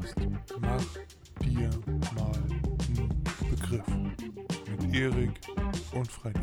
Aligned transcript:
Podcast 0.00 0.16
Mach 0.60 0.84
dir 1.44 1.70
mal 2.14 2.32
einen 2.32 3.24
Begriff 3.50 3.86
mit 4.66 4.94
Erik 4.94 5.40
und 5.92 6.10
Freddy. 6.10 6.40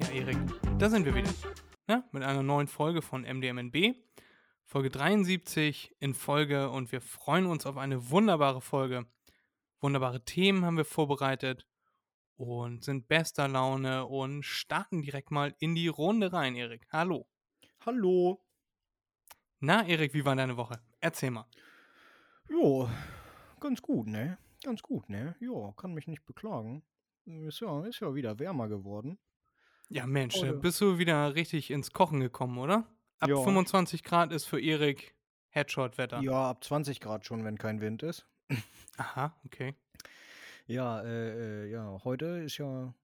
Ja, 0.00 0.08
Erik, 0.08 0.38
da 0.78 0.90
sind 0.90 1.04
wir 1.04 1.14
wieder. 1.14 1.30
Ja, 1.88 2.04
mit 2.12 2.22
einer 2.24 2.42
neuen 2.42 2.66
Folge 2.66 3.02
von 3.02 3.22
MDMNB. 3.22 3.94
Folge 4.64 4.90
73 4.90 5.94
in 6.00 6.14
Folge 6.14 6.70
und 6.70 6.90
wir 6.92 7.00
freuen 7.00 7.46
uns 7.46 7.66
auf 7.66 7.76
eine 7.76 8.10
wunderbare 8.10 8.60
Folge. 8.60 9.06
Wunderbare 9.80 10.24
Themen 10.24 10.64
haben 10.64 10.76
wir 10.76 10.84
vorbereitet 10.84 11.66
und 12.42 12.82
sind 12.82 13.06
bester 13.06 13.46
Laune 13.46 14.04
und 14.06 14.42
starten 14.42 15.00
direkt 15.02 15.30
mal 15.30 15.54
in 15.60 15.74
die 15.76 15.86
Runde 15.88 16.32
rein, 16.32 16.56
Erik. 16.56 16.86
Hallo. 16.90 17.28
Hallo. 17.86 18.44
Na, 19.60 19.86
Erik, 19.86 20.12
wie 20.12 20.24
war 20.24 20.34
deine 20.34 20.56
Woche? 20.56 20.80
Erzähl 21.00 21.30
mal. 21.30 21.46
Jo, 22.48 22.88
ganz 23.60 23.80
gut, 23.80 24.08
ne? 24.08 24.38
Ganz 24.64 24.82
gut, 24.82 25.08
ne? 25.08 25.36
Jo, 25.40 25.72
kann 25.72 25.94
mich 25.94 26.08
nicht 26.08 26.24
beklagen. 26.26 26.82
Ist 27.26 27.60
ja, 27.60 27.84
ist 27.86 28.00
ja 28.00 28.12
wieder 28.14 28.38
wärmer 28.40 28.68
geworden. 28.68 29.18
Ja, 29.88 30.06
Mensch, 30.06 30.36
Oh, 30.38 30.40
da 30.40 30.46
ja. 30.48 30.52
bist 30.54 30.80
du 30.80 30.98
wieder 30.98 31.34
richtig 31.36 31.70
ins 31.70 31.92
Kochen 31.92 32.18
gekommen, 32.20 32.58
oder? 32.58 32.88
Ab 33.20 33.30
Ja. 33.30 33.36
25 33.36 34.02
Grad 34.02 34.32
ist 34.32 34.46
für 34.46 34.60
Erik 34.60 35.14
Headshot-Wetter. 35.50 36.20
Ja, 36.22 36.50
ab 36.50 36.64
20 36.64 36.98
Grad 36.98 37.24
schon, 37.24 37.44
wenn 37.44 37.56
kein 37.58 37.80
Wind 37.80 38.02
ist. 38.02 38.26
Aha, 38.96 39.38
okay. 39.44 39.74
Ja, 40.66 41.02
äh, 41.02 41.64
äh, 41.64 41.70
ja, 41.70 42.00
heute 42.04 42.26
ist 42.44 42.58
ja 42.58 42.94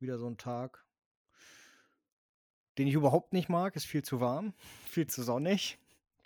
wieder 0.00 0.18
so 0.18 0.26
ein 0.26 0.36
Tag, 0.36 0.84
den 2.78 2.88
ich 2.88 2.94
überhaupt 2.94 3.32
nicht 3.32 3.48
mag. 3.48 3.76
Ist 3.76 3.86
viel 3.86 4.02
zu 4.02 4.20
warm, 4.20 4.54
viel 4.88 5.06
zu 5.06 5.22
sonnig, 5.22 5.78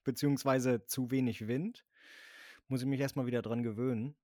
beziehungsweise 0.05 0.87
zu 0.87 1.11
wenig 1.11 1.47
Wind. 1.49 1.85
Muss 2.67 2.81
ich 2.81 2.87
mich 2.87 3.01
erstmal 3.01 3.27
wieder 3.27 3.43
dran 3.43 3.63
gewöhnen. 3.63 4.17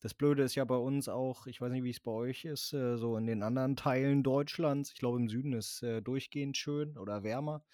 Das 0.00 0.12
Blöde 0.14 0.42
ist 0.42 0.54
ja 0.54 0.64
bei 0.64 0.76
uns 0.76 1.08
auch, 1.08 1.46
ich 1.46 1.60
weiß 1.60 1.70
nicht, 1.72 1.84
wie 1.84 1.90
es 1.90 2.00
bei 2.00 2.10
euch 2.10 2.44
ist, 2.44 2.72
äh, 2.74 2.96
so 2.98 3.16
in 3.16 3.26
den 3.26 3.42
anderen 3.42 3.76
Teilen 3.76 4.22
Deutschlands. 4.22 4.92
Ich 4.92 4.98
glaube, 4.98 5.18
im 5.18 5.28
Süden 5.28 5.54
ist 5.54 5.82
äh, 5.82 6.02
durchgehend 6.02 6.58
schön 6.58 6.98
oder 6.98 7.22
wärmer. 7.22 7.64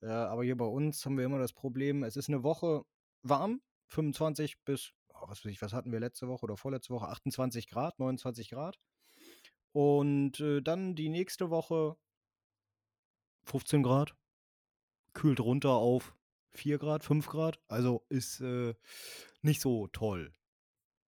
Äh, 0.00 0.06
aber 0.06 0.42
hier 0.42 0.56
bei 0.56 0.64
uns 0.64 1.04
haben 1.04 1.18
wir 1.18 1.24
immer 1.24 1.38
das 1.38 1.52
Problem, 1.52 2.02
es 2.02 2.16
ist 2.16 2.28
eine 2.28 2.42
Woche 2.42 2.84
warm, 3.22 3.60
25 3.88 4.60
bis, 4.64 4.92
was 5.28 5.44
ich, 5.44 5.60
was 5.62 5.72
hatten 5.72 5.92
wir 5.92 6.00
letzte 6.00 6.28
Woche 6.28 6.44
oder 6.44 6.56
vorletzte 6.56 6.92
Woche? 6.94 7.08
28 7.08 7.68
Grad, 7.68 7.98
29 7.98 8.50
Grad. 8.50 8.78
Und 9.72 10.40
äh, 10.40 10.60
dann 10.62 10.94
die 10.94 11.08
nächste 11.08 11.50
Woche 11.50 11.96
15 13.44 13.82
Grad, 13.82 14.14
kühlt 15.12 15.40
runter 15.40 15.70
auf 15.70 16.14
4 16.50 16.78
Grad, 16.78 17.04
5 17.04 17.26
Grad. 17.26 17.60
Also 17.68 18.04
ist 18.08 18.40
äh, 18.40 18.74
nicht 19.42 19.60
so 19.60 19.88
toll. 19.88 20.32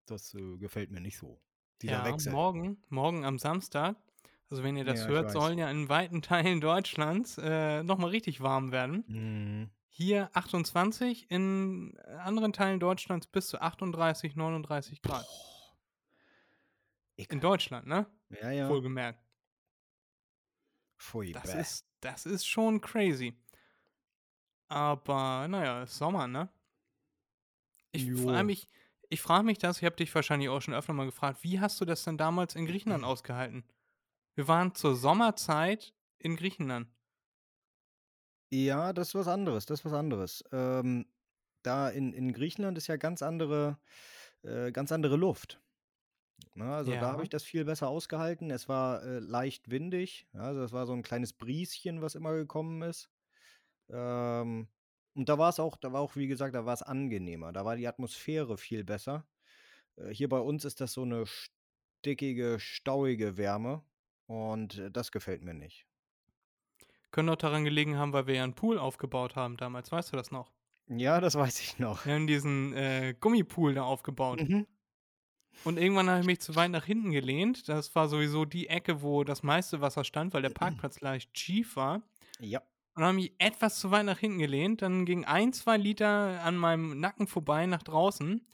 Das 0.06 0.34
äh, 0.34 0.56
gefällt 0.58 0.90
mir 0.90 1.00
nicht 1.00 1.16
so. 1.18 1.40
Dieser 1.82 1.94
ja, 1.94 2.04
Wechsel. 2.04 2.32
morgen, 2.32 2.82
morgen 2.88 3.24
am 3.24 3.38
Samstag, 3.38 3.96
also 4.48 4.62
wenn 4.62 4.76
ihr 4.76 4.84
das 4.84 5.00
Ja, 5.00 5.08
hört, 5.08 5.30
sollen 5.30 5.58
ja 5.58 5.70
in 5.70 5.88
weiten 5.88 6.22
Teilen 6.22 6.60
Deutschlands 6.60 7.38
äh, 7.38 7.82
nochmal 7.82 8.10
richtig 8.10 8.40
warm 8.40 8.72
werden. 8.72 9.04
Mhm. 9.08 9.70
Hier 9.98 10.28
28, 10.34 11.30
in 11.30 11.96
anderen 12.18 12.52
Teilen 12.52 12.80
Deutschlands 12.80 13.26
bis 13.26 13.48
zu 13.48 13.62
38, 13.62 14.36
39 14.36 15.00
Grad. 15.00 15.26
In. 17.14 17.40
Deutschland, 17.40 17.86
ne? 17.86 18.04
Ja, 18.28 18.50
ja. 18.50 18.68
Wohlgemerkt. 18.68 19.24
Pfui, 20.98 21.32
Das 21.32 21.50
bäh. 21.50 21.60
ist, 21.62 21.88
das 22.00 22.26
ist 22.26 22.46
schon 22.46 22.82
crazy. 22.82 23.40
Aber, 24.68 25.48
naja, 25.48 25.84
ist 25.84 25.96
Sommer, 25.96 26.26
ne? 26.26 26.50
Ich 27.92 28.12
frage 28.12 28.44
mich, 28.44 28.68
ich 29.08 29.22
frage 29.22 29.44
mich 29.44 29.56
das, 29.56 29.78
ich 29.78 29.86
habe 29.86 29.96
dich 29.96 30.14
wahrscheinlich 30.14 30.50
auch 30.50 30.60
schon 30.60 30.74
öfter 30.74 30.92
mal 30.92 31.06
gefragt, 31.06 31.42
wie 31.42 31.58
hast 31.58 31.80
du 31.80 31.86
das 31.86 32.04
denn 32.04 32.18
damals 32.18 32.54
in 32.54 32.66
Griechenland 32.66 33.02
ausgehalten? 33.04 33.64
Wir 34.34 34.46
waren 34.46 34.74
zur 34.74 34.94
Sommerzeit 34.94 35.94
in 36.18 36.36
Griechenland. 36.36 36.86
Ja, 38.50 38.92
das 38.92 39.08
ist 39.08 39.14
was 39.14 39.28
anderes, 39.28 39.66
das 39.66 39.80
ist 39.80 39.84
was 39.84 39.92
anderes. 39.92 40.44
Ähm, 40.52 41.06
da 41.62 41.88
in, 41.88 42.12
in 42.12 42.32
Griechenland 42.32 42.78
ist 42.78 42.86
ja 42.86 42.96
ganz 42.96 43.22
andere, 43.22 43.78
äh, 44.42 44.72
ganz 44.72 44.92
andere 44.92 45.16
Luft. 45.16 45.60
Na, 46.54 46.76
also 46.76 46.96
da 46.96 47.10
Ja. 47.10 47.12
habe 47.12 47.22
ich 47.24 47.30
das 47.30 47.44
viel 47.44 47.64
besser 47.64 47.88
ausgehalten. 47.88 48.50
Es 48.50 48.68
war 48.68 49.02
äh, 49.04 49.18
leicht 49.20 49.70
windig, 49.70 50.28
ja, 50.34 50.40
also 50.42 50.62
es 50.64 50.72
war 50.72 50.86
so 50.86 50.94
ein 50.94 51.02
kleines 51.02 51.32
Brieschen, 51.34 52.02
was 52.02 52.14
immer 52.14 52.34
gekommen 52.34 52.82
ist. 52.82 53.10
Ähm, 53.90 54.68
und 55.14 55.28
da 55.28 55.38
war 55.38 55.50
es 55.50 55.60
auch, 55.60 55.76
da 55.78 55.92
war 55.92 56.00
auch, 56.02 56.16
wie 56.16 56.28
gesagt, 56.28 56.54
da 56.54 56.66
war 56.66 56.74
es 56.74 56.82
angenehmer. 56.82 57.52
Da 57.52 57.64
war 57.64 57.76
die 57.76 57.88
Atmosphäre 57.88 58.58
viel 58.58 58.84
besser. 58.84 59.26
Äh, 59.96 60.10
hier 60.10 60.28
bei 60.30 60.40
uns 60.40 60.64
ist 60.64 60.80
das 60.80 60.92
so 60.94 61.02
eine 61.02 61.24
stickige, 61.26 62.58
stauige 62.60 63.36
Wärme 63.38 63.84
und 64.26 64.78
äh, 64.78 64.90
das 64.92 65.12
gefällt 65.12 65.42
mir 65.44 65.54
nicht. 65.54 65.86
Können 67.10 67.28
auch 67.28 67.36
daran 67.36 67.64
gelegen 67.64 67.96
haben, 67.96 68.12
weil 68.12 68.26
wir 68.26 68.34
ja 68.34 68.44
einen 68.44 68.54
Pool 68.54 68.78
aufgebaut 68.78 69.36
haben 69.36 69.56
damals, 69.56 69.90
weißt 69.92 70.12
du 70.12 70.16
das 70.16 70.30
noch? 70.30 70.50
Ja, 70.88 71.20
das 71.20 71.34
weiß 71.34 71.60
ich 71.60 71.78
noch. 71.78 72.06
Wir 72.06 72.14
haben 72.14 72.26
diesen 72.26 72.72
äh, 72.74 73.14
Gummipool 73.18 73.74
da 73.74 73.82
aufgebaut. 73.82 74.40
Mhm. 74.40 74.66
Und 75.64 75.78
irgendwann 75.78 76.08
habe 76.10 76.20
ich 76.20 76.26
mich 76.26 76.40
zu 76.40 76.54
weit 76.54 76.70
nach 76.70 76.84
hinten 76.84 77.10
gelehnt. 77.10 77.68
Das 77.68 77.94
war 77.94 78.08
sowieso 78.08 78.44
die 78.44 78.68
Ecke, 78.68 79.02
wo 79.02 79.24
das 79.24 79.42
meiste 79.42 79.80
Wasser 79.80 80.04
stand, 80.04 80.34
weil 80.34 80.42
der 80.42 80.50
Parkplatz 80.50 81.00
leicht 81.00 81.36
schief 81.36 81.76
war. 81.76 82.02
Ja. 82.38 82.60
Und 82.94 83.02
dann 83.02 83.04
habe 83.08 83.18
ich 83.20 83.30
mich 83.30 83.34
etwas 83.38 83.80
zu 83.80 83.90
weit 83.90 84.04
nach 84.04 84.18
hinten 84.18 84.38
gelehnt. 84.38 84.82
Dann 84.82 85.06
ging 85.06 85.24
ein, 85.24 85.52
zwei 85.52 85.76
Liter 85.76 86.42
an 86.42 86.56
meinem 86.56 87.00
Nacken 87.00 87.26
vorbei 87.26 87.66
nach 87.66 87.82
draußen. 87.82 88.46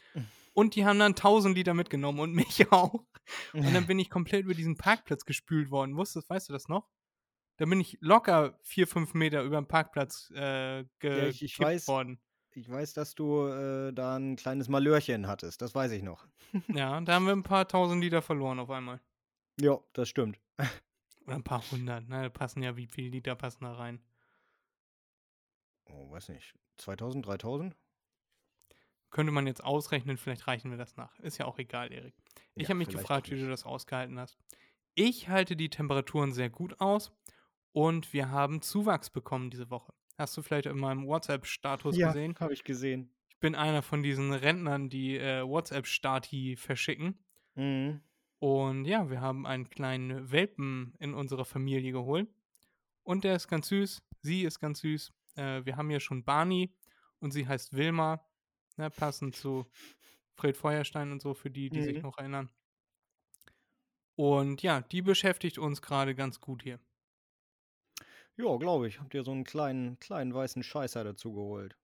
Und 0.55 0.75
die 0.75 0.85
haben 0.85 0.99
dann 0.99 1.13
1000 1.13 1.57
Liter 1.57 1.75
mitgenommen 1.75 2.21
und 2.21 2.33
mich 2.33 2.67
auch. 2.73 3.05
Und 3.53 3.75
dann 3.75 3.87
bin 3.87 3.99
ich 3.99 4.11
komplett 4.11 4.45
über 4.45 4.55
diesen 4.55 4.77
Parkplatz 4.77 5.25
gespült 5.25 5.71
worden. 5.71 5.97
Wusstest, 5.97 6.29
weißt 6.29 6.49
du 6.49 6.53
das 6.53 6.69
noch? 6.69 6.89
Da 7.63 7.67
bin 7.67 7.81
ich 7.81 7.97
locker 8.01 8.59
vier, 8.63 8.89
fünf 8.89 9.15
Meter 9.15 9.45
über 9.45 9.55
den 9.61 9.69
Parkplatz 9.69 10.33
äh, 10.35 10.81
Ja, 10.81 11.27
ich- 11.29 11.61
weiß. 11.61 11.87
worden. 11.87 12.21
Ich 12.51 12.69
weiß, 12.69 12.93
dass 12.95 13.15
du 13.15 13.47
äh, 13.47 13.93
da 13.93 14.17
ein 14.17 14.35
kleines 14.35 14.69
Malörchen 14.69 15.29
hattest. 15.29 15.63
Das 15.63 15.73
weiß 15.73 15.93
ich 15.93 16.03
noch. 16.03 16.27
Ja, 16.67 17.01
da 17.01 17.15
haben 17.15 17.25
wir 17.27 17.33
ein 17.33 17.45
paar 17.45 17.69
tausend 17.69 18.03
Liter 18.03 18.21
verloren 18.21 18.59
auf 18.59 18.69
einmal. 18.69 19.01
Ja, 19.61 19.79
das 19.93 20.09
stimmt. 20.09 20.41
Oder 21.25 21.37
ein 21.37 21.45
paar 21.45 21.63
hundert. 21.71 22.09
Ne? 22.09 22.23
Da 22.23 22.29
passen 22.31 22.65
ja, 22.65 22.77
wie 22.77 22.89
viele 22.89 23.11
Liter 23.11 23.37
passen 23.37 23.63
da 23.63 23.75
rein? 23.75 24.01
Oh, 25.85 26.11
weiß 26.11 26.31
nicht. 26.31 26.55
2000, 26.79 27.25
3000? 27.25 27.77
Könnte 29.11 29.31
man 29.31 29.47
jetzt 29.47 29.63
ausrechnen, 29.63 30.17
vielleicht 30.17 30.49
reichen 30.49 30.73
wir 30.73 30.79
das 30.79 30.97
nach. 30.97 31.17
Ist 31.21 31.39
ja 31.39 31.45
auch 31.47 31.61
egal, 31.61 31.93
Erik. 31.93 32.15
Ich 32.57 32.65
Ja, 32.65 32.71
habe 32.71 32.79
mich 32.79 32.89
gefragt, 32.89 33.31
wie 33.31 33.39
du 33.39 33.49
das 33.49 33.63
ausgehalten 33.65 34.19
hast. 34.19 34.37
Ich 34.97 35.29
halte 35.29 35.55
die 35.55 35.71
Temperaturen 35.71 36.33
sehr 36.33 36.51
gut 36.51 36.81
aus 36.81 37.13
und 37.73 38.13
wir 38.13 38.31
haben 38.31 38.63
Zuwachs 38.63 39.11
bekommen 39.11 39.51
diese 39.51 39.71
Woche. 39.71 39.93
Hast 40.19 40.37
du 40.37 40.43
vielleicht 40.43 40.67
in 40.67 40.79
meinem 40.79 41.07
WhatsApp-Status 41.07 41.97
Ja, 41.97 42.09
gesehen? 42.09 42.35
habe 42.39 42.53
ich 42.53 42.65
gesehen. 42.65 43.15
Ich 43.31 43.39
bin 43.39 43.55
einer 43.55 43.83
von 43.83 44.03
diesen 44.03 44.33
Rentnern, 44.33 44.89
die 44.89 45.17
äh, 45.17 45.43
WhatsApp-Stati 45.47 46.57
verschicken. 46.57 47.19
Mhm. 47.55 48.01
Und 48.39 48.85
ja, 48.85 49.09
wir 49.11 49.21
haben 49.21 49.47
einen 49.47 49.71
kleinen 49.71 50.31
Welpen 50.31 50.95
in 50.99 51.15
unserer 51.15 51.45
Familie 51.45 51.93
geholt. 51.93 52.29
Und 53.05 53.25
der 53.25 53.37
ist 53.37 53.49
ganz 53.49 53.69
süß. 53.69 54.03
Sie 54.21 54.43
ist 54.43 54.61
ganz 54.61 54.81
süß. 54.81 55.13
Äh, 55.37 55.65
wir 55.65 55.77
haben 55.77 55.89
hier 55.91 56.01
schon 56.01 56.25
Barney 56.25 56.75
und 57.21 57.33
sie 57.33 57.47
heißt 57.49 57.73
Wilma. 57.77 58.25
Ne, 58.77 58.91
passend 58.91 59.35
zu 59.37 59.67
Fred 60.35 60.57
Feuerstein 60.57 61.13
und 61.13 61.21
so, 61.21 61.35
für 61.35 61.51
die, 61.51 61.69
die 61.69 61.83
sich 61.83 61.97
Mhm. 61.97 62.03
noch 62.03 62.19
erinnern. 62.19 62.51
Und 64.15 64.63
ja, 64.63 64.81
die 64.83 65.03
beschäftigt 65.03 65.59
uns 65.59 65.83
gerade 65.83 66.15
ganz 66.15 66.41
gut 66.41 66.63
hier. 66.63 66.79
Ja, 68.37 68.57
glaube 68.57 68.89
ich. 68.89 69.01
Habt 69.01 69.15
ihr 69.15 69.23
so 69.25 69.31
einen 69.33 69.45
kleinen, 69.45 69.99
kleinen 69.99 70.35
weißen 70.35 70.63
Scheißer 70.63 71.05
dazu 71.05 71.33
geholt? 71.33 71.77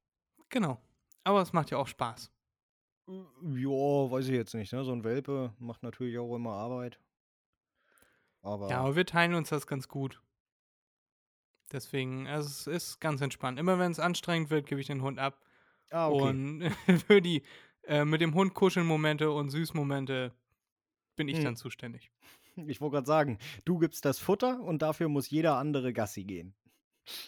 Genau. 0.51 0.79
Aber 1.25 1.43
es 1.43 1.53
macht 1.53 1.71
ja 1.71 1.79
auch 1.79 1.87
Spaß. 1.89 2.31
Ja, 3.07 4.11
weiß 4.11 4.27
ich 4.29 4.35
jetzt 4.35 4.55
nicht. 4.55 4.73
Ne? 4.73 4.85
So 4.85 4.93
ein 4.93 5.05
Welpe 5.05 5.55
macht 5.59 5.83
natürlich 5.83 6.19
auch 6.19 6.35
immer 6.35 6.53
Arbeit. 6.55 6.99
Aber 8.43 8.69
Ja, 8.71 8.81
aber 8.81 8.97
wir 8.97 9.07
teilen 9.07 9.35
uns 9.35 9.49
das 9.51 9.67
ganz 9.67 9.89
gut. 9.89 10.23
Deswegen, 11.73 12.27
also 12.27 12.49
es 12.49 12.67
ist 12.67 13.01
ganz 13.01 13.21
entspannt. 13.21 13.59
Immer 13.59 13.79
wenn 13.79 13.93
es 13.93 13.99
anstrengend 13.99 14.51
wird, 14.51 14.67
gebe 14.67 14.81
ich 14.81 14.87
den 14.87 15.03
Hund 15.03 15.19
ab. 15.19 15.43
ah, 15.91 16.09
okay. 16.09 16.23
Und 16.23 16.71
für 17.07 17.21
die 17.21 17.43
äh, 17.85 18.05
mit 18.05 18.21
dem 18.21 18.35
Hund 18.35 18.55
kuscheln 18.55 18.87
Momente 18.87 19.31
und 19.31 19.51
Süßmomente 19.51 20.33
bin 21.17 21.29
ich 21.29 21.39
Hm. 21.39 21.45
dann 21.45 21.57
zuständig. 21.57 22.11
Ich 22.67 22.81
wollte 22.81 22.95
gerade 22.95 23.07
sagen, 23.07 23.39
du 23.65 23.79
gibst 23.79 24.05
das 24.05 24.19
Futter 24.19 24.61
und 24.61 24.83
dafür 24.83 25.09
muss 25.09 25.31
jeder 25.31 25.57
andere 25.59 25.93
Gassi 25.93 26.25
gehen. 26.25 26.55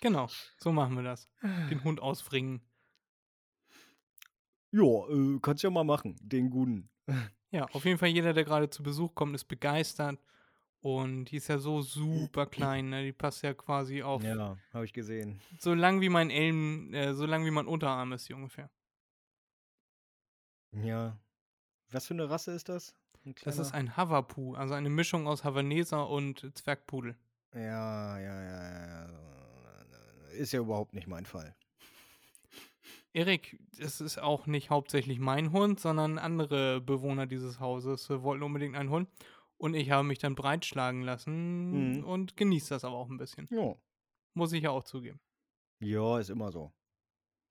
Genau, 0.00 0.28
so 0.58 0.72
machen 0.72 0.96
wir 0.96 1.02
das. 1.04 1.28
Den 1.70 1.82
Hund 1.84 2.00
ausfringen. 2.00 2.60
Ja, 4.72 5.08
äh, 5.08 5.38
kannst 5.42 5.62
ja 5.62 5.70
mal 5.70 5.84
machen, 5.84 6.16
den 6.22 6.50
Guten. 6.50 6.88
Ja, 7.52 7.64
auf 7.72 7.84
jeden 7.84 7.98
Fall 7.98 8.10
jeder, 8.10 8.32
der 8.32 8.44
gerade 8.44 8.70
zu 8.70 8.80
Besuch 8.84 9.12
kommt, 9.16 9.34
ist 9.34 9.46
begeistert. 9.46 10.20
Und 10.82 11.24
die 11.24 11.36
ist 11.38 11.48
ja 11.48 11.58
so 11.58 11.82
super 11.82 12.46
klein, 12.46 12.90
ne? 12.90 13.02
Die 13.02 13.12
passt 13.12 13.42
ja 13.42 13.52
quasi 13.54 14.04
auf 14.04 14.22
Ja, 14.22 14.56
habe 14.72 14.84
ich 14.84 14.92
gesehen. 14.92 15.40
so 15.58 15.74
lang 15.74 16.00
wie 16.00 16.08
mein 16.10 16.30
Elm, 16.30 16.94
äh, 16.94 17.12
so 17.12 17.26
lang 17.26 17.44
wie 17.44 17.50
mein 17.50 17.66
Unterarm 17.66 18.12
ist, 18.12 18.28
die 18.28 18.34
ungefähr. 18.34 18.70
Ja. 20.70 21.18
Was 21.90 22.06
für 22.06 22.14
eine 22.14 22.30
Rasse 22.30 22.52
ist 22.52 22.68
das? 22.68 22.94
Das 23.44 23.58
ist 23.58 23.72
ein 23.72 23.96
Havapu, 23.96 24.54
also 24.54 24.74
eine 24.74 24.88
Mischung 24.90 25.26
aus 25.26 25.44
Havaneser 25.44 26.08
und 26.08 26.50
Zwergpudel. 26.56 27.16
Ja, 27.54 28.18
ja, 28.18 28.42
ja, 28.42 28.70
ja, 28.70 29.08
ja. 29.08 29.10
Ist 30.32 30.52
ja 30.52 30.60
überhaupt 30.60 30.94
nicht 30.94 31.06
mein 31.06 31.26
Fall. 31.26 31.54
Erik, 33.12 33.58
es 33.78 34.00
ist 34.00 34.18
auch 34.18 34.46
nicht 34.46 34.70
hauptsächlich 34.70 35.18
mein 35.18 35.50
Hund, 35.52 35.80
sondern 35.80 36.18
andere 36.18 36.80
Bewohner 36.80 37.26
dieses 37.26 37.58
Hauses 37.58 38.08
äh, 38.08 38.22
wollten 38.22 38.44
unbedingt 38.44 38.76
einen 38.76 38.90
Hund. 38.90 39.08
Und 39.58 39.74
ich 39.74 39.90
habe 39.90 40.04
mich 40.06 40.18
dann 40.18 40.34
breitschlagen 40.36 41.02
lassen 41.02 41.98
Mhm. 41.98 42.04
und 42.04 42.36
genieße 42.36 42.70
das 42.70 42.84
aber 42.84 42.96
auch 42.96 43.10
ein 43.10 43.18
bisschen. 43.18 43.46
Ja. 43.50 43.74
Muss 44.32 44.52
ich 44.52 44.62
ja 44.62 44.70
auch 44.70 44.84
zugeben. 44.84 45.20
Ja, 45.80 46.18
ist 46.18 46.30
immer 46.30 46.52
so. 46.52 46.72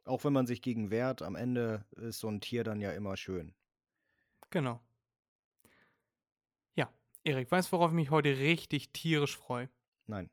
Auch 0.05 0.23
wenn 0.23 0.33
man 0.33 0.47
sich 0.47 0.61
gegen 0.61 0.89
wehrt, 0.89 1.21
am 1.21 1.35
Ende 1.35 1.85
ist 1.91 2.19
so 2.19 2.29
ein 2.29 2.41
Tier 2.41 2.63
dann 2.63 2.79
ja 2.79 2.91
immer 2.93 3.17
schön. 3.17 3.53
Genau. 4.49 4.79
Erik, 7.23 7.51
weißt 7.51 7.69
du, 7.69 7.71
worauf 7.73 7.91
ich 7.91 7.95
mich 7.95 8.11
heute 8.11 8.37
richtig 8.37 8.89
tierisch 8.91 9.37
freue? 9.37 9.69
Nein, 10.07 10.29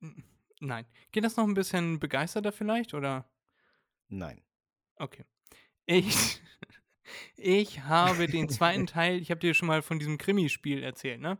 N- 0.00 0.24
Nein. 0.60 0.86
Geht 1.12 1.24
das 1.24 1.36
noch 1.36 1.44
ein 1.46 1.54
bisschen 1.54 1.98
begeisterter 1.98 2.52
vielleicht? 2.52 2.94
Oder? 2.94 3.28
nein. 4.08 4.40
Okay. 4.96 5.24
Ich, 5.86 6.40
ich 7.36 7.80
habe 7.80 8.26
den 8.28 8.48
zweiten 8.48 8.86
Teil, 8.86 9.20
ich 9.20 9.30
habe 9.30 9.40
dir 9.40 9.54
schon 9.54 9.68
mal 9.68 9.82
von 9.82 9.98
diesem 9.98 10.18
Krimispiel 10.18 10.82
erzählt, 10.82 11.20
ne? 11.20 11.38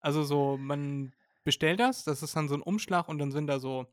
Also 0.00 0.24
so, 0.24 0.56
man 0.56 1.14
bestellt 1.44 1.80
das, 1.80 2.04
das 2.04 2.22
ist 2.22 2.34
dann 2.36 2.48
so 2.48 2.54
ein 2.54 2.62
Umschlag 2.62 3.08
und 3.08 3.18
dann 3.18 3.32
sind 3.32 3.46
da 3.46 3.60
so 3.60 3.86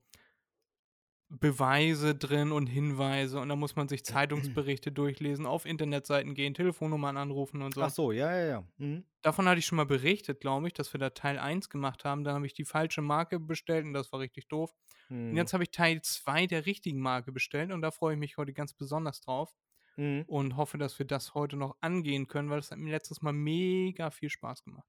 Beweise 1.30 2.16
drin 2.16 2.52
und 2.54 2.68
Hinweise 2.68 3.40
und 3.40 3.50
dann 3.50 3.60
muss 3.60 3.76
man 3.76 3.88
sich 3.90 4.06
Zeitungsberichte 4.06 4.92
durchlesen, 4.92 5.46
auf 5.46 5.66
Internetseiten 5.66 6.34
gehen, 6.36 6.54
Telefonnummern 6.54 7.18
anrufen 7.18 7.62
und 7.62 7.74
so. 7.74 7.82
Ach 7.82 7.90
so, 7.90 8.12
ja, 8.12 8.32
ja, 8.36 8.46
ja. 8.46 8.64
Mhm. 8.78 9.06
Davon 9.22 9.48
hatte 9.48 9.60
ich 9.60 9.66
schon 9.66 9.76
mal 9.76 9.86
berichtet, 9.86 10.40
glaube 10.40 10.68
ich, 10.68 10.74
dass 10.74 10.94
wir 10.94 11.00
da 11.00 11.10
Teil 11.10 11.38
1 11.38 11.70
gemacht 11.70 12.06
haben. 12.06 12.24
Dann 12.24 12.36
habe 12.36 12.46
ich 12.46 12.54
die 12.54 12.64
falsche 12.66 13.02
Marke 13.02 13.40
bestellt 13.40 13.86
und 13.86 13.94
das 13.94 14.12
war 14.14 14.20
richtig 14.22 14.48
doof. 14.48 14.74
Und 15.10 15.32
Mhm. 15.32 15.38
jetzt 15.38 15.54
habe 15.54 15.64
ich 15.64 15.72
Teil 15.72 16.02
2 16.02 16.48
der 16.48 16.66
richtigen 16.66 17.00
Marke 17.02 17.32
bestellt 17.34 17.72
und 17.72 17.82
da 17.82 17.92
freue 17.92 18.14
ich 18.14 18.20
mich 18.20 18.38
heute 18.38 18.54
ganz 18.54 18.74
besonders 18.74 19.20
drauf 19.22 19.54
Mhm. 19.98 20.24
und 20.28 20.56
hoffe, 20.56 20.78
dass 20.78 20.98
wir 21.00 21.06
das 21.08 21.34
heute 21.34 21.58
noch 21.58 21.76
angehen 21.82 22.28
können, 22.28 22.50
weil 22.50 22.60
es 22.60 22.72
hat 22.72 22.78
mir 22.78 22.92
letztes 22.92 23.22
Mal 23.22 23.34
mega 23.34 24.12
viel 24.12 24.30
Spaß 24.30 24.64
gemacht. 24.64 24.88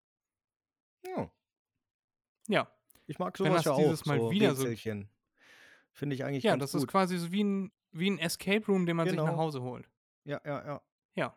Ja. 1.04 1.30
Ja, 2.48 2.68
Ich 3.06 3.18
mag 3.18 3.38
Wenn 3.38 3.46
sowas 3.46 3.64
das 3.64 3.64
ja 3.66 3.76
dieses 3.76 4.02
auch, 4.02 4.06
Mal 4.06 4.20
so 4.20 4.30
wieder 4.30 4.54
so-. 4.54 4.64
Finde 5.98 6.14
ich 6.14 6.24
eigentlich 6.24 6.44
ja, 6.44 6.52
ganz 6.52 6.60
das 6.62 6.72
gut. 6.72 6.82
ist 6.82 6.86
quasi 6.86 7.18
so 7.18 7.32
wie 7.32 7.42
ein, 7.42 7.72
wie 7.90 8.08
ein 8.08 8.20
Escape 8.20 8.64
Room, 8.66 8.86
den 8.86 8.96
man 8.96 9.08
sich 9.08 9.16
nach 9.16 9.24
Genau. 9.26 9.36
Hause 9.36 9.62
holt. 9.62 9.88
Ja, 10.24 10.40
ja, 10.44 10.64
ja. 10.64 10.82
Ja, 11.16 11.36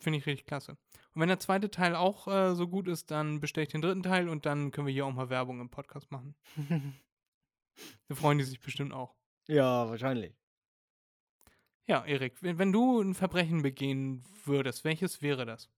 finde 0.00 0.18
ich 0.18 0.26
richtig 0.26 0.44
klasse. 0.46 0.72
Und 1.12 1.20
wenn 1.20 1.28
der 1.28 1.38
zweite 1.38 1.70
Teil 1.70 1.94
auch 1.94 2.26
äh, 2.26 2.56
so 2.56 2.66
gut 2.66 2.88
ist, 2.88 3.12
dann 3.12 3.38
bestelle 3.38 3.62
ich 3.66 3.70
den 3.70 3.80
dritten 3.80 4.02
Teil 4.02 4.28
und 4.28 4.44
dann 4.44 4.72
können 4.72 4.88
wir 4.88 4.92
hier 4.92 5.06
auch 5.06 5.12
mal 5.12 5.30
Werbung 5.30 5.60
im 5.60 5.70
Podcast 5.70 6.10
machen. 6.10 6.34
Da 8.08 8.14
freuen 8.14 8.38
die 8.38 8.44
sich 8.44 8.60
bestimmt 8.60 8.92
auch. 8.92 9.16
ja, 9.48 9.88
wahrscheinlich. 9.88 10.36
Ja, 11.86 12.04
Erik, 12.04 12.40
wenn, 12.40 12.56
wenn 12.58 12.72
du 12.72 13.00
ein 13.00 13.14
Verbrechen 13.14 13.62
begehen 13.62 14.24
würdest, 14.44 14.84
welches 14.84 15.22
wäre 15.22 15.44
das? 15.44 15.68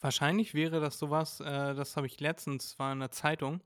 Wahrscheinlich 0.00 0.54
wäre 0.54 0.80
das 0.80 0.98
sowas, 0.98 1.40
äh, 1.40 1.74
das 1.74 1.96
habe 1.96 2.06
ich 2.06 2.18
letztens, 2.18 2.78
war 2.78 2.92
in 2.92 3.00
der 3.00 3.10
Zeitung, 3.10 3.60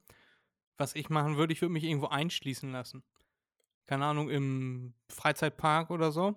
was 0.78 0.94
ich 0.94 1.10
machen 1.10 1.36
würde, 1.36 1.52
ich 1.52 1.62
würde 1.62 1.72
mich 1.72 1.84
irgendwo 1.84 2.08
einschließen 2.08 2.70
lassen. 2.72 3.04
Keine 3.86 4.06
Ahnung, 4.06 4.30
im 4.30 4.94
Freizeitpark 5.10 5.90
oder 5.90 6.12
so. 6.12 6.36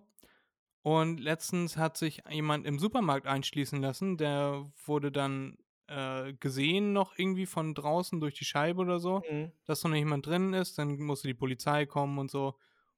Und 0.81 1.19
letztens 1.19 1.77
hat 1.77 1.97
sich 1.97 2.23
jemand 2.29 2.65
im 2.65 2.79
Supermarkt 2.79 3.27
einschließen 3.27 3.81
lassen, 3.81 4.17
der 4.17 4.71
wurde 4.85 5.11
dann 5.11 5.57
äh, 5.87 6.33
gesehen 6.33 6.93
noch 6.93 7.17
irgendwie 7.17 7.45
von 7.45 7.73
draußen 7.75 8.19
durch 8.19 8.35
die 8.35 8.45
Scheibe 8.45 8.81
oder 8.81 8.99
so 8.99 9.21
Mhm. 9.29 9.51
dass 9.65 9.83
noch 9.83 9.93
jemand 9.95 10.25
drin 10.25 10.53
ist, 10.53 10.77
dann 10.77 10.97
musste 10.99 11.27
die 11.27 11.33
Polizei 11.33 11.85
kommen 11.85 12.17
und 12.19 12.31
so. 12.31 12.57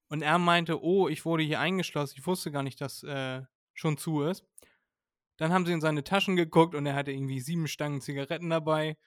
Und 0.10 0.22
er 0.22 0.38
meinte, 0.40 0.84
oh, 0.84 1.08
ich 1.08 1.26
wurde 1.26 1.44
hier 1.44 1.60
eingeschlossen, 1.62 2.16
ich 2.20 2.28
wusste 2.28 2.52
gar 2.52 2.64
nicht, 2.64 2.82
dass 2.82 3.04
äh, 3.04 3.44
schon 3.74 3.98
zu 3.98 4.24
ist. 4.24 4.46
Dann 5.38 5.52
haben 5.54 5.66
sie 5.66 5.74
in 5.74 5.82
seine 5.82 6.04
Taschen 6.04 6.36
geguckt 6.36 6.76
und 6.76 6.86
er 6.86 6.96
hatte 6.96 7.12
irgendwie 7.12 7.40
sieben 7.40 7.68
Stangen 7.68 8.02
Zigaretten 8.02 8.50
dabei, 8.50 8.98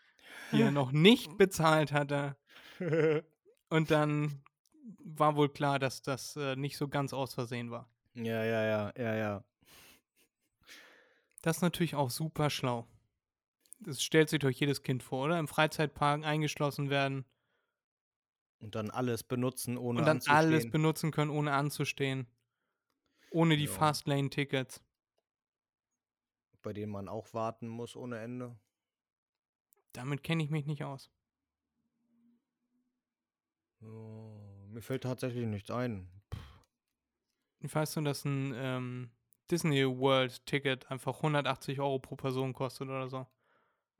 die 0.52 0.60
er 0.62 0.70
noch 0.70 0.92
nicht 0.92 1.36
bezahlt 1.36 1.92
hatte. 1.92 2.36
Und 3.70 3.90
dann 3.90 4.42
war 5.04 5.36
wohl 5.36 5.50
klar, 5.52 5.78
dass 5.78 6.02
das 6.02 6.36
äh, 6.36 6.56
nicht 6.56 6.76
so 6.76 6.88
ganz 6.88 7.12
aus 7.12 7.34
Versehen 7.34 7.70
war. 7.70 7.90
ja, 8.14 8.44
ja, 8.44 8.62
ja, 8.64 8.92
ja, 8.96 9.14
ja. 9.16 9.44
Das 11.42 11.58
ist 11.58 11.62
natürlich 11.62 11.94
auch 11.94 12.10
super 12.10 12.50
schlau. 12.50 12.88
Das 13.80 14.02
stellt 14.02 14.28
sich 14.30 14.40
doch 14.40 14.50
jedes 14.50 14.82
Kind 14.82 15.02
vor, 15.02 15.26
oder? 15.26 15.38
Im 15.38 15.48
Freizeitpark 15.48 16.24
eingeschlossen 16.24 16.90
werden 16.90 17.26
Und 18.58 18.74
dann 18.74 18.90
alles 18.90 19.22
benutzen, 19.22 19.78
ohne 19.78 20.00
und 20.00 20.04
dann 20.04 20.22
alles 20.26 20.66
anzustehen. 20.66 20.70
benutzen 20.70 21.10
können, 21.10 21.30
ohne 21.30 21.52
anzustehen. 21.52 22.28
Ohne 23.28 23.58
die 23.58 23.66
Ja. 23.66 23.68
Fastlane-Tickets. 23.68 24.82
bei 26.62 26.72
denen 26.72 26.90
man 26.90 27.08
auch 27.08 27.32
warten 27.32 27.68
muss 27.68 27.94
ohne 27.94 28.18
Ende. 28.18 28.58
Damit 29.94 30.22
kenne 30.22 30.42
ich 30.42 30.50
mich 30.50 30.66
nicht 30.66 30.84
aus. 30.84 31.10
Oh, 33.80 34.66
mir 34.68 34.82
fällt 34.82 35.04
tatsächlich 35.04 35.46
nichts 35.46 35.70
ein. 35.70 36.08
Ich 37.60 37.74
weiß 37.74 37.96
nur, 37.96 38.04
dass 38.04 38.24
ein 38.24 38.52
ähm, 38.56 39.10
Disney 39.50 39.86
World-Ticket 39.86 40.90
einfach 40.90 41.16
180 41.16 41.80
Euro 41.80 41.98
pro 41.98 42.16
Person 42.16 42.52
kostet 42.52 42.88
oder 42.88 43.08
so. 43.08 43.26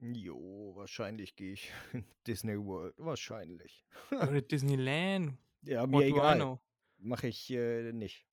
Jo, 0.01 0.73
wahrscheinlich 0.75 1.37
gehe 1.37 1.53
ich 1.53 1.73
in 1.93 2.05
Disney 2.27 2.59
World. 2.59 2.95
Wahrscheinlich. 2.99 3.87
Oder 4.11 4.43
Disneyland. 4.43 5.39
Ja, 5.63 5.87
mir 5.87 6.05
egal. 6.05 6.59
Mache 6.99 7.29
ich 7.29 7.51
äh, 7.51 7.93
nicht. 7.93 8.27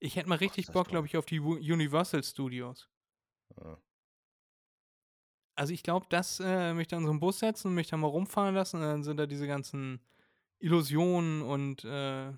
Ich 0.00 0.16
hätte 0.16 0.28
mal 0.28 0.36
richtig 0.36 0.66
das 0.66 0.72
Bock, 0.74 0.88
glaube 0.88 1.06
ich, 1.06 1.16
auf 1.16 1.24
die 1.24 1.40
Universal 1.40 2.22
Studios. 2.22 2.90
Ja. 3.56 3.78
Also 5.56 5.72
ich 5.72 5.82
glaube, 5.82 6.06
dass 6.08 6.40
äh, 6.40 6.74
mich 6.74 6.88
dann 6.88 7.00
in 7.00 7.04
so 7.06 7.10
einen 7.10 7.20
Bus 7.20 7.38
setzen 7.38 7.68
und 7.68 7.74
mich 7.74 7.88
da 7.88 7.96
mal 7.96 8.08
rumfahren 8.08 8.54
lassen 8.54 8.76
und 8.76 8.82
dann 8.82 9.02
sind 9.04 9.18
da 9.18 9.26
diese 9.26 9.46
ganzen 9.46 10.00
Illusionen 10.58 11.42
und 11.42 11.84
äh, 11.84 12.32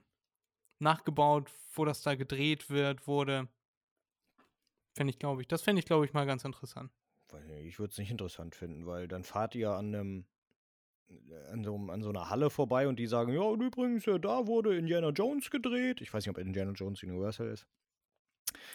nachgebaut, 0.78 1.50
wo 1.75 1.85
das 1.85 2.02
da 2.02 2.14
gedreht 2.14 2.68
wird, 2.68 3.06
wurde. 3.06 3.49
Fände 4.94 5.11
ich, 5.11 5.18
glaube 5.18 5.42
ich. 5.42 5.49
Das 5.49 5.62
fände 5.62 5.80
ich, 5.80 5.87
glaube 5.87 6.04
ich, 6.04 6.12
mal 6.12 6.26
ganz 6.26 6.44
interessant. 6.44 6.92
Ich 7.64 7.78
würde 7.78 7.92
es 7.92 7.99
nicht 7.99 8.11
interessant 8.11 8.54
finden, 8.54 8.87
weil 8.87 9.08
dann 9.08 9.25
fahrt 9.25 9.54
ihr 9.54 9.70
an 9.73 9.94
einem 9.94 10.26
an 11.50 11.64
so, 11.64 11.76
an 11.76 12.02
so 12.02 12.08
einer 12.11 12.30
Halle 12.30 12.50
vorbei 12.50 12.88
und 12.88 12.99
die 12.99 13.06
sagen, 13.06 13.32
ja, 13.32 13.42
und 13.42 13.61
übrigens, 13.61 14.06
äh, 14.06 14.18
da 14.18 14.46
wurde 14.46 14.76
Indiana 14.76 15.11
Jones 15.11 15.50
gedreht. 15.50 16.00
Ich 16.00 16.12
weiß 16.12 16.25
nicht, 16.25 16.30
ob 16.30 16.38
Indiana 16.38 16.73
Jones 16.73 17.02
Universal 17.02 17.49
ist. 17.49 17.66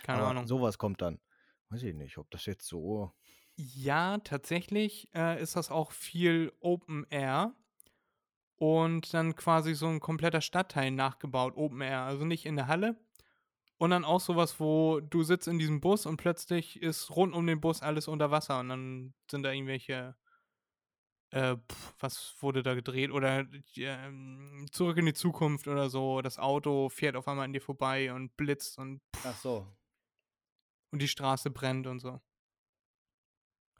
Keine 0.03 0.19
aber 0.19 0.29
Ahnung. 0.29 0.47
sowas 0.47 0.77
kommt 0.77 1.01
dann. 1.01 1.19
Weiß 1.69 1.83
ich 1.83 1.95
nicht, 1.95 2.17
ob 2.17 2.29
das 2.31 2.45
jetzt 2.45 2.67
so. 2.67 3.13
Ja, 3.63 4.17
tatsächlich 4.17 5.07
äh, 5.13 5.39
ist 5.41 5.55
das 5.55 5.69
auch 5.69 5.91
viel 5.91 6.51
Open 6.61 7.05
Air 7.11 7.53
und 8.55 9.13
dann 9.13 9.35
quasi 9.35 9.75
so 9.75 9.87
ein 9.87 9.99
kompletter 9.99 10.41
Stadtteil 10.41 10.89
nachgebaut, 10.89 11.55
Open 11.55 11.81
Air, 11.81 12.01
also 12.01 12.25
nicht 12.25 12.47
in 12.47 12.55
der 12.55 12.65
Halle. 12.65 12.99
Und 13.77 13.91
dann 13.91 14.03
auch 14.03 14.19
sowas, 14.19 14.59
wo 14.59 14.99
du 14.99 15.21
sitzt 15.21 15.47
in 15.47 15.59
diesem 15.59 15.79
Bus 15.79 16.07
und 16.07 16.17
plötzlich 16.17 16.81
ist 16.81 17.11
rund 17.15 17.35
um 17.35 17.45
den 17.45 17.61
Bus 17.61 17.83
alles 17.83 18.07
unter 18.07 18.31
Wasser 18.31 18.59
und 18.59 18.69
dann 18.69 19.13
sind 19.29 19.43
da 19.43 19.51
irgendwelche, 19.51 20.15
äh, 21.29 21.57
pf, 21.57 21.93
was 21.99 22.35
wurde 22.39 22.63
da 22.63 22.73
gedreht 22.73 23.11
oder 23.11 23.45
ähm, 23.75 24.65
zurück 24.71 24.97
in 24.97 25.05
die 25.05 25.13
Zukunft 25.13 25.67
oder 25.67 25.89
so. 25.91 26.21
Das 26.21 26.39
Auto 26.39 26.89
fährt 26.89 27.15
auf 27.15 27.27
einmal 27.27 27.45
an 27.45 27.53
dir 27.53 27.61
vorbei 27.61 28.11
und 28.11 28.35
blitzt 28.37 28.79
und 28.79 29.01
Ach 29.23 29.37
so. 29.37 29.67
und 30.91 30.99
die 30.99 31.07
Straße 31.07 31.51
brennt 31.51 31.85
und 31.85 31.99
so. 31.99 32.21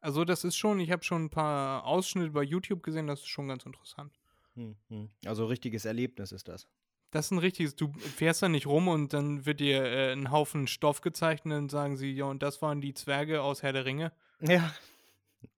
Also 0.01 0.25
das 0.25 0.43
ist 0.43 0.57
schon, 0.57 0.79
ich 0.79 0.91
habe 0.91 1.03
schon 1.03 1.25
ein 1.25 1.29
paar 1.29 1.85
Ausschnitte 1.85 2.31
bei 2.31 2.43
YouTube 2.43 2.81
gesehen, 2.81 3.07
das 3.07 3.21
ist 3.21 3.27
schon 3.27 3.47
ganz 3.47 3.65
interessant. 3.65 4.19
Hm, 4.55 4.75
hm. 4.89 5.09
Also 5.25 5.45
richtiges 5.45 5.85
Erlebnis 5.85 6.31
ist 6.31 6.47
das. 6.47 6.67
Das 7.11 7.25
ist 7.25 7.31
ein 7.31 7.37
richtiges, 7.37 7.75
du 7.75 7.91
fährst 7.93 8.41
da 8.41 8.49
nicht 8.49 8.65
rum 8.65 8.87
und 8.87 9.13
dann 9.13 9.45
wird 9.45 9.59
dir 9.59 9.83
äh, 9.83 10.13
ein 10.13 10.31
Haufen 10.31 10.67
Stoff 10.67 11.01
gezeigt 11.01 11.45
und 11.45 11.51
dann 11.51 11.69
sagen 11.69 11.97
sie, 11.97 12.11
ja, 12.11 12.25
und 12.25 12.41
das 12.41 12.61
waren 12.61 12.81
die 12.81 12.93
Zwerge 12.93 13.41
aus 13.41 13.63
Herr 13.63 13.73
der 13.73 13.85
Ringe. 13.85 14.11
Ja. 14.39 14.73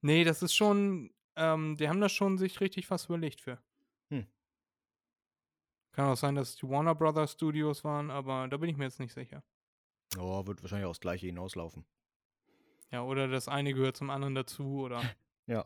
Nee, 0.02 0.24
das 0.24 0.42
ist 0.42 0.56
schon, 0.56 1.12
ähm, 1.36 1.78
die 1.78 1.88
haben 1.88 2.02
da 2.02 2.10
schon 2.10 2.38
sich 2.38 2.60
richtig 2.60 2.90
was 2.90 3.06
überlegt 3.06 3.40
für. 3.40 3.60
Hm. 4.10 4.26
Kann 5.94 6.10
auch 6.10 6.18
sein, 6.18 6.36
dass 6.36 6.50
es 6.50 6.56
die 6.58 6.68
Warner 6.68 6.96
Brothers 6.96 7.34
Studios 7.34 7.84
waren, 7.84 8.10
aber 8.12 8.48
da 8.48 8.58
bin 8.58 8.70
ich 8.70 8.78
mir 8.78 8.86
jetzt 8.86 9.00
nicht 9.00 9.14
sicher. 9.14 9.44
Oh, 10.18 10.46
wird 10.46 10.62
wahrscheinlich 10.62 10.86
auch 10.86 10.92
das 10.92 11.00
gleiche 11.00 11.28
hinauslaufen. 11.28 11.86
Ja, 12.94 13.02
oder 13.04 13.28
das 13.28 13.48
eine 13.48 13.74
gehört 13.74 13.98
zum 13.98 14.10
anderen 14.12 14.36
dazu 14.36 14.82
oder 14.82 15.02
Ja. 15.48 15.66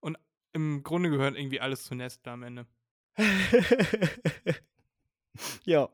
Und 0.00 0.16
im 0.52 0.82
Grunde 0.84 1.10
gehört 1.10 1.36
irgendwie 1.36 1.60
alles 1.60 1.84
zu 1.84 1.94
Nestle 1.94 2.32
am 2.32 2.42
Ende. 2.44 2.66
ja. 5.64 5.88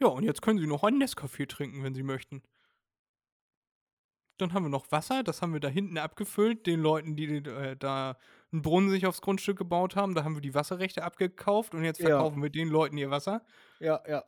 Ja, 0.00 0.06
und 0.08 0.22
jetzt 0.22 0.42
können 0.42 0.58
Sie 0.60 0.66
noch 0.66 0.84
einen 0.84 1.02
Nescafé 1.02 1.48
trinken, 1.48 1.82
wenn 1.82 1.94
Sie 1.94 2.02
möchten. 2.04 2.42
Dann 4.36 4.52
haben 4.52 4.64
wir 4.64 4.68
noch 4.68 4.92
Wasser, 4.92 5.24
das 5.24 5.42
haben 5.42 5.52
wir 5.52 5.58
da 5.60 5.66
hinten 5.68 5.98
abgefüllt, 5.98 6.66
den 6.66 6.80
Leuten, 6.80 7.16
die 7.16 7.24
äh, 7.38 7.74
da 7.76 8.16
einen 8.52 8.62
Brunnen 8.62 8.90
sich 8.90 9.06
aufs 9.06 9.20
Grundstück 9.20 9.58
gebaut 9.58 9.96
haben. 9.96 10.14
Da 10.14 10.22
haben 10.22 10.34
wir 10.36 10.40
die 10.42 10.54
Wasserrechte 10.54 11.02
abgekauft 11.02 11.74
und 11.74 11.82
jetzt 11.82 11.98
Ja. 12.00 12.10
verkaufen 12.10 12.40
wir 12.42 12.50
den 12.50 12.68
Leuten 12.68 12.96
ihr 12.98 13.10
Wasser. 13.10 13.44
Ja, 13.80 14.00
ja. 14.06 14.24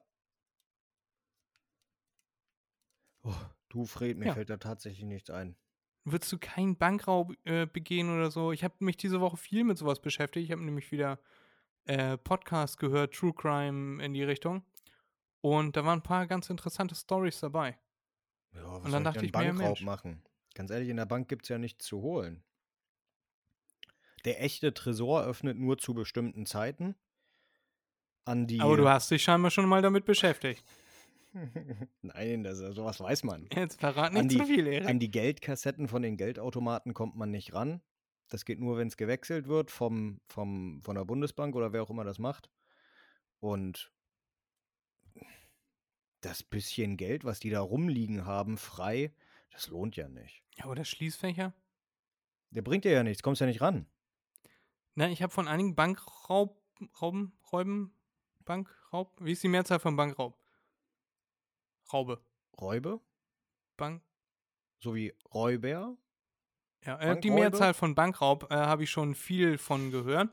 Oh, 3.24 3.34
du, 3.70 3.86
Fred, 3.86 4.18
mir 4.18 4.26
Ja. 4.26 4.34
fällt 4.34 4.50
da 4.50 4.58
tatsächlich 4.58 5.04
nichts 5.06 5.30
ein. 5.30 5.56
Würdest 6.04 6.30
du 6.32 6.38
keinen 6.38 6.76
Bankraub 6.76 7.32
äh, 7.44 7.66
begehen 7.66 8.14
oder 8.14 8.30
so? 8.30 8.52
Ich 8.52 8.64
habe 8.64 8.74
mich 8.80 8.96
diese 8.96 9.20
Woche 9.20 9.36
viel 9.36 9.64
mit 9.64 9.78
sowas 9.78 10.00
beschäftigt. 10.00 10.44
Ich 10.46 10.52
habe 10.52 10.62
nämlich 10.64 10.92
wieder 10.92 11.18
äh, 11.84 12.16
Podcast 12.18 12.78
gehört, 12.78 13.14
True 13.14 13.32
Crime 13.34 14.02
in 14.04 14.12
die 14.14 14.22
Richtung. 14.22 14.62
Und 15.40 15.76
da 15.76 15.84
waren 15.84 16.00
ein 16.00 16.02
paar 16.02 16.26
ganz 16.26 16.50
interessante 16.50 16.94
Stories 16.94 17.40
dabei. 17.40 17.78
Ja, 18.52 18.62
was 18.64 18.82
dann 18.84 18.90
soll 18.92 19.02
dachte 19.04 19.18
ich 19.26 19.32
mir, 19.32 19.38
Bankraub 19.38 19.68
Mensch. 19.68 19.82
machen? 19.82 20.22
Ganz 20.54 20.70
ehrlich, 20.70 20.88
in 20.88 20.96
der 20.96 21.06
Bank 21.06 21.28
gibt 21.28 21.44
es 21.44 21.48
ja 21.48 21.58
nichts 21.58 21.86
zu 21.86 22.00
holen. 22.02 22.42
Der 24.24 24.42
echte 24.42 24.74
Tresor 24.74 25.22
öffnet 25.24 25.56
nur 25.58 25.78
zu 25.78 25.94
bestimmten 25.94 26.44
Zeiten. 26.46 26.94
An 28.24 28.46
die. 28.46 28.60
Aber 28.60 28.76
du 28.76 28.88
hast 28.88 29.10
dich 29.10 29.22
scheinbar 29.22 29.50
schon 29.50 29.68
mal 29.68 29.80
damit 29.82 30.04
beschäftigt. 30.04 30.62
Nein, 32.02 32.42
das, 32.44 32.58
sowas 32.58 33.00
weiß 33.00 33.25
man. 33.25 33.49
Jetzt 33.54 33.80
verrat 33.80 34.14
An 34.14 34.26
nicht 34.26 34.32
die- 34.32 34.38
zu 34.38 34.44
viel, 34.46 34.66
Erik. 34.66 34.88
An 34.88 34.99
die 34.99 35.10
Geldkassetten 35.10 35.88
von 35.88 36.02
den 36.02 36.16
Geldautomaten 36.16 36.94
kommt 36.94 37.16
man 37.16 37.30
nicht 37.30 37.52
ran. 37.54 37.80
Das 38.28 38.44
geht 38.44 38.60
nur, 38.60 38.76
wenn 38.78 38.88
es 38.88 38.96
gewechselt 38.96 39.49
wird 39.49 39.70
vom, 39.70 40.20
vom, 40.28 40.80
von 40.82 40.94
der 40.94 41.04
Bundesbank 41.04 41.54
oder 41.56 41.72
wer 41.72 41.82
auch 41.82 41.90
immer 41.90 42.04
das 42.04 42.18
macht. 42.18 42.50
Und 43.40 43.92
das 46.20 46.42
bisschen 46.42 46.96
Geld, 46.96 47.25
was 47.25 47.40
die 47.40 47.50
da 47.50 47.60
rumliegen 47.60 48.26
haben, 48.26 48.56
frei, 48.58 49.14
das 49.50 49.68
lohnt 49.68 49.96
ja 49.96 50.08
nicht. 50.08 50.42
ja, 50.56 50.66
oder 50.66 50.84
Schließfächer? 50.84 51.54
Der 52.50 52.62
bringt 52.62 52.84
dir 52.84 52.92
ja 52.92 53.02
nichts, 53.02 53.22
kommst 53.22 53.40
ja 53.40 53.46
nicht 53.46 53.60
ran. 53.60 53.87
Na, 54.94 55.08
ich 55.08 55.22
habe 55.22 55.32
von 55.32 55.49
einigen 55.49 55.75
Bankraub, 55.75 56.60
Rauben, 57.00 57.32
Räuben, 57.52 57.94
Bankraub, 58.44 59.16
wie 59.20 59.32
ist 59.32 59.42
die 59.42 59.49
Mehrzahl 59.49 59.78
von 59.80 59.96
Bankraub? 59.96 60.37
Raube. 61.92 62.20
Räube, 62.61 63.00
Bank, 63.76 64.02
so 64.80 64.94
wie 64.94 65.14
Räuber. 65.32 65.97
ja, 66.85 66.99
äh, 67.00 67.18
die? 67.18 67.30
Mehrzahl 67.30 67.75
von 67.75 67.94
Bankraub 67.94 68.50
äh, 68.50 68.54
habe 68.54 68.85
ich 68.85 68.90
schon 68.90 69.14
viel 69.14 69.59
von 69.59 69.90
gehört, 69.90 70.28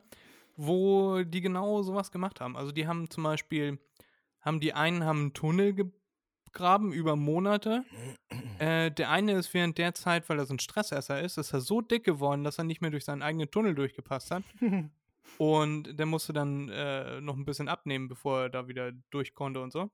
wo 0.55 1.23
die 1.23 1.41
genau 1.41 1.81
sowas 1.83 2.11
gemacht 2.11 2.41
haben. 2.41 2.57
Also 2.57 2.71
die 2.71 2.87
haben 2.87 3.09
zum 3.09 3.23
Beispiel, 3.23 3.79
haben 4.41 4.59
die 4.59 4.73
einen 4.73 5.05
haben 5.05 5.19
einen 5.19 5.33
Tunnel 5.33 5.73
gegraben 6.45 6.91
über 6.93 7.15
Monate. 7.15 7.83
Äh, 8.59 8.89
der 8.89 9.11
eine 9.11 9.33
ist 9.33 9.53
während 9.53 9.77
der 9.77 9.93
Zeit, 9.93 10.27
weil 10.27 10.39
er 10.39 10.47
so 10.47 10.55
ein 10.55 10.57
Stressesser 10.57 11.21
ist, 11.21 11.37
ist 11.37 11.53
er 11.53 11.61
so 11.61 11.79
dick 11.81 12.03
geworden, 12.03 12.43
dass 12.43 12.57
er 12.57 12.63
nicht 12.63 12.81
mehr 12.81 12.89
durch 12.89 13.05
seinen 13.05 13.21
eigenen 13.21 13.51
Tunnel 13.51 13.75
durchgepasst 13.75 14.31
hat. 14.31 14.41
Und 15.37 15.99
der 15.99 16.07
musste 16.07 16.33
dann 16.33 16.67
äh, 16.69 17.21
noch 17.21 17.35
ein 17.35 17.45
bisschen 17.45 17.67
abnehmen, 17.67 18.07
bevor 18.07 18.41
er 18.41 18.49
da 18.49 18.67
wieder 18.67 18.93
durch 19.11 19.35
konnte 19.35 19.61
und 19.61 19.71
so. 19.71 19.91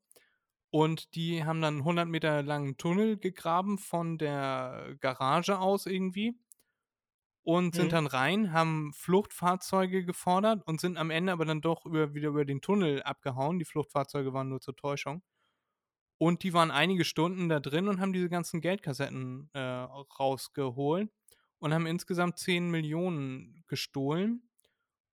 Und 0.74 1.14
die 1.16 1.46
haben 1.46 1.62
dann 1.62 1.76
einen 1.76 1.84
100 1.84 2.08
Meter 2.10 2.42
langen 2.42 2.78
Tunnel 2.78 3.18
gegraben 3.18 3.78
von 3.78 4.18
der 4.18 4.96
Garage 5.00 5.60
aus 5.60 5.86
irgendwie. 5.86 6.36
Und 7.46 7.76
sind 7.76 7.88
Mhm. 7.88 7.90
dann 7.92 8.08
rein, 8.08 8.54
haben 8.54 8.94
Fluchtfahrzeuge 8.94 10.06
gefordert 10.06 10.66
und 10.66 10.80
sind 10.82 10.98
am 10.98 11.10
Ende 11.10 11.32
aber 11.34 11.44
dann 11.46 11.60
doch 11.62 11.86
über, 11.86 12.14
wieder 12.14 12.30
über 12.30 12.46
den 12.46 12.62
Tunnel 12.62 13.04
abgehauen. 13.04 13.60
Die 13.60 13.66
Fluchtfahrzeuge 13.66 14.34
waren 14.34 14.48
nur 14.50 14.62
zur 14.62 14.76
Täuschung. 14.78 15.22
Und 16.18 16.44
die 16.44 16.54
waren 16.54 16.72
einige 16.72 17.04
Stunden 17.06 17.50
da 17.50 17.60
drin 17.60 17.88
und 17.88 18.00
haben 18.00 18.14
diese 18.14 18.30
ganzen 18.30 18.62
Geldkassetten 18.62 19.50
äh, 19.54 19.60
rausgeholt 19.60 21.12
und 21.60 21.74
haben 21.74 21.86
insgesamt 21.86 22.38
10 22.38 22.70
Millionen 22.72 23.64
gestohlen. 23.68 24.50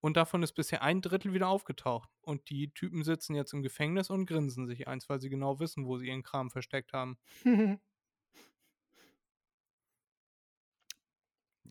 Und 0.01 0.17
davon 0.17 0.43
ist 0.43 0.53
bisher 0.53 0.81
ein 0.81 1.01
Drittel 1.01 1.33
wieder 1.33 1.47
aufgetaucht. 1.47 2.09
Und 2.21 2.49
die 2.49 2.73
Typen 2.73 3.03
sitzen 3.03 3.35
jetzt 3.35 3.53
im 3.53 3.61
Gefängnis 3.61 4.09
und 4.09 4.25
grinsen 4.25 4.67
sich 4.67 4.87
eins, 4.87 5.07
weil 5.07 5.21
sie 5.21 5.29
genau 5.29 5.59
wissen, 5.59 5.85
wo 5.85 5.97
sie 5.97 6.07
ihren 6.07 6.23
Kram 6.23 6.49
versteckt 6.49 6.93
haben. 6.93 7.17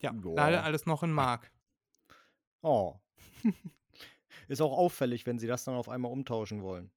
Ja, 0.01 0.11
Joa. 0.13 0.33
leider 0.35 0.63
alles 0.63 0.87
noch 0.87 1.03
in 1.03 1.11
Mark. 1.11 1.51
oh. 2.61 2.95
Ist 4.47 4.61
auch 4.61 4.75
auffällig, 4.75 5.25
wenn 5.25 5.37
sie 5.37 5.45
das 5.45 5.63
dann 5.63 5.75
auf 5.75 5.89
einmal 5.89 6.11
umtauschen 6.11 6.63
wollen. 6.63 6.91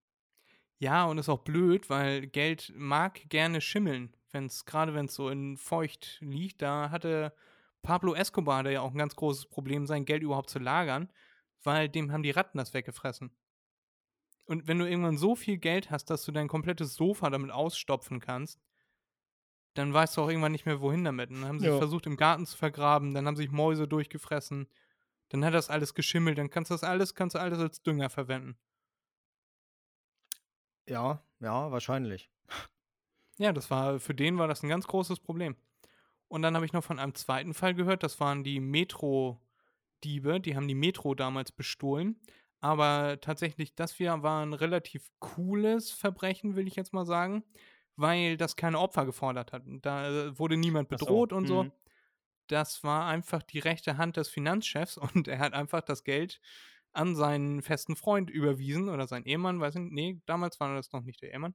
Ja, 0.78 1.04
und 1.04 1.18
ist 1.18 1.28
auch 1.28 1.40
blöd, 1.40 1.88
weil 1.88 2.26
Geld 2.26 2.72
mag 2.74 3.28
gerne 3.28 3.60
schimmeln. 3.60 4.16
Wenn's, 4.32 4.64
gerade 4.64 4.94
wenn 4.94 5.06
es 5.06 5.14
so 5.14 5.28
in 5.28 5.56
feucht 5.56 6.18
liegt, 6.20 6.62
da 6.62 6.90
hatte 6.90 7.32
Pablo 7.82 8.14
Escobar 8.14 8.64
da 8.64 8.70
ja 8.70 8.80
auch 8.80 8.90
ein 8.90 8.98
ganz 8.98 9.14
großes 9.14 9.46
Problem, 9.46 9.86
sein 9.86 10.04
Geld 10.04 10.22
überhaupt 10.22 10.50
zu 10.50 10.58
lagern, 10.58 11.10
weil 11.64 11.88
dem 11.88 12.12
haben 12.12 12.22
die 12.22 12.30
Ratten 12.30 12.58
das 12.58 12.74
weggefressen. 12.74 13.30
Und 14.46 14.66
wenn 14.68 14.78
du 14.78 14.86
irgendwann 14.88 15.18
so 15.18 15.36
viel 15.36 15.58
Geld 15.58 15.90
hast, 15.90 16.06
dass 16.10 16.24
du 16.24 16.32
dein 16.32 16.48
komplettes 16.48 16.94
Sofa 16.94 17.28
damit 17.30 17.50
ausstopfen 17.50 18.20
kannst, 18.20 18.58
dann 19.74 19.92
weißt 19.92 20.16
du 20.16 20.22
auch 20.22 20.28
irgendwann 20.28 20.52
nicht 20.52 20.66
mehr, 20.66 20.80
wohin 20.80 21.04
damit. 21.04 21.30
Und 21.30 21.40
dann 21.40 21.48
haben 21.48 21.60
sie 21.60 21.66
Ja. 21.66 21.78
versucht, 21.78 22.06
im 22.06 22.16
Garten 22.16 22.46
zu 22.46 22.56
vergraben, 22.56 23.14
dann 23.14 23.26
haben 23.26 23.36
sich 23.36 23.50
Mäuse 23.50 23.88
durchgefressen, 23.88 24.68
dann 25.30 25.44
hat 25.44 25.54
das 25.54 25.70
alles 25.70 25.94
geschimmelt, 25.94 26.38
dann 26.38 26.50
kannst 26.50 26.70
du 26.70 26.74
das 26.74 26.84
alles, 26.84 27.14
kannst 27.14 27.34
du 27.36 27.40
alles 27.40 27.58
als 27.58 27.82
Dünger 27.82 28.10
verwenden. 28.10 28.58
Ja, 30.86 31.22
ja, 31.40 31.70
wahrscheinlich. 31.70 32.30
Ja, 33.38 33.52
das 33.52 33.70
war, 33.70 33.98
für 34.00 34.14
den 34.14 34.38
war 34.38 34.48
das 34.48 34.62
ein 34.62 34.68
ganz 34.68 34.86
großes 34.86 35.20
Problem. 35.20 35.56
Und 36.28 36.42
dann 36.42 36.54
habe 36.56 36.66
ich 36.66 36.72
noch 36.74 36.84
von 36.84 36.98
einem 37.00 37.14
zweiten 37.14 37.54
Fall 37.54 37.74
gehört, 37.74 38.02
das 38.02 38.20
waren 38.20 38.44
die 38.44 38.60
Metro-Diebe, 40.04 40.40
die 40.40 40.56
haben 40.56 40.68
die 40.68 40.74
Metro 40.74 41.14
damals 41.14 41.52
bestohlen. 41.52 42.20
Aber 42.60 43.20
tatsächlich, 43.20 43.74
das 43.74 43.92
hier 43.92 44.22
war 44.22 44.44
ein 44.44 44.54
relativ 44.54 45.10
cooles 45.18 45.90
Verbrechen, 45.90 46.56
will 46.56 46.66
ich 46.66 46.76
jetzt 46.76 46.94
mal 46.94 47.04
sagen, 47.04 47.44
weil 47.96 48.36
das 48.36 48.56
keine 48.56 48.78
Opfer 48.78 49.04
gefordert 49.04 49.52
hat. 49.52 49.62
Da 49.82 50.08
äh, 50.08 50.38
wurde 50.38 50.56
niemand 50.56 50.88
Ach 50.90 50.98
so, 50.98 51.04
bedroht 51.04 51.32
und 51.32 51.46
so. 51.46 51.64
mhm. 51.64 51.72
Das 52.46 52.84
war 52.84 53.06
einfach 53.06 53.42
die 53.42 53.58
rechte 53.58 53.96
Hand 53.96 54.16
des 54.16 54.28
Finanzchefs 54.28 54.96
und 55.14 55.28
er 55.28 55.38
hat 55.38 55.52
einfach 55.52 55.82
das 55.82 56.04
Geld 56.04 56.40
an 56.92 57.16
seinen 57.16 57.60
festen 57.62 57.96
Freund 57.96 58.30
überwiesen 58.30 58.88
oder 58.88 59.06
seinen 59.06 59.24
Ehemann, 59.26 59.60
weiß 59.60 59.74
ich 59.74 59.80
nicht, 59.80 59.92
nee, 59.92 60.20
damals 60.26 60.60
war 60.60 60.72
das 60.74 60.92
noch 60.92 61.02
nicht 61.02 61.22
der 61.22 61.32
Ehemann, 61.32 61.54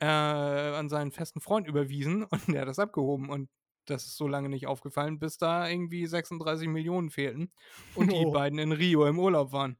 äh, 0.00 0.06
an 0.06 0.88
seinen 0.88 1.12
festen 1.12 1.40
Freund 1.40 1.68
überwiesen 1.68 2.24
und 2.30 2.48
der 2.48 2.62
hat 2.62 2.68
das 2.68 2.80
abgehoben 2.80 3.30
und 3.30 3.48
das 3.86 4.04
ist 4.06 4.16
so 4.16 4.28
lange 4.28 4.48
nicht 4.48 4.66
aufgefallen, 4.66 5.18
bis 5.18 5.38
da 5.38 5.68
irgendwie 5.68 6.06
36 6.06 6.68
Millionen 6.68 7.10
fehlten 7.10 7.52
und 7.94 8.12
die 8.12 8.26
Oh. 8.26 8.30
beiden 8.32 8.58
in 8.58 8.72
Rio 8.72 9.06
im 9.06 9.18
Urlaub 9.18 9.52
waren. 9.52 9.78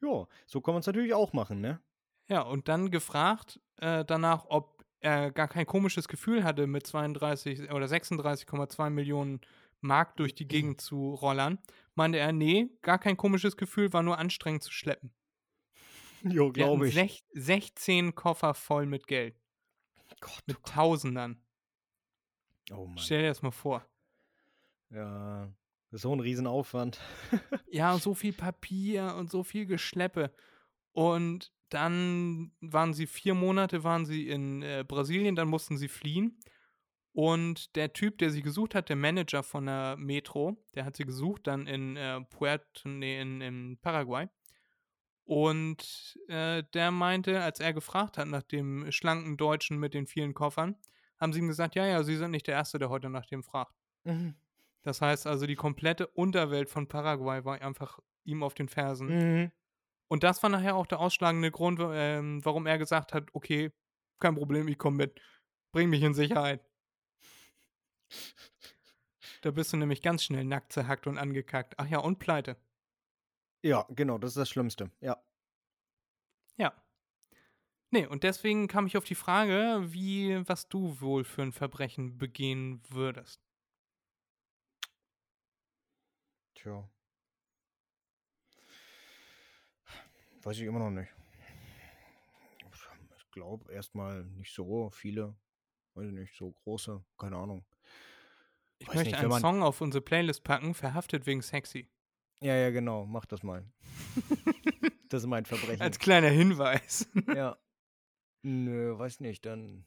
Ja, 0.03 0.27
so 0.47 0.61
kann 0.61 0.75
man 0.75 0.81
es 0.81 0.87
natürlich 0.87 1.15
auch 1.15 1.33
machen, 1.33 1.61
ne? 1.61 1.81
Ja, 2.29 2.43
und 2.43 2.69
dann 2.69 2.91
gefragt 2.91 3.61
äh, 3.77 4.05
danach, 4.05 4.47
ob 4.49 4.85
er 5.01 5.31
gar 5.31 5.49
kein 5.49 5.67
komisches 5.67 6.09
Gefühl 6.09 6.45
hatte, 6.45 6.67
mit 6.67 6.87
32 6.87 7.71
oder 7.71 7.87
36,2 7.87 8.91
Millionen 8.91 9.41
Mark 9.81 10.17
durch 10.17 10.35
die 10.35 10.49
Gegend 10.49 10.81
zu 10.81 11.15
rollern, 11.15 11.59
meinte 11.95 12.19
er, 12.19 12.33
nee, 12.33 12.71
gar 12.83 12.99
kein 12.99 13.17
komisches 13.17 13.57
Gefühl, 13.57 13.93
war 13.93 14.03
nur 14.03 14.19
anstrengend 14.19 14.63
zu 14.63 14.73
schleppen. 14.73 15.13
Jo, 16.23 16.51
glaube 16.51 16.89
ich. 16.89 16.95
sech- 16.95 17.23
16 17.35 18.15
Koffer 18.15 18.55
voll 18.55 18.87
mit 18.87 19.07
Geld, 19.07 19.37
Gott, 20.21 20.43
mit 20.47 20.63
Tausendern. 20.65 21.41
Oh 22.73 22.87
Mann. 22.87 22.99
Stell 22.99 23.23
dir 23.23 23.29
das 23.29 23.43
mal 23.43 23.51
vor. 23.51 23.87
Ja, 24.91 25.53
das 25.91 25.99
ist 25.99 26.03
so 26.03 26.15
ein 26.15 26.21
Riesenaufwand. 26.21 27.01
Ja, 27.71 27.97
so 27.99 28.15
viel 28.15 28.33
Papier 28.33 29.15
und 29.17 29.31
so 29.31 29.43
viel 29.43 29.67
Geschleppe. 29.67 30.33
Und 30.93 31.53
dann 31.69 32.53
waren 32.61 32.95
sie 32.95 33.07
vier 33.07 33.35
Monate 33.35 33.85
waren 33.85 34.07
sie 34.07 34.29
in 34.29 34.63
äh, 34.63 34.85
Brasilien, 34.87 35.37
dann 35.37 35.49
mussten 35.49 35.77
sie 35.77 35.89
fliehen. 35.89 36.39
Und 37.13 37.77
der 37.77 37.93
Typ, 37.93 38.19
der 38.19 38.31
sie 38.31 38.43
gesucht 38.43 38.75
hat, 38.75 38.91
der 38.91 38.97
Manager 38.97 39.43
von 39.43 39.67
der 39.67 39.97
Metro, 39.97 40.63
der 40.75 40.85
hat 40.85 40.97
sie 40.97 41.07
gesucht 41.07 41.47
dann 41.47 41.67
in 41.67 41.97
äh, 41.97 42.21
Puerto, 42.21 42.89
nee, 42.89 43.21
in, 43.21 43.41
in 43.41 43.79
Paraguay. 43.81 44.29
Und 45.25 46.19
äh, 46.29 46.63
der 46.75 46.91
meinte, 46.91 47.43
als 47.43 47.59
er 47.59 47.73
gefragt 47.73 48.19
hat 48.19 48.29
nach 48.29 48.43
dem 48.43 48.93
schlanken 48.93 49.37
Deutschen 49.37 49.79
mit 49.79 49.95
den 49.95 50.07
vielen 50.07 50.35
Koffern, 50.35 50.77
haben 51.19 51.33
sie 51.33 51.41
ihm 51.41 51.49
gesagt, 51.49 51.75
ja, 51.75 51.87
ja, 51.87 52.03
sie 52.03 52.17
sind 52.17 52.31
nicht 52.31 52.47
der 52.47 52.55
Erste, 52.55 52.79
der 52.79 52.91
heute 52.91 53.11
nach 53.11 53.27
dem 53.27 53.43
fragt. 53.43 53.75
Mhm. 54.05 54.35
Das 54.83 55.01
heißt 55.01 55.27
also, 55.27 55.47
die 55.47 55.57
komplette 55.57 56.07
Unterwelt 56.07 56.69
von 56.69 56.87
Paraguay 56.87 57.45
war 57.45 57.61
einfach 57.61 57.99
ihm 58.25 58.43
auf 58.43 58.55
den 58.55 58.69
Fersen. 58.69 59.09
Mhm. 59.09 59.53
Und 60.09 60.23
das 60.23 60.43
war 60.43 60.51
nachher 60.51 60.77
auch 60.77 60.87
der 60.87 61.01
ausschlagende 61.01 61.51
Grund, 61.51 61.81
ähm, 61.83 62.45
warum 62.45 62.67
er 62.67 62.79
gesagt 62.79 63.13
hat, 63.13 63.29
okay, 63.33 63.73
kein 64.21 64.37
Problem, 64.37 64.69
ich 64.69 64.79
komme 64.79 64.97
mit, 64.99 65.21
bring 65.73 65.91
mich 65.91 66.03
in 66.03 66.15
Sicherheit. 66.15 66.65
Da 69.43 69.51
bist 69.51 69.73
du 69.73 69.77
nämlich 69.77 70.03
ganz 70.03 70.25
schnell 70.25 70.45
nackt 70.45 70.73
zerhackt 70.73 71.07
und 71.07 71.19
angekackt. 71.19 71.75
Ach 71.79 71.87
ja, 71.89 71.99
und 71.99 72.19
pleite. 72.19 72.57
Ja, 73.63 73.87
genau, 73.91 74.19
das 74.19 74.31
ist 74.31 74.39
das 74.39 74.49
Schlimmste. 74.49 74.91
Ja. 75.01 75.21
Ja. 76.57 76.73
Nee, 77.97 78.05
und 78.07 78.25
deswegen 78.25 78.69
kam 78.69 78.87
ich 78.87 78.99
auf 78.99 79.05
die 79.05 79.15
Frage, 79.15 79.83
wie, 79.87 80.47
was 80.47 80.69
du 80.69 81.01
wohl 81.01 81.25
für 81.25 81.41
ein 81.41 81.53
Verbrechen 81.53 82.19
begehen 82.19 82.83
würdest. 82.91 83.41
Tja. 86.55 86.87
Weiß 90.43 90.59
ich 90.59 90.65
immer 90.65 90.79
noch 90.79 90.91
nicht. 90.91 91.11
Ich 93.19 93.31
glaube 93.31 93.73
erstmal 93.73 94.25
nicht 94.25 94.53
so 94.55 94.91
viele, 94.91 95.35
weiß 95.95 96.09
ich 96.09 96.13
nicht, 96.13 96.37
so 96.37 96.53
große, 96.53 97.03
keine 97.17 97.37
Ahnung. 97.39 97.65
Ich 98.79 98.89
Weiß 98.89 98.97
möchte 98.97 99.13
nicht, 99.13 99.21
einen 99.21 99.31
man- 99.31 99.41
Song 99.41 99.63
auf 99.63 99.81
unsere 99.81 100.03
Playlist 100.03 100.45
packen, 100.45 100.75
verhaftet 100.75 101.25
wegen 101.25 101.41
sexy. 101.41 101.89
Ja, 102.41 102.55
ja, 102.57 102.69
genau, 102.69 103.07
mach 103.07 103.25
das 103.25 103.43
mal. 103.43 103.65
das 105.09 105.23
ist 105.23 105.29
mein 105.29 105.47
Verbrechen. 105.47 105.81
Als 105.81 105.99
kleiner 105.99 106.29
Hinweis. 106.29 107.09
ja. 107.35 107.57
Nö, 108.47 108.97
weiß 108.97 109.19
nicht, 109.19 109.45
dann. 109.45 109.85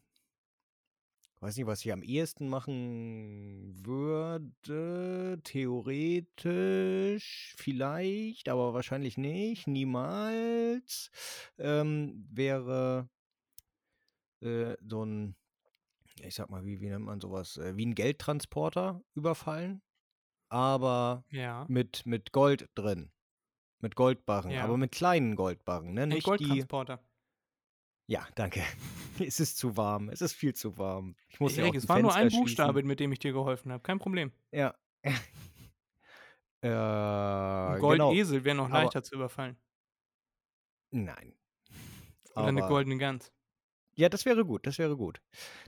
Weiß 1.39 1.55
nicht, 1.55 1.65
was 1.65 1.85
ich 1.85 1.93
am 1.93 2.03
ehesten 2.03 2.49
machen 2.49 3.73
würde. 3.85 5.39
Theoretisch 5.45 6.83
vielleicht, 7.57 8.49
aber 8.49 8.73
wahrscheinlich 8.73 9.17
nicht. 9.17 9.65
Niemals. 9.67 11.09
Ähm, 11.57 12.27
wäre 12.29 13.07
äh, 14.41 14.75
so 14.85 15.05
ein, 15.05 15.37
ich 16.21 16.35
sag 16.35 16.49
mal, 16.49 16.65
wie, 16.65 16.81
wie 16.81 16.89
nennt 16.89 17.05
man 17.05 17.21
sowas? 17.21 17.55
Äh, 17.55 17.77
wie 17.77 17.85
ein 17.85 17.95
Geldtransporter 17.95 19.01
überfallen. 19.15 19.81
Aber 20.49 21.23
ja. 21.31 21.65
mit, 21.69 22.05
mit 22.05 22.33
Gold 22.33 22.69
drin. 22.75 23.09
Mit 23.79 23.95
Goldbarren, 23.95 24.51
Ja. 24.51 24.65
aber 24.65 24.75
mit 24.75 24.91
kleinen 24.91 25.37
Goldbarren, 25.37 25.93
ne? 25.93 26.03
Ein 26.03 26.09
Nicht 26.09 26.27
die. 26.41 26.65
Ja, 28.09 28.27
danke. 28.33 28.63
es 29.19 29.39
ist 29.39 29.59
zu 29.59 29.77
warm. 29.77 30.09
Es 30.09 30.21
ist 30.21 30.33
viel 30.33 30.55
zu 30.55 30.79
warm. 30.79 31.15
Ich 31.27 31.39
muss 31.39 31.55
ja 31.55 31.61
Erik, 31.61 31.73
auch 31.73 31.77
es 31.77 31.87
war 31.87 31.99
nur 31.99 32.13
ein 32.15 32.31
Fenster 32.31 32.39
Buchstabe, 32.39 32.81
mit 32.81 32.99
dem 32.99 33.11
ich 33.11 33.19
dir 33.19 33.33
geholfen 33.33 33.71
habe. 33.71 33.83
Kein 33.83 33.99
Problem. 33.99 34.31
Ja. 34.51 34.75
Äh, 36.61 36.67
genau. 36.67 37.79
Goldesel 37.79 38.43
wäre 38.43 38.57
noch 38.57 38.65
Aber- 38.65 38.79
leichter 38.83 39.01
zu 39.01 39.15
überfallen. 39.15 39.55
Nein. 40.91 41.33
Oder 42.35 42.47
eine 42.47 42.59
Aber- 42.63 42.67
goldene 42.67 42.97
Gans. 42.97 43.31
Ja, 43.95 44.09
das 44.09 44.25
wäre 44.25 44.43
gut, 44.43 44.67
das 44.67 44.77
wäre 44.77 44.97
gut. 44.97 45.21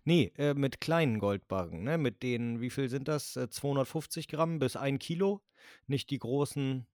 Nee, 0.03 0.33
äh, 0.37 0.53
mit 0.53 0.81
kleinen 0.81 1.19
Goldbarren, 1.19 1.83
ne? 1.83 1.97
Mit 1.97 2.23
denen, 2.23 2.59
wie 2.59 2.69
viel 2.69 2.89
sind 2.89 3.07
das? 3.07 3.37
Äh, 3.37 3.49
250 3.49 4.27
Gramm 4.27 4.59
bis 4.59 4.75
ein 4.75 4.99
Kilo. 4.99 5.41
Nicht 5.87 6.09
die 6.09 6.19
großen, 6.19 6.85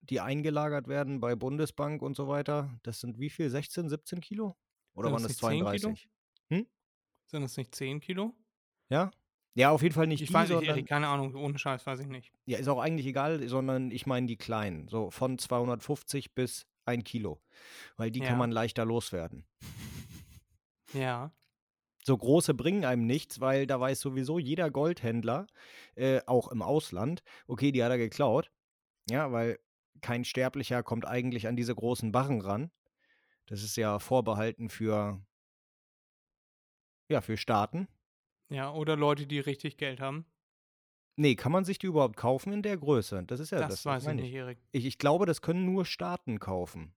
die 0.00 0.18
eingelagert 0.20 0.88
werden 0.88 1.20
bei 1.20 1.36
Bundesbank 1.36 2.02
und 2.02 2.16
so 2.16 2.26
weiter. 2.26 2.80
Das 2.82 2.98
sind 2.98 3.20
wie 3.20 3.30
viel? 3.30 3.48
16, 3.48 3.88
17 3.88 4.20
Kilo? 4.20 4.56
Oder 5.00 5.08
Sind 5.08 5.14
waren 5.14 5.22
das 5.24 5.36
das 5.36 5.42
nicht 5.42 5.50
10 5.50 5.58
Kilo? 5.58 5.94
32? 5.94 6.08
Sind 7.26 7.42
das 7.42 7.56
nicht 7.56 7.74
10 7.74 8.00
Kilo? 8.00 8.34
Ja? 8.88 9.10
Ja, 9.54 9.70
auf 9.70 9.82
jeden 9.82 9.94
Fall 9.94 10.06
nicht 10.06 10.20
Ich 10.22 10.28
die, 10.28 10.34
weiß 10.34 10.48
nicht, 10.48 10.58
sondern 10.58 10.76
Erik, 10.76 10.88
keine 10.88 11.08
Ahnung, 11.08 11.34
ohne 11.34 11.58
Scheiß 11.58 11.86
weiß 11.86 12.00
ich 12.00 12.06
nicht. 12.06 12.32
Ja, 12.46 12.58
ist 12.58 12.68
auch 12.68 12.78
eigentlich 12.80 13.06
egal, 13.06 13.46
sondern 13.48 13.90
ich 13.90 14.06
meine 14.06 14.26
die 14.26 14.36
kleinen. 14.36 14.88
So 14.88 15.10
von 15.10 15.38
250 15.38 16.34
bis 16.34 16.66
ein 16.84 17.04
Kilo. 17.04 17.40
Weil 17.96 18.10
die 18.10 18.20
Ja. 18.20 18.26
kann 18.28 18.38
man 18.38 18.50
leichter 18.52 18.84
loswerden. 18.84 19.44
Ja. 20.92 21.32
So 22.04 22.16
große 22.16 22.54
bringen 22.54 22.84
einem 22.84 23.06
nichts, 23.06 23.40
weil 23.40 23.66
da 23.66 23.78
weiß 23.78 24.00
sowieso 24.00 24.38
jeder 24.38 24.70
Goldhändler, 24.70 25.46
äh, 25.96 26.20
auch 26.26 26.48
im 26.48 26.62
Ausland, 26.62 27.22
okay, 27.46 27.72
die 27.72 27.84
hat 27.84 27.90
er 27.90 27.98
geklaut. 27.98 28.50
Ja, 29.08 29.30
weil 29.32 29.58
kein 30.00 30.24
Sterblicher 30.24 30.82
kommt 30.82 31.06
eigentlich 31.06 31.46
an 31.46 31.56
diese 31.56 31.74
großen 31.74 32.10
Barren 32.10 32.40
ran. 32.40 32.70
Das 33.50 33.62
ist 33.64 33.76
ja 33.76 33.98
vorbehalten 33.98 34.68
für, 34.70 35.20
ja, 37.10 37.20
für 37.20 37.36
Staaten. 37.36 37.88
Ja, 38.48 38.72
oder 38.72 38.96
Leute, 38.96 39.26
die 39.26 39.40
richtig 39.40 39.76
Geld 39.76 40.00
haben. 40.00 40.24
Nee, 41.16 41.34
kann 41.34 41.52
man 41.52 41.64
sich 41.64 41.78
die 41.78 41.86
überhaupt 41.88 42.16
kaufen 42.16 42.52
in 42.52 42.62
der 42.62 42.76
Größe? 42.78 43.24
Das 43.26 43.40
ist 43.40 43.50
ja 43.50 43.58
das, 43.58 43.68
das, 43.70 43.86
weiß 43.86 44.06
ich 44.06 44.14
nicht, 44.14 44.32
Erik. 44.32 44.58
Ich, 44.72 44.86
ich 44.86 44.98
glaube, 44.98 45.26
das 45.26 45.42
können 45.42 45.64
nur 45.66 45.84
Staaten 45.84 46.38
kaufen. 46.38 46.94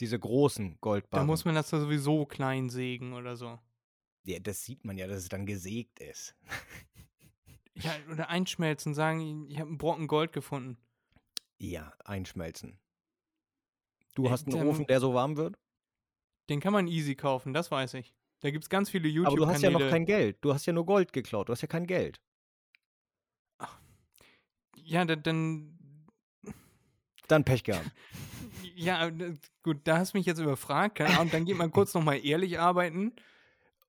Diese 0.00 0.18
großen 0.18 0.72
Da 0.72 0.76
Goldbarren. 0.80 1.26
muss 1.26 1.44
man 1.44 1.54
das 1.54 1.70
da 1.70 1.80
sowieso 1.80 2.26
klein 2.26 2.68
sägen 2.68 3.12
oder 3.12 3.36
so. 3.36 3.58
ja, 4.24 4.40
das 4.40 4.64
sieht 4.64 4.84
man 4.84 4.98
ja, 4.98 5.06
dass 5.06 5.18
es 5.18 5.28
dann 5.28 5.46
gesägt 5.46 6.00
ist. 6.00 6.34
Ja, 7.76 7.92
oder 8.08 8.28
einschmelzen, 8.28 8.94
sagen, 8.94 9.48
ich 9.50 9.58
habe 9.58 9.68
einen 9.68 9.78
Brocken 9.78 10.06
Gold 10.06 10.32
gefunden. 10.32 10.78
Ja, 11.58 11.92
einschmelzen. 12.04 12.78
Du 14.14 14.26
Äh, 14.26 14.30
hast 14.30 14.46
einen 14.46 14.56
dann- 14.58 14.66
Ofen, 14.68 14.86
der 14.86 15.00
so 15.00 15.12
warm 15.14 15.36
wird? 15.36 15.56
Den 16.50 16.60
kann 16.60 16.72
man 16.72 16.86
easy 16.88 17.14
kaufen, 17.14 17.52
das 17.54 17.70
weiß 17.70 17.94
ich. 17.94 18.14
Da 18.40 18.50
gibt 18.50 18.64
es 18.64 18.68
ganz 18.70 18.90
viele 18.90 19.08
Aber 19.26 19.36
du 19.36 19.46
hast 19.46 19.62
ja 19.62 19.70
noch 19.70 19.80
YouTube-Kanäle. 19.80 19.90
kein 19.90 20.04
Geld. 20.06 20.38
Du 20.42 20.52
hast 20.52 20.66
ja 20.66 20.72
nur 20.72 20.84
Gold 20.84 21.12
geklaut. 21.12 21.48
Du 21.48 21.52
hast 21.52 21.62
ja 21.62 21.68
kein 21.68 21.86
Geld. 21.86 22.20
Ja, 24.76 25.04
da- 25.04 25.16
dann. 25.16 25.78
Dann 27.28 27.44
Pech 27.44 27.64
gehabt. 27.64 27.84
Ja, 28.76 29.08
gut, 29.62 29.82
da 29.84 29.98
hast 29.98 30.14
du 30.14 30.18
mich 30.18 30.26
jetzt 30.26 30.40
überfragt. 30.40 30.96
Keine 30.96 31.16
Ahnung, 31.16 31.30
dann 31.30 31.44
geht 31.44 31.56
man 31.56 31.70
kurz 31.70 31.94
nochmal 31.94 32.24
ehrlich 32.26 32.58
arbeiten. 32.58 33.12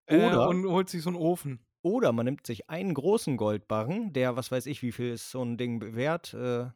Äh, 0.05 0.17
Oder- 0.27 0.47
und 0.47 0.63
holt 0.67 0.89
sich 0.89 1.01
so 1.01 1.09
einen 1.09 1.17
Ofen. 1.17 1.59
Oder 1.81 2.11
man 2.11 2.25
nimmt 2.25 2.45
sich 2.45 2.69
einen 2.69 2.93
großen 2.93 3.35
Goldbarren, 3.35 4.13
der, 4.13 4.35
was 4.35 4.51
weiß 4.51 4.67
ich, 4.67 4.83
wie 4.83 4.91
viel 4.91 5.13
ist 5.13 5.31
so 5.31 5.41
ein 5.43 5.57
Ding 5.57 5.95
wert? 5.95 6.35
Äh, 6.35 6.67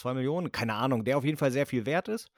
zwei 0.00 0.14
Millionen? 0.14 0.52
Keine 0.52 0.74
Ahnung, 0.74 1.04
der 1.04 1.18
auf 1.18 1.24
jeden 1.24 1.38
Fall 1.38 1.50
sehr 1.52 1.66
viel 1.66 1.86
wert 1.86 2.08
ist. 2.08 2.28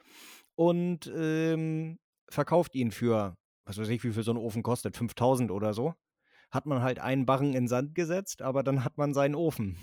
Und 0.55 1.11
ähm, 1.15 1.97
verkauft 2.29 2.75
ihn 2.75 2.91
für, 2.91 3.35
was 3.65 3.77
weiß 3.77 3.89
ich, 3.89 4.03
wie 4.03 4.11
viel 4.11 4.23
so 4.23 4.31
ein 4.31 4.37
Ofen 4.37 4.63
kostet, 4.63 4.95
5000 4.95 5.51
oder 5.51 5.73
so. 5.73 5.95
Hat 6.51 6.65
man 6.65 6.81
halt 6.83 6.99
einen 6.99 7.25
Barren 7.25 7.53
in 7.53 7.67
Sand 7.67 7.95
gesetzt, 7.95 8.41
aber 8.41 8.61
dann 8.61 8.83
hat 8.83 8.97
man 8.97 9.13
seinen 9.13 9.35
Ofen. 9.35 9.77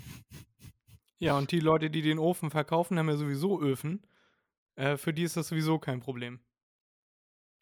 Ja, 1.18 1.36
und 1.36 1.50
die 1.50 1.60
Leute, 1.60 1.90
die 1.90 2.02
den 2.02 2.18
Ofen 2.18 2.50
verkaufen, 2.50 2.98
haben 2.98 3.08
ja 3.08 3.16
sowieso 3.16 3.60
Öfen. 3.60 4.06
Äh, 4.76 4.96
für 4.96 5.12
die 5.12 5.24
ist 5.24 5.36
das 5.36 5.48
sowieso 5.48 5.78
kein 5.78 6.00
Problem. 6.00 6.40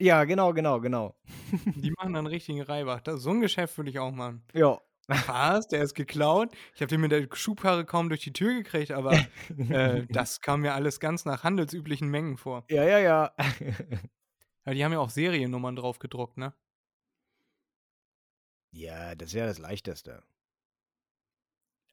Ja, 0.01 0.25
genau, 0.25 0.53
genau, 0.53 0.81
genau. 0.81 1.17
Die 1.75 1.91
machen 1.99 2.15
dann 2.15 2.27
richtigen 2.27 2.63
Reibach. 2.63 3.01
Das, 3.01 3.21
so 3.21 3.31
ein 3.31 3.41
Geschäft 3.41 3.77
würde 3.77 3.91
ich 3.91 3.99
auch 3.99 4.13
machen. 4.13 4.45
Ja. 4.55 4.81
Was? 5.09 5.69
Der 5.69 5.83
ist 5.83 5.95
geklaut? 5.95 6.55
Ich 6.75 6.83
habe 6.83 6.89
den 6.89 7.01
mit 7.01 7.13
der 7.13 7.27
Schubkarre 7.33 7.85
kaum 7.85 8.09
durch 8.11 8.21
die 8.21 8.33
Tür 8.33 8.55
gekriegt, 8.55 8.93
aber 8.93 9.19
äh, 9.57 10.07
das 10.11 10.41
kam 10.41 10.61
mir 10.61 10.75
alles 10.75 11.01
ganz 11.01 11.25
nach 11.25 11.45
handelsüblichen 11.45 12.09
Mengen 12.09 12.37
vor. 12.37 12.65
ja, 12.69 12.85
ja, 12.85 12.99
ja. 12.99 13.33
Ja, 14.67 14.75
die 14.75 14.85
haben 14.85 14.93
ja 14.93 14.99
auch 14.99 15.09
Seriennummern 15.09 15.77
drauf 15.77 15.99
gedruckt, 15.99 16.37
ne? 16.37 16.53
ja, 18.71 19.15
das 19.15 19.33
wäre 19.33 19.47
das 19.47 19.59
Leichteste. 19.59 20.23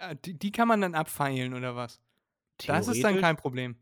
Ja, 0.01 0.13
die, 0.13 0.37
die 0.37 0.51
kann 0.51 0.67
man 0.67 0.81
dann 0.81 0.93
abfeilen 0.93 1.53
oder 1.53 1.77
was? 1.77 2.01
Das 2.67 2.89
ist 2.89 3.01
dann 3.01 3.21
kein 3.21 3.37
Problem. 3.37 3.77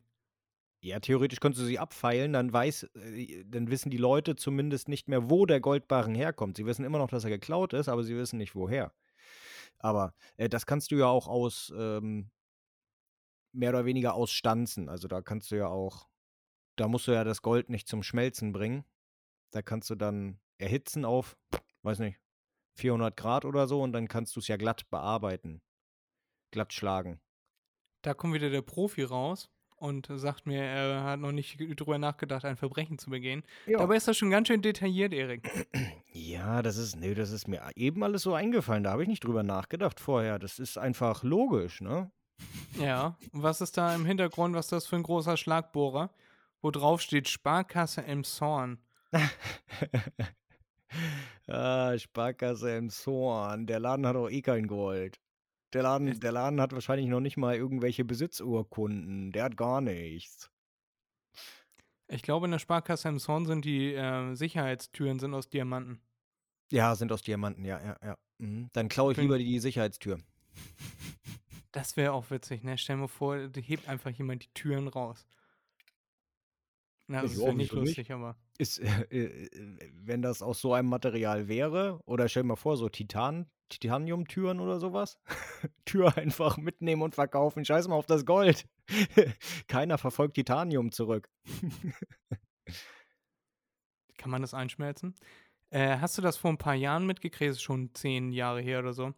Ja, 0.82 1.00
theoretisch 1.00 1.40
könntest 1.40 1.64
du 1.64 1.66
sie 1.66 1.80
abfeilen, 1.80 2.34
dann 2.34 2.52
weiß, 2.52 2.84
äh, 2.96 3.46
dann 3.46 3.72
wissen 3.72 3.90
die 3.90 3.98
Leute 3.98 4.36
zumindest 4.36 4.90
nicht 4.90 5.08
mehr, 5.08 5.30
wo 5.30 5.46
der 5.46 5.60
Goldbarren 5.62 6.14
herkommt. 6.14 6.58
Sie 6.58 6.66
wissen 6.66 6.84
immer 6.84 6.98
noch, 6.98 7.10
dass 7.10 7.24
er 7.24 7.30
geklaut 7.30 7.74
ist, 7.74 7.88
aber 7.90 8.04
sie 8.04 8.16
wissen 8.16 8.38
nicht, 8.38 8.54
woher. 8.54 8.94
Aber 9.84 10.14
äh, 10.38 10.50
das 10.50 10.66
kannst 10.66 10.92
du 10.92 10.96
ja 10.96 11.08
auch 11.08 11.28
aus 11.28 11.72
ähm, 11.78 12.32
mehr 13.52 13.70
oder 13.70 13.86
weniger 13.86 14.16
ausstanzen. 14.16 14.90
Also 14.90 15.08
da 15.08 15.22
kannst 15.22 15.52
du 15.52 15.56
ja 15.58 15.68
auch, 15.68 16.08
da 16.78 16.88
musst 16.88 17.08
du 17.08 17.12
ja 17.12 17.24
das 17.24 17.42
Gold 17.42 17.70
nicht 17.70 17.88
zum 17.88 18.02
Schmelzen 18.02 18.54
bringen. 18.54 18.86
Da 19.52 19.62
kannst 19.62 19.90
du 19.90 19.96
dann 19.96 20.40
erhitzen 20.58 21.06
auf, 21.06 21.38
weiß 21.84 22.00
nicht, 22.00 22.20
400 22.76 23.16
Grad 23.16 23.46
oder 23.46 23.68
so 23.68 23.82
und 23.82 23.92
dann 23.92 24.08
kannst 24.08 24.36
du 24.36 24.40
es 24.40 24.48
ja 24.48 24.58
glatt 24.58 24.90
bearbeiten, 24.90 25.62
glatt 26.52 26.74
schlagen. 26.74 27.22
Da 28.02 28.14
kommt 28.14 28.34
wieder 28.34 28.50
der 28.50 28.64
Profi 28.64 29.04
raus 29.04 29.50
und 29.76 30.08
sagt 30.10 30.46
mir, 30.46 30.64
er 30.64 31.04
hat 31.04 31.20
noch 31.20 31.34
nicht 31.34 31.60
drüber 31.60 31.98
nachgedacht, 31.98 32.46
ein 32.46 32.58
Verbrechen 32.58 32.98
zu 32.98 33.10
begehen. 33.10 33.44
Dabei 33.68 33.98
ist 33.98 34.08
das 34.08 34.18
schon 34.18 34.32
ganz 34.32 34.48
schön 34.48 34.62
detailliert, 34.62 35.14
Erik. 35.14 35.50
Ja, 36.34 36.64
das 36.64 36.78
ist, 36.78 36.96
nee, 36.96 37.14
das 37.14 37.30
ist 37.30 37.48
mir 37.48 37.62
eben 37.76 38.04
alles 38.04 38.24
so 38.24 38.34
eingefallen. 38.34 38.84
Da 38.84 38.92
habe 38.92 39.04
ich 39.04 39.08
nicht 39.08 39.24
drüber 39.24 39.44
nachgedacht 39.44 40.00
vorher. 40.00 40.40
Das 40.40 40.58
ist 40.58 40.80
einfach 40.80 41.22
logisch, 41.22 41.80
ne? 41.80 42.12
Ja. 42.80 43.16
Und 43.32 43.44
was 43.44 43.62
ist 43.62 43.78
da 43.78 43.94
im 43.94 44.04
Hintergrund? 44.04 44.56
Was 44.56 44.66
ist 44.66 44.72
das 44.72 44.88
für 44.88 44.96
ein 44.96 45.04
großer 45.04 45.38
Schlagbohrer? 45.38 46.10
Wo 46.64 46.72
drauf 46.72 47.02
steht 47.02 47.30
Sparkasse 47.30 48.04
Emshorn. 48.04 48.80
ah, 51.48 51.96
Sparkasse 52.00 52.78
im 52.78 52.90
Zorn. 52.90 53.68
Der 53.68 53.80
Laden 53.80 54.08
hat 54.08 54.16
auch 54.16 54.30
eh 54.30 54.42
kein 54.42 54.66
Gold. 54.66 55.20
Der 55.74 55.84
Laden, 55.84 56.20
der 56.20 56.32
Laden 56.32 56.60
hat 56.60 56.74
wahrscheinlich 56.74 57.10
noch 57.10 57.20
nicht 57.20 57.38
mal 57.38 57.56
irgendwelche 57.56 58.06
Besitzurkunden. 58.06 59.32
Der 59.34 59.44
hat 59.44 59.56
gar 59.56 59.82
nichts. 59.82 60.50
Ich 62.08 62.24
glaube, 62.24 62.48
in 62.48 62.52
der 62.52 62.60
Sparkasse 62.60 63.08
Emshorn 63.08 63.46
sind 63.46 63.66
die 63.66 63.94
äh, 63.94 64.34
Sicherheitstüren 64.34 65.20
sind 65.20 65.36
aus 65.36 65.48
Diamanten. 65.48 66.02
Ja, 66.74 66.96
sind 66.96 67.12
aus 67.12 67.22
Diamanten, 67.22 67.64
ja, 67.66 67.80
ja, 67.80 67.98
ja. 68.04 68.18
Mhm. 68.40 68.70
Dann 68.74 68.90
klaue 68.90 69.12
ich 69.12 69.16
Bin- 69.18 69.26
lieber 69.26 69.38
die 69.38 69.60
Sicherheitstür. 69.60 70.20
Das 71.72 71.96
wäre 71.98 72.14
auch 72.14 72.30
witzig, 72.32 72.64
ne? 72.64 72.78
Stell 72.78 72.96
mal 72.98 73.08
vor, 73.08 73.48
da 73.48 73.62
hebt 73.62 73.88
einfach 73.88 74.10
jemand 74.12 74.44
die 74.44 74.54
Türen 74.54 74.88
raus. 74.88 75.28
Na, 77.08 77.22
das 77.22 77.36
Ja, 77.36 77.46
wäre 77.46 77.56
nicht 77.56 77.72
wieso 77.72 77.82
nicht? 77.82 77.98
lustig, 77.98 78.12
aber. 78.12 78.36
Ist, 78.58 78.80
äh, 78.80 78.88
äh, 79.12 79.50
wenn 79.94 80.22
das 80.22 80.42
aus 80.42 80.62
so 80.62 80.74
einem 80.74 80.90
Material 80.90 81.48
wäre, 81.48 82.00
oder 82.06 82.28
stell 82.30 82.44
dir 82.44 82.48
mal 82.50 82.56
vor, 82.56 82.78
so 82.78 82.90
Titan, 82.90 83.50
Titanium-Türen 83.70 84.60
oder 84.60 84.80
sowas. 84.80 85.20
Tür 85.86 86.16
einfach 86.18 86.58
mitnehmen 86.58 87.02
und 87.02 87.14
verkaufen. 87.16 87.66
Scheiß 87.66 87.88
mal 87.88 87.96
auf 87.96 88.06
das 88.08 88.26
Gold. 88.26 88.68
Keiner 89.68 89.98
verfolgt 89.98 90.36
Titanium 90.36 90.92
zurück. 90.92 91.30
Kann 94.18 94.32
man 94.32 94.42
das 94.42 94.54
einschmelzen? 94.54 95.16
Äh, 95.74 95.98
hast 96.00 96.20
du 96.20 96.22
das 96.22 96.38
vor 96.38 96.52
ein 96.52 96.60
paar 96.60 96.76
Jahren 96.76 97.08
mitgekriegt? 97.08 97.50
Das 97.50 97.58
ist 97.58 97.64
schon 97.64 97.90
zehn 97.96 98.32
Jahre 98.32 98.62
her 98.62 98.78
oder 98.78 98.94
so. 98.94 99.16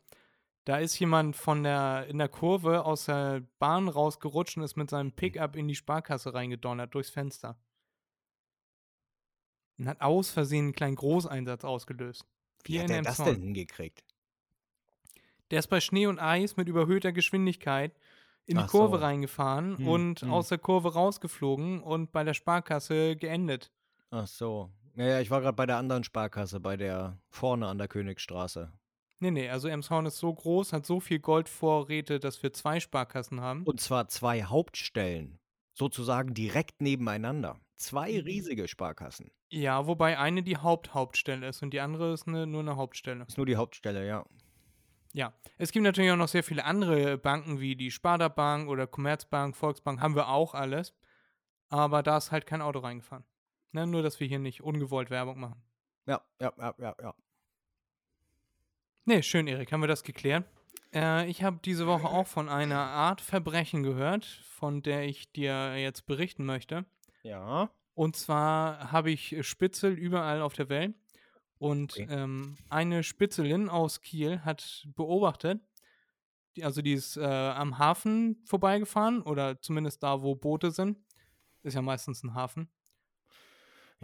Da 0.64 0.78
ist 0.78 0.98
jemand 0.98 1.36
von 1.36 1.64
der, 1.64 2.08
in 2.08 2.18
der 2.18 2.30
Kurve 2.30 2.86
aus 2.86 3.06
der 3.06 3.44
Bahn 3.60 3.90
rausgerutscht 3.90 4.56
und 4.56 4.64
ist 4.64 4.78
mit 4.78 4.90
seinem 4.90 5.12
Pickup 5.12 5.58
in 5.58 5.68
die 5.68 5.76
Sparkasse 5.76 6.34
reingedonnert 6.34 6.96
durchs 6.96 7.10
Fenster. 7.10 7.58
Und 9.78 9.90
hat 9.90 10.00
aus 10.00 10.32
Versehen 10.32 10.66
einen 10.68 10.74
kleinen 10.74 10.96
Großeinsatz 10.96 11.66
ausgelöst. 11.66 12.26
Wie 12.64 12.80
hat 12.80 12.90
er 12.90 13.02
das 13.02 13.18
denn 13.18 13.42
hingekriegt? 13.42 14.06
Der 15.52 15.60
ist 15.60 15.68
bei 15.68 15.82
Schnee 15.82 16.08
und 16.08 16.20
Eis 16.20 16.56
mit 16.56 16.70
überhöhter 16.70 17.12
Geschwindigkeit 17.12 17.92
in 18.46 18.56
die 18.56 18.64
Ach 18.64 18.70
Kurve 18.70 18.98
so. 18.98 19.04
reingefahren 19.04 19.78
Hm, 19.78 19.88
und 19.88 20.22
hm. 20.22 20.32
aus 20.32 20.48
der 20.48 20.58
Kurve 20.58 20.94
rausgeflogen 20.94 21.82
und 21.84 22.14
bei 22.14 22.24
der 22.24 22.34
Sparkasse 22.34 23.18
geendet. 23.18 23.74
Ach 24.10 24.26
so. 24.26 24.72
Ja, 24.96 25.06
ja, 25.06 25.20
ich 25.20 25.30
war 25.30 25.42
gerade 25.42 25.56
bei 25.56 25.66
der 25.66 25.78
anderen 25.78 26.04
Sparkasse, 26.04 26.60
bei 26.60 26.78
der 26.78 27.18
vorne 27.30 27.68
an 27.68 27.78
der 27.78 27.88
Königsstraße. 27.88 28.72
Nee, 29.20 29.32
nee, 29.32 29.50
also 29.50 29.68
Emshorn 29.68 30.06
ist 30.06 30.18
so 30.18 30.34
groß, 30.34 30.74
hat 30.74 30.86
so 30.86 31.00
viel 31.00 31.20
Goldvorräte, 31.20 32.20
dass 32.20 32.42
wir 32.44 32.54
zwei 32.54 32.80
Sparkassen 32.80 33.42
haben. 33.42 33.64
Und 33.64 33.80
zwar 33.82 34.08
zwei 34.08 34.44
Hauptstellen. 34.44 35.40
Sozusagen 35.74 36.34
direkt 36.34 36.82
nebeneinander. 36.82 37.60
Zwei 37.76 38.14
Mhm. 38.14 38.20
riesige 38.20 38.68
Sparkassen. 38.68 39.32
Ja, 39.50 39.88
wobei 39.88 40.18
eine 40.18 40.44
die 40.44 40.58
Haupthauptstelle 40.58 41.48
ist 41.48 41.62
und 41.62 41.72
die 41.72 41.82
andere 41.82 42.14
ist 42.14 42.28
eine, 42.28 42.48
nur 42.48 42.62
eine 42.62 42.78
Hauptstelle. 42.78 43.26
Ist 43.28 43.38
nur 43.38 43.46
die 43.46 43.58
Hauptstelle, 43.58 44.08
ja. 44.08 44.26
Ja, 45.14 45.34
es 45.58 45.72
gibt 45.72 45.84
natürlich 45.84 46.12
auch 46.12 46.18
noch 46.18 46.28
sehr 46.28 46.44
viele 46.44 46.64
andere 46.66 47.18
Banken 47.18 47.60
wie 47.60 47.76
die 47.76 47.92
Sparda 47.92 48.28
Bank 48.28 48.70
oder 48.70 48.88
Commerzbank, 48.88 49.56
Volksbank, 49.56 50.02
haben 50.02 50.16
wir 50.16 50.30
auch 50.30 50.54
alles. 50.54 50.94
Aber 51.70 52.04
da 52.04 52.18
ist 52.18 52.32
halt 52.32 52.46
kein 52.46 52.62
Auto 52.62 52.80
reingefahren. 52.80 53.26
Ne, 53.76 53.86
nur, 53.86 54.02
dass 54.04 54.22
wir 54.22 54.28
hier 54.28 54.40
nicht 54.40 54.62
ungewollt 54.64 55.10
Werbung 55.10 55.38
machen. 55.38 55.62
Ja, 56.06 56.22
ja, 56.40 56.54
ja, 56.58 56.76
ja, 56.80 56.96
ja. 57.02 57.14
Nee, 59.04 59.22
schön, 59.22 59.48
Erik, 59.48 59.70
haben 59.74 59.82
wir 59.82 59.90
das 59.90 60.04
geklärt. 60.04 60.46
Äh, 60.94 61.30
ich 61.30 61.44
habe 61.44 61.60
diese 61.62 61.86
Woche 61.86 62.08
auch 62.08 62.26
von 62.26 62.48
einer 62.48 62.80
Art 62.80 63.20
Verbrechen 63.20 63.84
gehört, 63.84 64.24
von 64.24 64.82
der 64.82 65.04
ich 65.04 65.30
dir 65.34 65.76
jetzt 65.78 66.06
berichten 66.06 66.46
möchte. 66.46 66.86
Ja. 67.24 67.70
Und 67.96 68.16
zwar 68.16 68.94
habe 68.94 69.12
ich 69.12 69.36
Spitzel 69.46 69.92
überall 69.92 70.42
auf 70.42 70.54
der 70.54 70.70
Welt. 70.70 70.96
Und 71.58 72.00
Okay. 72.00 72.08
ähm, 72.10 72.56
eine 72.70 73.04
Spitzelin 73.04 73.68
aus 73.68 74.00
Kiel 74.00 74.40
hat 74.46 74.88
beobachtet, 74.96 75.60
die, 76.56 76.64
also 76.64 76.82
die 76.82 76.94
ist 76.94 77.18
äh, 77.18 77.26
am 77.26 77.78
Hafen 77.78 78.42
vorbeigefahren 78.46 79.22
oder 79.22 79.60
zumindest 79.62 80.02
da, 80.02 80.22
wo 80.22 80.34
Boote 80.34 80.72
sind. 80.72 80.98
Ist 81.64 81.74
ja 81.74 81.82
meistens 81.82 82.24
ein 82.24 82.34
Hafen. 82.34 82.70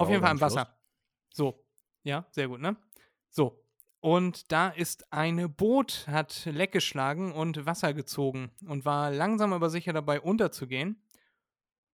Auf 0.02 0.10
jeden 0.10 0.22
Fall 0.22 0.32
am 0.32 0.38
Fluss. 0.38 0.56
Wasser. 0.56 0.78
So, 1.34 1.66
ja, 2.04 2.26
sehr 2.32 2.48
gut, 2.48 2.62
ne? 2.62 2.76
So. 3.30 3.64
Und 4.00 4.52
da 4.52 4.70
ist 4.70 5.14
ein 5.14 5.54
Boot, 5.56 6.08
hat 6.08 6.46
Leck 6.46 6.72
geschlagen 6.72 7.32
und 7.34 7.68
Wasser 7.68 7.94
gezogen 7.94 8.52
und 8.68 8.84
war 8.84 9.12
langsam 9.12 9.54
aber 9.54 9.70
sicher 9.70 9.94
dabei 9.94 10.20
unterzugehen. 10.20 11.04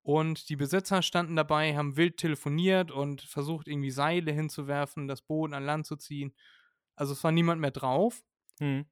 Und 0.04 0.48
die 0.48 0.56
Besitzer 0.56 1.02
standen 1.02 1.36
dabei, 1.36 1.76
haben 1.76 1.98
wild 1.98 2.16
telefoniert 2.16 2.92
und 2.92 3.22
versucht, 3.24 3.68
irgendwie 3.68 3.92
Seile 3.92 4.32
hinzuwerfen, 4.32 5.10
das 5.10 5.22
Boot 5.22 5.52
an 5.52 5.66
Land 5.66 5.86
zu 5.86 5.98
ziehen. 5.98 6.34
Also 6.96 7.12
es 7.12 7.22
war 7.26 7.34
niemand 7.34 7.60
mehr 7.60 7.72
drauf. 7.72 8.24
Hm. 8.60 8.86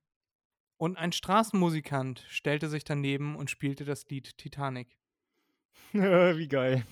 Und 0.75 0.97
ein 0.97 1.13
Straßenmusikant 1.13 2.25
stellte 2.27 2.67
sich 2.67 2.83
daneben 2.83 3.37
und 3.37 3.49
spielte 3.49 3.85
das 3.85 4.05
Lied 4.09 4.37
Titanic. 4.37 4.97
Wie 5.93 6.49
geil. 6.49 6.85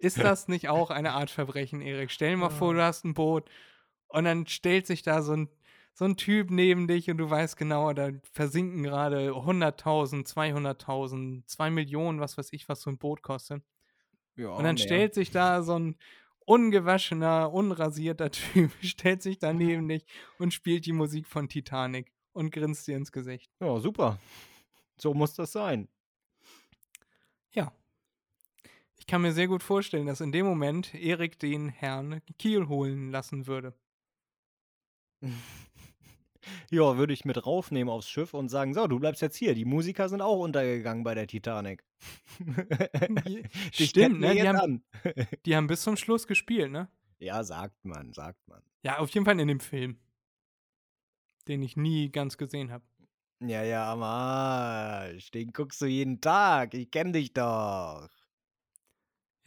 Ist 0.00 0.18
das 0.22 0.48
nicht 0.48 0.68
auch 0.68 0.90
eine 0.90 1.12
Art 1.12 1.30
Verbrechen, 1.30 1.80
Erik? 1.80 2.10
Stell 2.10 2.30
dir 2.30 2.36
mal 2.36 2.50
vor, 2.50 2.74
du 2.74 2.82
hast 2.82 3.04
ein 3.04 3.14
Boot 3.14 3.48
und 4.08 4.24
dann 4.24 4.46
stellt 4.46 4.86
sich 4.86 5.02
da 5.02 5.22
so 5.22 5.32
ein, 5.34 5.48
so 5.94 6.04
ein 6.04 6.16
Typ 6.16 6.50
neben 6.50 6.86
dich 6.86 7.10
und 7.10 7.18
du 7.18 7.28
weißt 7.28 7.56
genau, 7.56 7.92
da 7.92 8.10
versinken 8.32 8.82
gerade 8.82 9.30
100.000, 9.34 10.26
200.000, 10.26 11.46
2 11.46 11.70
Millionen, 11.70 12.20
was 12.20 12.38
weiß 12.38 12.52
ich, 12.52 12.68
was 12.68 12.82
so 12.82 12.90
ein 12.90 12.98
Boot 12.98 13.22
kostet. 13.22 13.64
Ja, 14.36 14.50
Und 14.50 14.64
dann 14.64 14.76
mehr. 14.76 14.84
stellt 14.84 15.14
sich 15.14 15.30
da 15.30 15.62
so 15.62 15.78
ein 15.78 15.96
ungewaschener, 16.46 17.52
unrasierter 17.52 18.30
Typ, 18.30 18.72
stellt 18.80 19.22
sich 19.22 19.38
da 19.38 19.52
neben 19.52 19.88
dich 19.88 20.06
und 20.38 20.54
spielt 20.54 20.86
die 20.86 20.92
Musik 20.92 21.26
von 21.26 21.48
Titanic 21.48 22.12
und 22.32 22.52
grinst 22.52 22.86
dir 22.86 22.96
ins 22.96 23.12
Gesicht. 23.12 23.50
Ja, 23.60 23.78
super. 23.80 24.18
So 24.96 25.14
muss 25.14 25.34
das 25.34 25.52
sein. 25.52 25.88
Ja. 27.52 27.72
Ich 28.98 29.06
kann 29.06 29.22
mir 29.22 29.32
sehr 29.32 29.48
gut 29.48 29.62
vorstellen, 29.62 30.06
dass 30.06 30.20
in 30.20 30.32
dem 30.32 30.46
Moment 30.46 30.94
Erik 30.94 31.38
den 31.38 31.68
Herrn 31.68 32.20
Kiel 32.38 32.68
holen 32.68 33.10
lassen 33.10 33.46
würde. 33.46 33.74
Ja, 36.70 36.96
würde 36.96 37.12
ich 37.12 37.24
mit 37.24 37.44
raufnehmen 37.44 37.92
aufs 37.92 38.08
Schiff 38.08 38.34
und 38.34 38.48
sagen, 38.48 38.74
so, 38.74 38.86
du 38.86 38.98
bleibst 38.98 39.22
jetzt 39.22 39.36
hier. 39.36 39.54
Die 39.54 39.64
Musiker 39.64 40.08
sind 40.08 40.20
auch 40.20 40.38
untergegangen 40.38 41.04
bei 41.04 41.14
der 41.14 41.26
Titanic. 41.26 41.84
Stimmt, 43.72 44.20
ne? 44.20 44.34
Die 44.34 44.48
haben, 44.48 44.84
die 45.44 45.56
haben 45.56 45.66
bis 45.66 45.82
zum 45.82 45.96
Schluss 45.96 46.26
gespielt, 46.26 46.70
ne? 46.70 46.88
Ja, 47.18 47.42
sagt 47.42 47.84
man, 47.84 48.12
sagt 48.12 48.46
man. 48.48 48.62
Ja, 48.82 48.98
auf 48.98 49.10
jeden 49.10 49.26
Fall 49.26 49.38
in 49.40 49.48
dem 49.48 49.60
Film. 49.60 49.98
Den 51.48 51.62
ich 51.62 51.76
nie 51.76 52.10
ganz 52.10 52.36
gesehen 52.36 52.70
habe. 52.70 52.84
Ja, 53.40 53.62
ja, 53.62 53.92
am 53.92 54.02
Arsch. 54.02 55.30
Den 55.30 55.52
guckst 55.52 55.80
du 55.80 55.86
jeden 55.86 56.20
Tag. 56.20 56.74
Ich 56.74 56.90
kenn 56.90 57.12
dich 57.12 57.32
doch. 57.32 58.08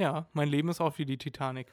Ja, 0.01 0.27
mein 0.33 0.49
Leben 0.49 0.67
ist 0.69 0.81
auch 0.81 0.97
wie 0.97 1.05
die 1.05 1.19
Titanic. 1.19 1.71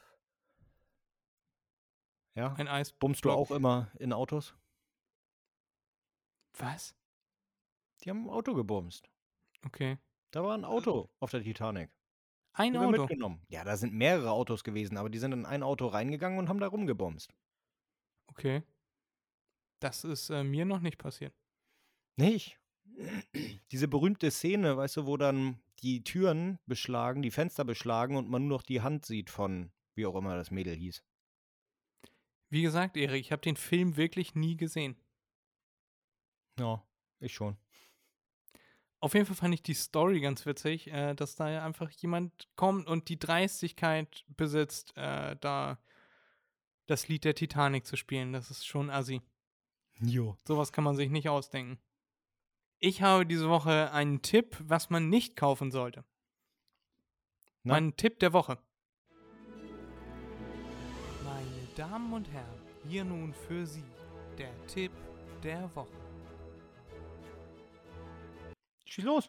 Ja. 2.35 2.53
Ein 2.53 2.69
Eis. 2.69 2.93
Bummst 2.93 3.25
du 3.25 3.31
auch 3.31 3.51
immer 3.51 3.91
in 3.99 4.12
Autos? 4.12 4.55
Was? 6.59 6.95
Die 8.05 8.11
haben 8.11 8.27
ein 8.27 8.31
Auto 8.31 8.53
gebumst. 8.53 9.09
Okay. 9.64 9.97
Da 10.31 10.45
war 10.45 10.53
ein 10.53 10.67
Auto 10.67 11.09
auf 11.21 11.31
der 11.31 11.43
Titanic. 11.43 11.91
Ein 12.53 12.77
Auto. 12.77 13.01
mitgenommen. 13.01 13.41
Ja, 13.49 13.64
da 13.64 13.79
sind 13.79 13.95
mehrere 13.95 14.31
Autos 14.31 14.62
gewesen, 14.62 14.99
aber 14.99 15.09
die 15.09 15.19
sind 15.19 15.33
in 15.33 15.47
ein 15.47 15.62
Auto 15.62 15.87
reingegangen 15.87 16.38
und 16.38 16.51
haben 16.51 16.61
da 16.61 16.67
rumgebumst. 16.67 17.33
Okay. 18.27 18.62
Das 19.81 20.05
ist 20.05 20.29
äh, 20.29 20.45
mir 20.45 20.67
noch 20.67 20.81
nicht 20.81 20.99
passiert. 20.99 21.35
Nicht? 22.17 22.61
Diese 23.71 23.89
berühmte 23.89 24.31
Szene, 24.31 24.77
weißt 24.77 24.99
du, 24.99 25.07
wo 25.07 25.17
dann 25.17 25.61
die 25.83 26.03
Türen 26.03 26.59
beschlagen, 26.67 27.23
die 27.23 27.31
Fenster 27.31 27.65
beschlagen 27.65 28.17
und 28.17 28.29
man 28.29 28.49
nur 28.49 28.59
noch 28.59 28.63
die 28.63 28.81
Hand 28.81 29.07
sieht 29.07 29.31
von, 29.31 29.71
wie 29.95 30.07
auch 30.07 30.17
immer 30.17 30.37
das 30.37 30.51
Mädel 30.51 30.75
hieß. 30.75 31.05
Wie 32.51 32.63
gesagt, 32.63 32.97
Erik, 32.97 33.21
ich 33.21 33.33
habe 33.33 33.43
den 33.43 33.57
Film 33.57 33.97
wirklich 33.97 34.35
nie 34.35 34.57
gesehen. 34.57 34.97
Ja, 36.59 36.83
ich 37.21 37.35
schon. 37.35 37.57
Auf 39.01 39.15
jeden 39.15 39.27
Fall 39.27 39.37
fand 39.37 39.55
ich 39.55 39.63
die 39.63 39.75
Story 39.75 40.21
ganz 40.21 40.45
witzig, 40.45 40.89
äh, 40.89 41.15
dass 41.15 41.37
da 41.37 41.49
ja 41.51 41.65
einfach 41.65 41.91
jemand 41.91 42.49
kommt 42.57 42.89
und 42.89 43.09
die 43.09 43.19
Dreistigkeit 43.19 44.25
besitzt, 44.29 44.97
äh, 44.97 45.37
da 45.37 45.79
das 46.87 47.07
Lied 47.07 47.25
der 47.25 47.35
Titanic 47.35 47.87
zu 47.87 47.97
spielen. 47.97 48.33
Das 48.33 48.51
ist 48.51 48.67
schon 48.67 48.91
assi. 48.91 49.21
Jo. 50.01 50.37
Sowas 50.47 50.73
kann 50.73 50.85
man 50.85 50.97
sich 50.97 51.11
nicht 51.11 51.29
ausdenken. 51.29 51.79
Ich 52.81 53.03
habe 53.03 53.27
diese 53.27 53.49
Woche 53.49 53.91
einen 53.93 54.23
Tipp, 54.23 54.57
was 54.61 54.88
man 54.88 55.09
nicht 55.09 55.35
kaufen 55.35 55.73
sollte. 55.73 56.05
Na? 57.64 57.75
Mein 57.75 57.97
Tipp 57.97 58.21
der 58.21 58.33
Woche. 58.33 58.59
Meine 61.25 61.69
Damen 61.75 62.12
und 62.12 62.31
Herren, 62.31 62.62
hier 62.87 63.05
nun 63.05 63.35
für 63.35 63.67
Sie 63.67 63.83
der 64.38 64.53
Tipp 64.69 64.93
der 65.43 65.69
Woche. 65.75 65.99
Schieß 68.85 69.05
los. 69.05 69.29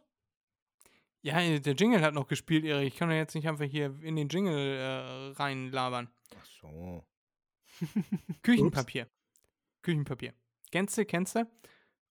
Ja, 1.21 1.39
der 1.39 1.73
Jingle 1.73 2.01
hat 2.01 2.13
noch 2.13 2.27
gespielt, 2.27 2.63
Erik. 2.65 2.93
Ich 2.93 2.95
kann 2.97 3.09
ja 3.09 3.17
jetzt 3.17 3.33
nicht 3.33 3.47
einfach 3.47 3.65
hier 3.65 3.99
in 4.03 4.15
den 4.15 4.29
Jingle 4.29 4.77
äh, 4.77 5.31
reinlabern. 5.41 6.07
Ach 6.39 6.45
so. 6.45 7.03
Küchenpapier. 8.43 9.09
Küchenpapier. 9.81 10.33
Kennst 10.71 10.97
du, 10.99 11.05
kennst 11.05 11.35
du? 11.35 11.47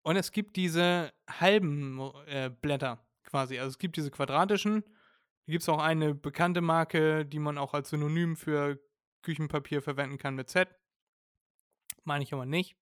Und 0.07 0.15
es 0.15 0.31
gibt 0.31 0.55
diese 0.55 1.11
halben 1.29 1.99
äh, 2.27 2.49
Blätter 2.49 3.05
quasi. 3.25 3.59
Also 3.59 3.71
es 3.71 3.77
gibt 3.77 3.97
diese 3.97 4.09
quadratischen. 4.09 4.85
Hier 5.43 5.51
gibt 5.51 5.63
es 5.63 5.67
auch 5.67 5.81
eine 5.81 6.15
bekannte 6.15 6.61
Marke, 6.61 7.25
die 7.25 7.39
man 7.39 7.57
auch 7.57 7.73
als 7.73 7.89
Synonym 7.89 8.37
für 8.37 8.79
Küchenpapier 9.21 9.81
verwenden 9.81 10.17
kann 10.17 10.35
mit 10.35 10.49
Z. 10.49 10.69
Meine 12.05 12.23
ich 12.23 12.31
aber 12.31 12.45
nicht. 12.45 12.77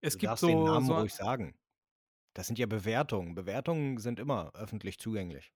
Es 0.00 0.12
Du 0.12 0.20
gibt 0.20 0.30
darfst 0.30 0.44
den 0.44 0.58
so, 0.58 0.64
Namen 0.64 0.86
so 0.86 0.94
ruhig 0.94 1.12
sagen. 1.12 1.58
Das 2.34 2.46
sind 2.46 2.56
ja 2.60 2.66
Bewertungen. 2.66 3.34
Bewertungen 3.34 3.98
sind 3.98 4.20
immer 4.20 4.52
öffentlich 4.54 5.00
zugänglich. 5.00 5.52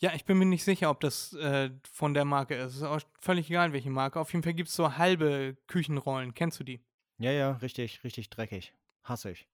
Ja, 0.00 0.14
ich 0.14 0.24
bin 0.24 0.38
mir 0.38 0.46
nicht 0.46 0.64
sicher, 0.64 0.88
ob 0.88 1.00
das 1.00 1.34
äh, 1.34 1.72
von 1.92 2.14
der 2.14 2.24
Marke 2.24 2.54
ist. 2.54 2.76
Ist 2.76 2.84
auch 2.84 3.02
völlig 3.20 3.50
egal, 3.50 3.74
welche 3.74 3.90
Marke. 3.90 4.18
Auf 4.18 4.32
jeden 4.32 4.44
Fall 4.44 4.54
gibt 4.54 4.70
es 4.70 4.74
so 4.74 4.96
halbe 4.96 5.58
Küchenrollen. 5.66 6.32
Kennst 6.32 6.58
du 6.58 6.64
die? 6.64 6.80
Ja, 7.18 7.32
ja, 7.32 7.50
richtig, 7.58 8.02
richtig 8.02 8.30
dreckig. 8.30 8.72
Hasse 9.02 9.32
ich. 9.32 9.46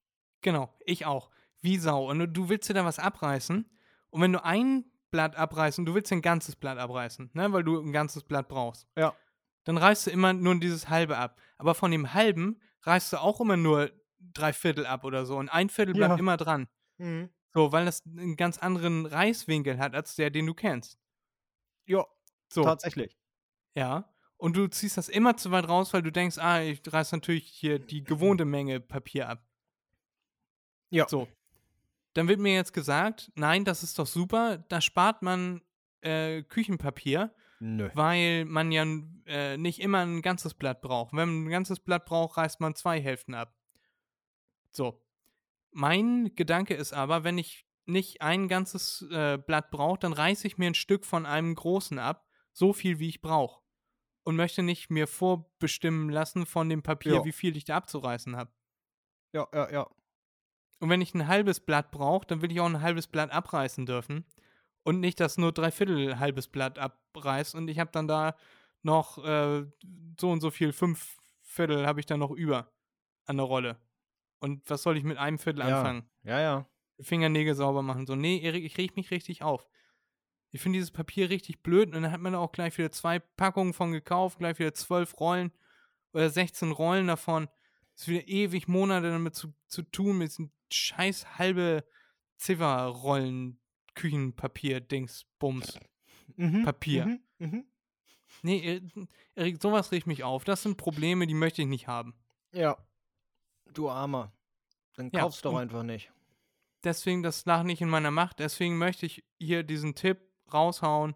Genau, 0.45 0.73
ich 0.85 1.07
auch. 1.07 1.31
Wie 1.63 1.79
Sau. 1.79 2.09
Und 2.11 2.35
du, 2.35 2.49
willst 2.51 2.69
dir 2.69 2.75
da 2.75 2.85
was 2.85 2.99
abreißen. 2.99 3.65
Und 4.11 4.21
wenn 4.21 4.33
du 4.33 4.45
ein 4.45 4.85
Blatt 5.11 5.35
abreißen, 5.37 5.87
du 5.87 5.95
willst 5.95 6.13
ein 6.13 6.21
ganzes 6.23 6.55
Blatt 6.55 6.77
abreißen, 6.79 7.31
ne? 7.33 7.53
weil 7.53 7.65
du 7.65 7.81
ein 7.81 7.93
ganzes 7.93 8.23
Blatt 8.25 8.47
brauchst. 8.49 8.87
Ja. 8.97 9.15
Dann 9.65 9.79
reißt 9.79 10.07
du 10.07 10.11
immer 10.11 10.35
nur 10.35 10.61
dieses 10.61 10.91
halbe 10.91 11.17
ab. 11.17 11.41
Aber 11.57 11.75
von 11.75 11.91
dem 11.91 12.13
halben 12.13 12.61
reißt 12.83 13.15
du 13.15 13.17
auch 13.23 13.41
immer 13.41 13.57
nur 13.57 13.91
drei 14.21 14.53
Viertel 14.53 14.85
ab 14.85 15.05
oder 15.05 15.25
so. 15.25 15.39
Und 15.39 15.49
ein 15.49 15.71
Viertel 15.71 15.95
bleibt 15.95 16.13
Ja. 16.13 16.19
immer 16.19 16.37
dran. 16.37 16.69
Mhm. 16.99 17.31
So, 17.55 17.73
weil 17.73 17.87
das 17.87 18.03
einen 18.05 18.37
ganz 18.37 18.59
anderen 18.59 19.07
Reißwinkel 19.07 19.79
hat 19.79 19.95
als 19.95 20.17
der, 20.17 20.29
den 20.29 20.47
du 20.47 20.53
kennst. 20.55 20.99
Ja, 21.87 22.05
So. 22.53 22.63
tatsächlich. 22.65 23.17
Ja. 23.75 24.13
Und 24.37 24.57
du 24.57 24.67
ziehst 24.67 24.99
das 24.99 25.09
immer 25.09 25.37
zu 25.39 25.51
weit 25.53 25.69
raus, 25.69 25.95
weil 25.95 26.03
du 26.03 26.13
denkst, 26.13 26.37
ah, 26.39 26.61
ich 26.61 26.83
reiß 26.93 27.13
natürlich 27.13 27.47
hier 27.47 27.79
die 27.79 28.05
gewohnte 28.05 28.45
Menge 28.45 28.81
Papier 28.81 29.29
ab. 29.31 29.44
Ja. 30.95 31.09
So. 31.09 31.29
Dann 32.15 32.29
wird 32.29 32.39
mir 32.41 32.55
jetzt 32.55 32.73
gesagt, 32.73 33.33
nein, 33.35 33.65
das 33.65 33.83
ist 33.83 33.99
doch 33.99 34.07
super, 34.07 34.59
da 34.69 34.81
spart 34.81 35.23
man 35.23 35.63
äh, 36.03 36.43
Küchenpapier, 36.43 37.35
Nö. 37.59 37.91
weil 37.95 38.45
man 38.45 38.71
ja 38.71 38.85
äh, 39.27 39.57
nicht 39.57 39.81
immer 39.81 39.99
ein 40.07 40.23
ganzes 40.23 40.55
Blatt 40.55 40.81
braucht. 40.81 41.13
Wenn 41.13 41.29
man 41.29 41.45
ein 41.47 41.51
ganzes 41.51 41.81
Blatt 41.81 42.05
braucht, 42.05 42.37
reißt 42.37 42.61
man 42.61 42.75
zwei 42.77 43.01
Hälften 43.01 43.35
ab. 43.35 43.57
So. 44.71 45.01
Mein 45.73 46.35
Gedanke 46.37 46.75
ist 46.75 46.93
aber, 46.93 47.25
wenn 47.25 47.37
ich 47.39 47.67
nicht 47.87 48.23
ein 48.23 48.47
ganzes 48.47 49.03
äh, 49.11 49.37
Blatt 49.39 49.71
brauche, 49.73 49.99
dann 49.99 50.13
reiße 50.13 50.47
ich 50.47 50.57
mir 50.57 50.69
ein 50.69 50.75
Stück 50.75 51.05
von 51.05 51.27
einem 51.27 51.55
großen 51.55 51.99
ab, 51.99 52.29
so 52.53 52.73
viel 52.73 53.01
wie 53.01 53.09
ich 53.09 53.21
brauche. 53.21 53.61
Und 54.23 54.37
möchte 54.37 54.63
nicht 54.63 54.89
mir 54.91 55.07
vorbestimmen 55.09 56.09
lassen 56.11 56.47
von 56.47 56.69
dem 56.69 56.83
Papier, 56.83 57.15
Ja. 57.15 57.25
wie 57.25 57.33
viel 57.33 57.57
ich 57.57 57.65
da 57.65 57.77
abzureißen 57.77 58.37
habe. 58.37 58.51
Ja, 59.33 59.49
ja, 59.53 59.71
ja. 59.71 59.91
Und 60.81 60.91
wenn 60.91 61.01
ich 61.01 61.15
ein 61.15 61.29
halbes 61.29 61.61
Blatt 61.61 61.91
brauche, 61.91 62.27
dann 62.27 62.43
will 62.43 62.53
ich 62.53 62.61
auch 62.61 62.67
ein 62.67 62.83
halbes 62.83 63.07
Blatt 63.07 63.31
abreißen 63.31 63.87
dürfen. 63.87 64.25
Und 64.83 65.01
nicht, 65.01 65.19
dass 65.21 65.39
nur 65.39 65.53
drei 65.53 65.71
Viertel 65.71 66.19
halbes 66.19 66.49
Blatt 66.49 66.79
abreißt 66.79 67.55
und 67.55 67.69
ich 67.69 67.79
habe 67.79 67.91
dann 67.93 68.07
da 68.07 68.37
noch 68.83 69.17
äh, 69.25 69.65
so 70.21 70.31
und 70.31 70.41
so 70.41 70.51
viel, 70.51 70.73
fünf 70.73 71.17
Viertel 71.43 71.87
habe 71.87 72.01
ich 72.01 72.07
dann 72.07 72.21
noch 72.21 72.33
über 72.33 72.71
an 73.25 73.39
der 73.39 73.47
Rolle. 73.47 73.79
Und 74.41 74.69
was 74.69 74.83
soll 74.83 74.99
ich 74.99 75.05
mit 75.05 75.17
einem 75.17 75.39
Viertel 75.39 75.61
Ja. 75.67 75.79
anfangen? 75.79 76.05
Ja, 76.23 76.41
ja. 76.41 76.69
Fingernägel 77.01 77.55
sauber 77.55 77.83
machen. 77.83 78.07
So, 78.07 78.15
nee, 78.15 78.39
Erik, 78.41 78.65
ich 78.65 78.77
reg 78.77 78.95
mich 78.97 79.11
richtig 79.11 79.43
auf. 79.43 79.67
Ich 80.51 80.61
finde 80.61 80.77
dieses 80.77 80.91
Papier 80.93 81.31
richtig 81.31 81.63
blöd 81.63 81.89
und 81.89 82.03
dann 82.03 82.13
hat 82.13 82.21
man 82.21 82.35
da 82.35 82.39
auch 82.39 82.53
gleich 82.53 82.77
wieder 82.79 82.93
zwei 82.93 83.19
Packungen 83.19 83.73
von 83.73 83.91
gekauft, 83.91 84.39
gleich 84.39 84.59
wieder 84.59 84.75
zwölf 84.75 85.19
Rollen 85.19 85.51
oder 86.13 86.29
16 86.31 86.71
Rollen 86.71 87.07
davon. 87.09 87.49
Ist 87.97 88.09
wieder 88.09 88.27
ewig 88.27 88.69
Monate 88.69 89.11
damit 89.11 89.35
zu, 89.35 89.55
zu 89.67 89.83
tun 89.83 90.19
mit 90.19 90.31
diesem 90.31 90.51
scheiß 90.71 91.39
halbe 91.39 91.85
Zifferrollen 92.37 93.61
Küchenpapier 93.95 94.81
Dings 94.81 95.25
Bums. 95.39 95.79
Mhm. 96.37 96.65
Papier. 96.65 97.07
Mhm. 97.07 97.21
Mhm. 97.39 97.65
Nee, 98.43 98.61
Erik, 98.61 99.09
Erik, 99.35 99.63
sowas 99.63 99.93
regt 99.93 100.07
mich 100.07 100.25
auf. 100.25 100.45
Das 100.45 100.63
sind 100.63 100.77
Probleme, 100.77 101.27
die 101.27 101.35
möchte 101.35 101.63
ich 101.63 101.69
nicht 101.69 101.87
haben. 101.87 102.15
Ja. 102.53 102.77
Du 103.73 103.89
Armer. 103.89 104.33
Dann 104.97 105.11
Ja, 105.13 105.21
kauf's 105.21 105.43
doch 105.43 105.57
einfach 105.57 105.83
nicht. 105.83 106.13
Deswegen, 106.83 107.23
das 107.23 107.47
lag 107.47 107.63
nicht 107.63 107.81
in 107.81 107.89
meiner 107.89 108.11
Macht. 108.11 108.41
Deswegen 108.41 108.77
möchte 108.77 109.07
ich 109.07 109.25
hier 109.39 109.63
diesen 109.63 109.95
Tipp 109.95 110.19
raushauen. 110.53 111.15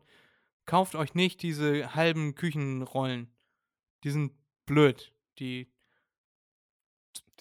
Kauft 0.65 0.95
euch 0.95 1.15
nicht 1.15 1.43
diese 1.43 1.95
halben 1.95 2.35
Küchenrollen. 2.35 3.31
Die 4.05 4.11
sind 4.11 4.33
blöd. 4.67 5.13
Die 5.39 5.71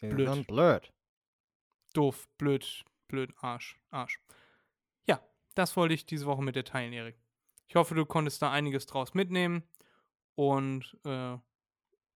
Die 0.01 0.07
Blöd. 0.09 0.29
sind 0.31 0.47
blöd. 0.47 0.93
doof, 1.93 2.27
blöd, 2.37 2.83
blöd, 3.07 3.33
Arsch, 3.37 3.79
Arsch. 3.89 4.19
Ja, 5.07 5.21
das 5.55 5.75
wollte 5.75 5.93
ich 5.93 6.05
diese 6.05 6.25
Woche 6.25 6.43
mit 6.43 6.55
dir 6.55 6.63
teilen, 6.63 6.93
Erik. 6.93 7.17
Ich 7.67 7.75
hoffe, 7.75 7.95
du 7.95 8.05
konntest 8.05 8.41
da 8.41 8.51
einiges 8.51 8.85
draus 8.85 9.13
mitnehmen 9.13 9.63
und 10.35 10.97
äh, 11.05 11.37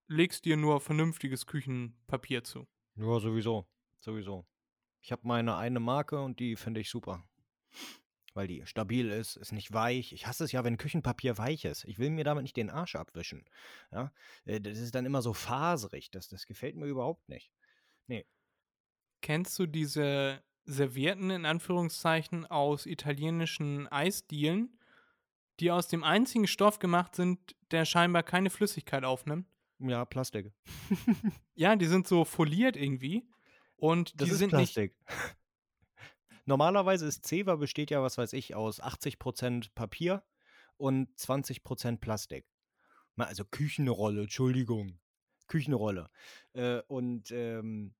legst 0.07 0.45
dir 0.45 0.57
nur 0.57 0.79
vernünftiges 0.79 1.45
Küchenpapier 1.47 2.43
zu. 2.43 2.67
Ja, 2.95 3.19
sowieso. 3.19 3.67
Sowieso. 3.99 4.45
Ich 5.01 5.11
habe 5.11 5.27
meine 5.27 5.55
eine 5.57 5.79
Marke 5.79 6.21
und 6.21 6.39
die 6.39 6.55
finde 6.55 6.79
ich 6.81 6.89
super. 6.89 7.23
Weil 8.33 8.47
die 8.47 8.65
stabil 8.65 9.09
ist, 9.09 9.35
ist 9.35 9.51
nicht 9.51 9.73
weich. 9.73 10.13
Ich 10.13 10.25
hasse 10.25 10.45
es 10.45 10.51
ja, 10.53 10.63
wenn 10.63 10.77
Küchenpapier 10.77 11.37
weich 11.37 11.65
ist. 11.65 11.83
Ich 11.83 11.99
will 11.99 12.11
mir 12.11 12.23
damit 12.23 12.43
nicht 12.43 12.55
den 12.55 12.69
Arsch 12.69 12.95
abwischen. 12.95 13.43
Ja? 13.91 14.13
Äh, 14.45 14.61
Das 14.61 14.77
ist 14.77 14.95
dann 14.95 15.05
immer 15.05 15.21
so 15.21 15.33
faserig. 15.33 16.11
Das, 16.11 16.29
das 16.29 16.45
gefällt 16.45 16.75
mir 16.77 16.85
überhaupt 16.85 17.27
nicht. 17.27 17.51
Kennst 19.21 19.57
du 19.59 19.67
diese 19.67 20.41
Servietten 20.65 21.29
in 21.29 21.45
Anführungszeichen 21.45 22.45
aus 22.47 22.85
italienischen 22.85 23.87
Eisdielen, 23.87 24.79
die 25.59 25.71
aus 25.71 25.87
dem 25.87 26.03
einzigen 26.03 26.47
Stoff 26.47 26.79
gemacht 26.79 27.15
sind, 27.15 27.55
der 27.69 27.85
scheinbar 27.85 28.23
keine 28.23 28.49
Flüssigkeit 28.49 29.03
aufnimmt? 29.03 29.47
Ja, 29.79 30.05
Plastik. 30.05 30.51
Ja, 31.53 31.75
die 31.75 31.85
sind 31.85 32.07
so 32.07 32.25
foliert 32.25 32.75
irgendwie 32.75 33.29
und 33.75 34.19
Das 34.19 34.27
die 34.27 34.31
ist 34.31 34.39
sind 34.39 34.53
nicht 34.53 34.73
Plastik. 34.73 34.95
Normalerweise 36.45 37.05
ist 37.05 37.23
Zewa 37.25 37.55
besteht 37.55 37.91
ja, 37.91 38.01
was 38.01 38.17
weiß 38.17 38.33
ich, 38.33 38.55
aus 38.55 38.81
80% 38.81 39.69
Papier 39.75 40.23
und 40.77 41.15
20% 41.19 41.97
Plastik. 41.97 42.47
Also 43.17 43.45
Küchenrolle, 43.45 44.21
Entschuldigung. 44.21 44.99
Küchenrolle. 45.51 46.09
Äh, 46.53 46.81
und 46.87 47.31
ähm, 47.31 47.93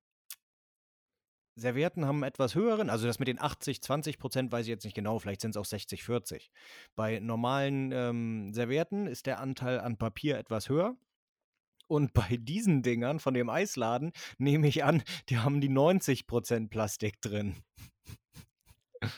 Servietten 1.55 2.05
haben 2.05 2.17
einen 2.23 2.23
etwas 2.31 2.55
höheren, 2.55 2.89
also 2.89 3.05
das 3.05 3.19
mit 3.19 3.27
den 3.27 3.39
80, 3.39 3.81
20 3.81 4.17
Prozent 4.17 4.51
weiß 4.51 4.65
ich 4.65 4.69
jetzt 4.69 4.85
nicht 4.85 4.95
genau, 4.95 5.19
vielleicht 5.19 5.41
sind 5.41 5.51
es 5.51 5.57
auch 5.57 5.65
60, 5.65 6.03
40. 6.03 6.49
Bei 6.95 7.19
normalen 7.19 7.91
ähm, 7.91 8.53
Servietten 8.53 9.05
ist 9.05 9.25
der 9.25 9.39
Anteil 9.39 9.79
an 9.81 9.97
Papier 9.97 10.37
etwas 10.37 10.69
höher. 10.69 10.95
Und 11.87 12.13
bei 12.13 12.37
diesen 12.39 12.83
Dingern 12.83 13.19
von 13.19 13.33
dem 13.33 13.49
Eisladen 13.49 14.13
nehme 14.37 14.67
ich 14.69 14.85
an, 14.85 15.03
die 15.27 15.39
haben 15.39 15.59
die 15.59 15.67
90 15.69 16.25
Prozent 16.25 16.69
Plastik 16.69 17.19
drin. 17.19 17.57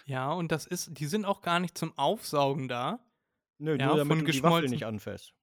Ja, 0.05 0.31
und 0.33 0.51
das 0.51 0.65
ist, 0.65 0.97
die 0.97 1.05
sind 1.05 1.25
auch 1.25 1.41
gar 1.41 1.59
nicht 1.59 1.77
zum 1.77 1.95
Aufsaugen 1.99 2.67
da. 2.67 2.99
Nö, 3.59 3.77
Ja, 3.77 3.87
nur 3.87 3.97
damit 3.97 4.17
von 4.17 4.25
du 4.25 4.31
die 4.31 4.41
Waffel 4.41 4.61
geschmolzen- 4.63 4.69
nicht 4.71 4.85
anfasst. 4.85 5.33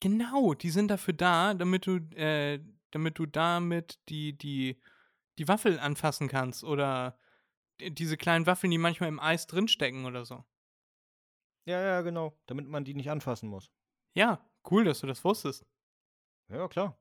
Genau, 0.00 0.54
die 0.54 0.70
sind 0.70 0.88
dafür 0.88 1.14
da, 1.14 1.54
damit 1.54 1.86
du, 1.86 1.96
äh, 2.16 2.60
damit 2.90 3.18
du 3.18 3.26
damit 3.26 3.98
die, 4.08 4.36
die, 4.36 4.80
die 5.38 5.48
Waffel 5.48 5.78
anfassen 5.78 6.28
kannst 6.28 6.62
oder 6.64 7.18
die- 7.80 7.94
diese 7.94 8.16
kleinen 8.16 8.46
Waffeln, 8.46 8.70
die 8.70 8.78
manchmal 8.78 9.08
im 9.08 9.20
Eis 9.20 9.46
drinstecken 9.46 10.04
oder 10.04 10.24
so. 10.24 10.44
Ja, 11.66 11.80
ja, 11.80 12.02
genau. 12.02 12.38
Damit 12.46 12.68
man 12.68 12.84
die 12.84 12.94
nicht 12.94 13.10
anfassen 13.10 13.48
muss. 13.48 13.70
Ja, 14.14 14.44
cool, 14.70 14.84
dass 14.84 15.00
du 15.00 15.06
das 15.06 15.24
wusstest. 15.24 15.66
Ja, 16.48 16.68
klar. 16.68 16.98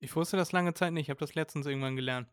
Ich 0.00 0.14
wusste 0.16 0.36
das 0.36 0.52
lange 0.52 0.74
Zeit 0.74 0.92
nicht, 0.92 1.04
ich 1.06 1.10
habe 1.10 1.20
das 1.20 1.34
letztens 1.34 1.66
irgendwann 1.66 1.96
gelernt. 1.96 2.28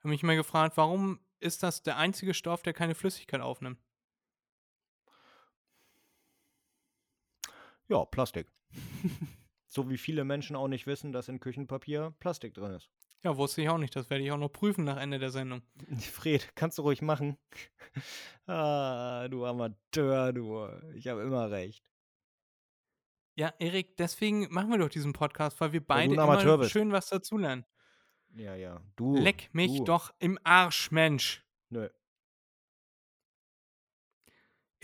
Habe 0.00 0.08
mich 0.10 0.22
mal 0.22 0.36
gefragt, 0.36 0.76
warum 0.76 1.20
ist 1.40 1.62
das 1.62 1.82
der 1.82 1.96
einzige 1.96 2.34
Stoff, 2.34 2.62
der 2.62 2.72
keine 2.74 2.94
Flüssigkeit 2.94 3.40
aufnimmt? 3.40 3.78
Ja, 7.88 8.04
Plastik. 8.04 8.50
so 9.68 9.90
wie 9.90 9.98
viele 9.98 10.24
Menschen 10.24 10.56
auch 10.56 10.68
nicht 10.68 10.86
wissen, 10.86 11.12
dass 11.12 11.28
in 11.28 11.40
Küchenpapier 11.40 12.14
Plastik 12.20 12.54
drin 12.54 12.72
ist. 12.72 12.90
Ja, 13.22 13.36
wusste 13.38 13.62
ich 13.62 13.70
auch 13.70 13.78
nicht, 13.78 13.96
das 13.96 14.10
werde 14.10 14.22
ich 14.22 14.32
auch 14.32 14.38
noch 14.38 14.50
prüfen 14.50 14.84
nach 14.84 14.98
Ende 14.98 15.18
der 15.18 15.30
Sendung. 15.30 15.62
Fred, 15.98 16.54
kannst 16.54 16.78
du 16.78 16.82
ruhig 16.82 17.00
machen. 17.00 17.38
ah, 18.46 19.26
du 19.28 19.46
Amateur, 19.46 20.32
du. 20.32 20.68
Ich 20.94 21.08
habe 21.08 21.22
immer 21.22 21.50
recht. 21.50 21.82
Ja, 23.36 23.52
Erik, 23.58 23.96
deswegen 23.96 24.52
machen 24.52 24.70
wir 24.70 24.78
doch 24.78 24.90
diesen 24.90 25.12
Podcast, 25.12 25.60
weil 25.60 25.72
wir 25.72 25.84
beide 25.84 26.14
immer 26.14 26.68
schön 26.68 26.92
was 26.92 27.08
dazulernen. 27.08 27.64
Ja, 28.36 28.54
ja. 28.54 28.80
Du. 28.96 29.16
Leck 29.16 29.48
mich 29.52 29.78
du. 29.78 29.84
doch 29.84 30.12
im 30.18 30.38
Arsch, 30.44 30.90
Mensch. 30.90 31.44
Nö. 31.70 31.88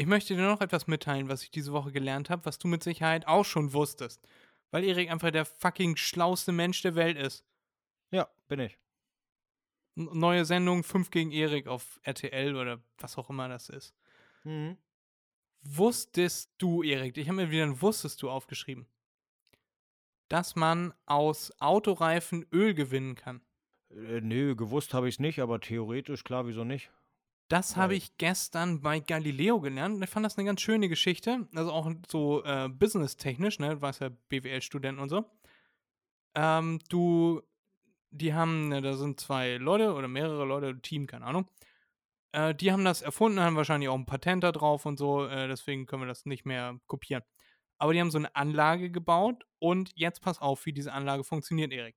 Ich 0.01 0.07
möchte 0.07 0.35
dir 0.35 0.41
noch 0.41 0.63
etwas 0.63 0.87
mitteilen, 0.87 1.29
was 1.29 1.43
ich 1.43 1.51
diese 1.51 1.75
Woche 1.75 1.93
gelernt 1.93 2.31
habe, 2.31 2.47
was 2.47 2.59
du 2.59 2.69
mit 2.69 2.83
Sicherheit 2.83 3.27
auch 3.27 3.45
schon 3.45 3.75
wusstest. 3.75 4.27
Weil 4.71 4.83
Erik 4.83 5.11
einfach 5.11 5.31
der 5.31 5.45
fucking 5.45 5.95
schlauste 5.97 6.53
Mensch 6.53 6.81
der 6.81 6.95
Welt 6.95 7.19
ist. 7.19 7.45
Ja, 8.11 8.27
bin 8.49 8.61
ich. 8.61 8.79
Neue 9.97 10.47
Sendung 10.47 10.85
5 10.85 11.11
gegen 11.11 11.33
Erik 11.33 11.67
auf 11.67 12.01
RTL 12.03 12.57
oder 12.57 12.83
was 12.97 13.19
auch 13.19 13.29
immer 13.29 13.51
das 13.51 13.69
ist. 13.69 13.95
Mhm. 14.45 14.79
Wusstest 15.61 16.51
du, 16.57 16.83
Erik, 16.83 17.19
ich 17.19 17.29
habe 17.29 17.37
mir 17.37 17.51
wieder 17.51 17.65
ein 17.65 17.83
Wusstest 17.83 18.23
du 18.23 18.31
aufgeschrieben, 18.31 18.87
dass 20.31 20.57
man 20.57 20.95
aus 21.05 21.53
Autoreifen 21.61 22.47
Öl 22.55 22.73
gewinnen 22.73 23.17
kann. 23.17 23.43
Äh, 23.91 24.23
nö, 24.23 24.57
gewusst 24.57 24.95
habe 24.95 25.11
ich 25.11 25.17
es 25.17 25.19
nicht, 25.19 25.41
aber 25.41 25.61
theoretisch, 25.61 26.25
klar, 26.25 26.47
wieso 26.47 26.65
nicht? 26.65 26.91
Das 27.51 27.77
habe 27.77 27.97
ich 27.97 28.17
gestern 28.17 28.81
bei 28.81 29.01
Galileo 29.01 29.61
gelernt. 29.61 30.01
Ich 30.05 30.09
fand 30.09 30.25
das 30.25 30.39
eine 30.39 30.47
ganz 30.47 30.61
schöne 30.61 30.89
Geschichte. 30.89 31.49
Also 31.53 31.73
auch 31.73 31.91
so 32.09 32.45
äh, 32.45 32.69
business-technisch, 32.69 33.59
ne? 33.59 33.71
Du 33.71 33.81
warst 33.83 34.01
ja 34.01 34.11
BWL-Student 34.29 35.01
und 35.01 35.09
so. 35.09 35.25
Ähm, 36.37 36.79
du, 36.89 37.43
die 38.13 38.35
haben, 38.35 38.69
ne, 38.69 38.81
da 38.81 38.95
sind 38.97 39.19
zwei 39.19 39.57
Leute 39.57 39.95
oder 39.95 40.07
mehrere 40.07 40.45
Leute, 40.45 40.81
Team, 40.81 41.09
keine 41.09 41.27
Ahnung. 41.27 41.49
Äh, 42.31 42.55
die 42.55 42.71
haben 42.71 42.85
das 42.85 43.03
erfunden, 43.03 43.41
haben 43.41 43.57
wahrscheinlich 43.57 43.89
auch 43.89 43.99
ein 43.99 44.07
Patent 44.07 44.45
da 44.45 44.53
drauf 44.53 44.87
und 44.87 44.97
so. 44.97 45.27
Äh, 45.27 45.49
deswegen 45.49 45.87
können 45.87 46.03
wir 46.03 46.07
das 46.07 46.27
nicht 46.27 46.47
mehr 46.47 46.79
kopieren. 46.87 47.25
Aber 47.79 47.93
die 47.93 48.01
haben 48.01 48.13
so 48.13 48.19
eine 48.19 48.37
Anlage 48.37 48.93
gebaut 48.93 49.45
und 49.59 49.91
jetzt 49.97 50.23
pass 50.23 50.41
auf, 50.41 50.67
wie 50.67 50.73
diese 50.73 50.93
Anlage 50.93 51.25
funktioniert, 51.25 51.73
Erik. 51.73 51.97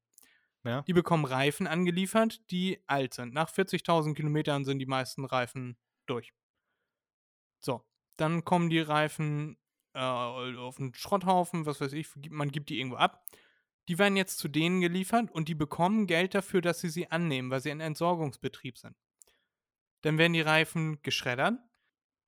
Ja. 0.64 0.82
Die 0.84 0.94
bekommen 0.94 1.26
Reifen 1.26 1.68
angeliefert, 1.68 2.50
die 2.50 2.82
alt 2.88 3.14
sind. 3.14 3.34
Nach 3.34 3.50
40.000 3.50 4.14
Kilometern 4.14 4.64
sind 4.64 4.80
die 4.80 4.86
meisten 4.86 5.26
Reifen 5.26 5.78
durch. 6.06 6.34
So, 7.60 7.86
dann 8.16 8.46
kommen 8.46 8.70
die 8.70 8.80
Reifen 8.80 9.58
äh, 9.94 10.00
auf 10.00 10.80
einen 10.80 10.94
Schrotthaufen, 10.94 11.66
was 11.66 11.82
weiß 11.82 11.94
ich, 11.94 12.08
man 12.30 12.52
gibt 12.52 12.70
die 12.70 12.80
irgendwo 12.80 12.98
ab. 12.98 13.26
Die 13.90 13.98
werden 13.98 14.16
jetzt 14.16 14.40
zu 14.40 14.48
denen 14.48 14.80
geliefert 14.80 15.30
und 15.32 15.50
die 15.50 15.56
bekommen 15.56 16.08
Geld 16.08 16.34
dafür, 16.34 16.62
dass 16.62 16.80
sie 16.80 16.90
sie 16.90 17.12
annehmen, 17.12 17.50
weil 17.52 17.60
sie 17.60 17.72
ein 17.72 17.82
Entsorgungsbetrieb 17.82 18.78
sind. 18.78 18.96
Dann 20.02 20.18
werden 20.18 20.34
die 20.34 20.42
Reifen 20.42 21.02
geschreddert. 21.02 21.60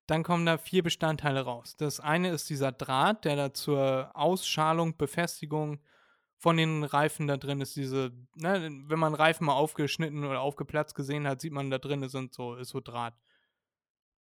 Dann 0.08 0.24
kommen 0.24 0.45
da 0.45 0.58
vier 0.58 0.84
Bestandteile 0.84 1.41
raus. 1.41 1.78
Das 1.78 2.00
eine 2.00 2.30
ist 2.30 2.50
dieser 2.50 2.71
Draht, 2.71 3.26
der 3.26 3.36
da 3.36 3.54
zur 3.54 4.12
Ausschalung, 4.13 4.98
Befestigung 4.98 5.80
von 6.46 6.58
den 6.58 6.84
Reifen 6.84 7.26
da 7.26 7.38
drin 7.38 7.60
ist. 7.60 7.76
Diese, 7.76 8.12
ne, 8.36 8.70
wenn 8.86 9.00
man 9.00 9.16
Reifen 9.16 9.48
mal 9.48 9.56
aufgeschnitten 9.56 10.24
oder 10.24 10.42
aufgeplatzt 10.42 10.94
gesehen 10.94 11.28
hat, 11.28 11.42
sieht 11.42 11.52
man 11.52 11.72
da 11.72 11.80
drin 11.80 12.08
sind 12.08 12.36
so, 12.36 12.54
ist 12.54 12.70
so 12.70 12.82
Draht. 12.82 13.16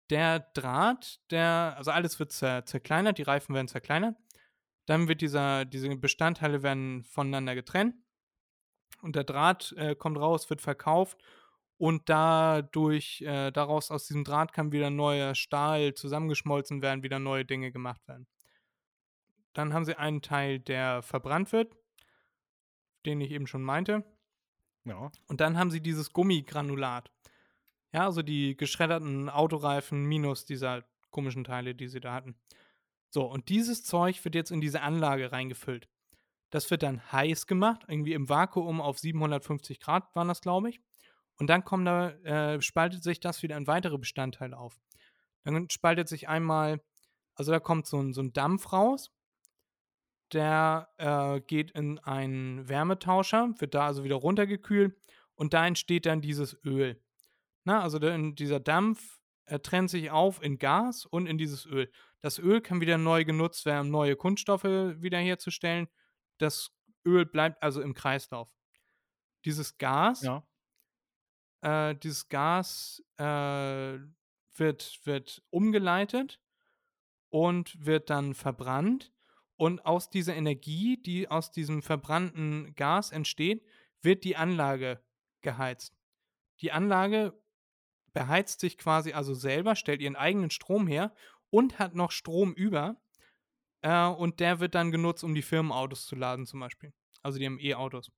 Der 0.09 0.39
Draht, 0.39 1.19
der, 1.31 1.73
also 1.75 1.91
alles 1.91 2.17
wird 2.19 2.31
zer, 2.31 2.65
zerkleinert, 2.65 3.17
die 3.17 3.23
Reifen 3.23 3.53
werden 3.53 3.67
zerkleinert. 3.67 4.15
Dann 4.85 5.09
wird 5.09 5.19
dieser, 5.19 5.65
diese 5.65 5.93
Bestandteile 5.97 6.63
werden 6.63 7.03
voneinander 7.03 7.55
getrennt. 7.55 7.93
Und 9.01 9.17
der 9.17 9.25
Draht 9.25 9.73
äh, 9.73 9.93
kommt 9.93 10.17
raus, 10.17 10.49
wird 10.49 10.61
verkauft 10.61 11.21
und 11.75 12.07
dadurch, 12.07 13.19
äh, 13.23 13.51
daraus 13.51 13.91
aus 13.91 14.07
diesem 14.07 14.23
Draht 14.23 14.53
kann 14.53 14.71
wieder 14.71 14.89
neuer 14.89 15.35
Stahl 15.35 15.93
zusammengeschmolzen 15.93 16.81
werden, 16.81 17.03
wieder 17.03 17.19
neue 17.19 17.43
Dinge 17.43 17.73
gemacht 17.73 18.07
werden. 18.07 18.27
Dann 19.51 19.73
haben 19.73 19.83
sie 19.83 19.97
einen 19.97 20.21
Teil, 20.21 20.59
der 20.61 21.01
verbrannt 21.01 21.51
wird, 21.51 21.75
den 23.05 23.21
ich 23.21 23.31
eben 23.31 23.47
schon 23.47 23.63
meinte. 23.63 24.03
Ja. 24.85 25.11
Und 25.27 25.41
dann 25.41 25.57
haben 25.57 25.71
sie 25.71 25.81
dieses 25.81 26.13
Gummigranulat. 26.13 27.11
Ja, 27.93 28.05
also 28.05 28.21
die 28.21 28.57
geschredderten 28.57 29.29
Autoreifen 29.29 30.05
minus 30.05 30.45
dieser 30.45 30.83
komischen 31.11 31.43
Teile, 31.43 31.75
die 31.75 31.87
sie 31.87 31.99
da 31.99 32.13
hatten. 32.13 32.35
So, 33.09 33.25
und 33.25 33.49
dieses 33.49 33.83
Zeug 33.83 34.23
wird 34.25 34.33
jetzt 34.33 34.51
in 34.51 34.61
diese 34.61 34.81
Anlage 34.81 35.31
reingefüllt. 35.31 35.87
Das 36.49 36.69
wird 36.71 36.83
dann 36.83 37.11
heiß 37.11 37.47
gemacht, 37.47 37.83
irgendwie 37.87 38.13
im 38.13 38.29
Vakuum 38.29 38.81
auf 38.81 38.99
750 38.99 39.79
Grad 39.79 40.15
waren 40.15 40.27
das, 40.27 40.41
glaube 40.41 40.69
ich. 40.69 40.81
Und 41.37 41.47
dann 41.47 41.63
kommen 41.63 41.85
da, 41.85 42.09
äh, 42.09 42.61
spaltet 42.61 43.03
sich 43.03 43.19
das 43.19 43.43
wieder 43.43 43.57
in 43.57 43.67
weitere 43.67 43.97
Bestandteile 43.97 44.57
auf. 44.57 44.79
Dann 45.43 45.69
spaltet 45.69 46.07
sich 46.07 46.27
einmal, 46.27 46.81
also 47.35 47.51
da 47.51 47.59
kommt 47.59 47.85
so 47.85 47.99
ein, 47.99 48.13
so 48.13 48.21
ein 48.21 48.33
Dampf 48.33 48.71
raus, 48.73 49.11
der 50.33 50.89
äh, 50.97 51.41
geht 51.41 51.71
in 51.71 51.99
einen 51.99 52.67
Wärmetauscher, 52.69 53.53
wird 53.59 53.73
da 53.75 53.85
also 53.87 54.03
wieder 54.03 54.15
runtergekühlt 54.15 54.95
und 55.35 55.53
da 55.53 55.65
entsteht 55.67 56.05
dann 56.05 56.21
dieses 56.21 56.57
Öl. 56.65 57.01
Na, 57.65 57.81
also 57.81 57.99
der, 57.99 58.17
dieser 58.33 58.59
Dampf 58.59 59.19
er 59.45 59.61
trennt 59.61 59.89
sich 59.89 60.09
auf 60.09 60.41
in 60.41 60.57
Gas 60.57 61.05
und 61.05 61.27
in 61.27 61.37
dieses 61.37 61.65
Öl. 61.65 61.91
Das 62.21 62.39
Öl 62.39 62.61
kann 62.61 62.79
wieder 62.81 62.97
neu 62.97 63.25
genutzt 63.25 63.65
werden, 63.65 63.87
um 63.87 63.91
neue 63.91 64.15
Kunststoffe 64.15 64.63
wiederherzustellen. 64.63 65.87
Das 66.37 66.71
Öl 67.05 67.25
bleibt 67.25 67.61
also 67.61 67.81
im 67.81 67.93
Kreislauf. 67.93 68.49
Dieses 69.45 69.77
Gas, 69.77 70.21
Ja. 70.21 70.43
äh, 71.61 71.95
dieses 71.95 72.29
Gas 72.29 73.03
äh, 73.17 73.99
wird, 74.55 75.01
wird 75.03 75.43
umgeleitet 75.49 76.39
und 77.29 77.85
wird 77.85 78.09
dann 78.09 78.33
verbrannt. 78.33 79.12
Und 79.63 79.85
aus 79.85 80.09
dieser 80.09 80.35
Energie, 80.35 81.01
die 81.01 81.29
aus 81.29 81.53
diesem 81.53 81.81
verbrannten 81.81 82.75
Gas 82.75 83.13
entsteht, 83.13 83.65
wird 84.01 84.25
die 84.25 84.35
Anlage 84.35 85.01
geheizt. 85.39 85.95
Die 86.59 86.73
Anlage 86.73 87.41
beheizt 88.11 88.59
sich 88.59 88.77
quasi 88.77 89.13
also 89.13 89.33
selber, 89.33 89.77
stellt 89.77 90.01
ihren 90.01 90.17
eigenen 90.17 90.49
Strom 90.49 90.85
her 90.85 91.15
und 91.49 91.79
hat 91.79 91.95
noch 91.95 92.11
Strom 92.11 92.53
über. 92.53 93.01
Äh, 93.79 94.07
und 94.07 94.41
der 94.41 94.59
wird 94.59 94.75
dann 94.75 94.91
genutzt, 94.91 95.23
um 95.23 95.33
die 95.33 95.41
Firmenautos 95.41 96.07
zu 96.07 96.17
laden, 96.17 96.45
zum 96.45 96.59
Beispiel. 96.59 96.91
Also 97.21 97.39
die 97.39 97.45
haben 97.45 97.57
E-Autos. 97.57 98.11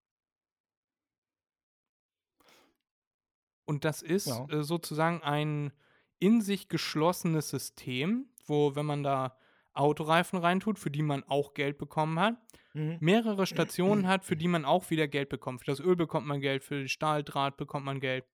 Und 3.66 3.86
das 3.86 4.02
ist 4.02 4.26
Ja. 4.26 4.48
äh, 4.50 4.64
sozusagen 4.64 5.22
ein 5.22 5.74
in 6.18 6.42
sich 6.42 6.70
geschlossenes 6.70 7.52
System, 7.52 8.34
wo, 8.48 8.76
wenn 8.76 8.88
man 8.88 9.04
da 9.04 9.38
Autoreifen 9.76 10.40
reintut, 10.40 10.80
für 10.80 10.90
die 10.92 11.02
man 11.04 11.24
auch 11.24 11.54
Geld 11.54 11.78
bekommen 11.78 12.20
hat, 12.20 12.36
Mhm. 12.74 12.98
mehrere 13.00 13.46
Stationen 13.48 14.08
hat, 14.08 14.26
für 14.26 14.36
die 14.36 14.48
man 14.48 14.66
auch 14.66 14.90
wieder 14.90 15.08
Geld 15.08 15.30
bekommt. 15.30 15.62
Für 15.62 15.72
das 15.72 15.80
Öl 15.80 15.96
bekommt 15.96 16.28
man 16.28 16.42
Geld, 16.42 16.64
für 16.64 16.76
den 16.78 16.88
Stahldraht 16.90 17.58
bekommt 17.58 17.86
man 17.86 18.00
Geld. 18.00 18.26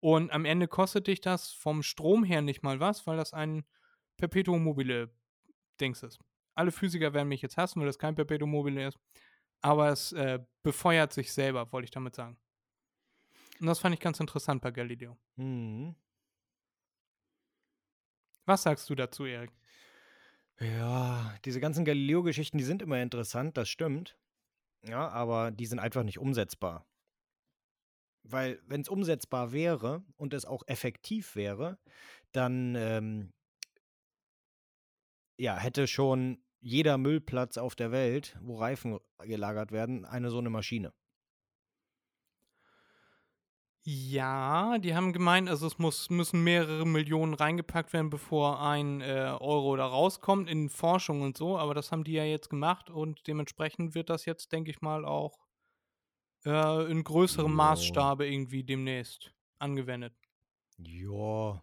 Und 0.00 0.30
am 0.32 0.44
Ende 0.44 0.68
kostet 0.68 1.06
dich 1.08 1.20
das 1.20 1.52
vom 1.52 1.82
Strom 1.82 2.24
her 2.24 2.42
nicht 2.42 2.62
mal 2.62 2.80
was, 2.80 3.06
weil 3.06 3.16
das 3.16 3.32
ein 3.32 3.64
Perpetuum 4.16 4.62
mobile 4.64 5.10
Dings 5.80 6.02
ist. 6.02 6.18
Alle 6.54 6.72
Physiker 6.72 7.14
werden 7.14 7.28
mich 7.28 7.42
jetzt 7.42 7.56
hassen, 7.56 7.80
weil 7.80 7.86
das 7.86 7.98
kein 7.98 8.14
Perpetuum 8.16 8.50
mobile 8.50 8.88
ist. 8.88 8.98
Aber 9.60 9.88
es 9.90 10.12
äh, 10.12 10.38
befeuert 10.62 11.12
sich 11.12 11.32
selber, 11.32 11.70
wollte 11.72 11.84
ich 11.86 11.90
damit 11.90 12.14
sagen. 12.14 12.36
Und 13.60 13.66
das 13.66 13.80
fand 13.80 13.94
ich 13.94 14.00
ganz 14.00 14.18
interessant 14.20 14.62
bei 14.62 14.70
Galileo. 14.70 15.16
Mhm. 15.36 15.96
Was 18.46 18.62
sagst 18.62 18.88
du 18.88 18.94
dazu, 18.94 19.24
Erik? 19.24 19.50
Ja, 20.60 21.34
diese 21.44 21.60
ganzen 21.60 21.84
Galileo-Geschichten, 21.84 22.58
die 22.58 22.64
sind 22.64 22.82
immer 22.82 23.00
interessant, 23.00 23.56
das 23.56 23.68
stimmt. 23.68 24.16
Ja, 24.86 25.08
aber 25.08 25.50
die 25.50 25.66
sind 25.66 25.78
einfach 25.78 26.02
nicht 26.04 26.18
umsetzbar. 26.18 26.86
Weil, 28.24 28.60
wenn 28.66 28.80
es 28.82 28.88
umsetzbar 28.88 29.52
wäre 29.52 30.04
und 30.16 30.34
es 30.34 30.44
auch 30.44 30.62
effektiv 30.66 31.34
wäre, 31.36 31.78
dann 32.32 32.74
ähm, 32.74 33.32
ja, 35.38 35.56
hätte 35.56 35.86
schon 35.86 36.42
jeder 36.60 36.98
Müllplatz 36.98 37.56
auf 37.56 37.76
der 37.76 37.92
Welt, 37.92 38.36
wo 38.42 38.56
Reifen 38.56 38.98
gelagert 39.20 39.70
werden, 39.72 40.04
eine 40.04 40.30
so 40.30 40.38
eine 40.38 40.50
Maschine. 40.50 40.92
Ja, 43.90 44.76
die 44.76 44.94
haben 44.94 45.14
gemeint, 45.14 45.48
also 45.48 45.66
es 45.66 45.78
muss, 45.78 46.10
müssen 46.10 46.44
mehrere 46.44 46.84
Millionen 46.86 47.32
reingepackt 47.32 47.94
werden, 47.94 48.10
bevor 48.10 48.60
ein 48.60 49.00
äh, 49.00 49.34
Euro 49.40 49.76
da 49.76 49.86
rauskommt 49.86 50.46
in 50.46 50.68
Forschung 50.68 51.22
und 51.22 51.38
so, 51.38 51.56
aber 51.56 51.72
das 51.72 51.90
haben 51.90 52.04
die 52.04 52.12
ja 52.12 52.24
jetzt 52.24 52.50
gemacht 52.50 52.90
und 52.90 53.26
dementsprechend 53.26 53.94
wird 53.94 54.10
das 54.10 54.26
jetzt, 54.26 54.52
denke 54.52 54.70
ich 54.70 54.82
mal, 54.82 55.06
auch 55.06 55.38
äh, 56.44 56.90
in 56.90 57.02
größerem. 57.02 57.50
Maßstabe 57.50 58.28
irgendwie 58.28 58.62
demnächst 58.62 59.32
angewendet. 59.58 60.12
Ja. 60.76 61.62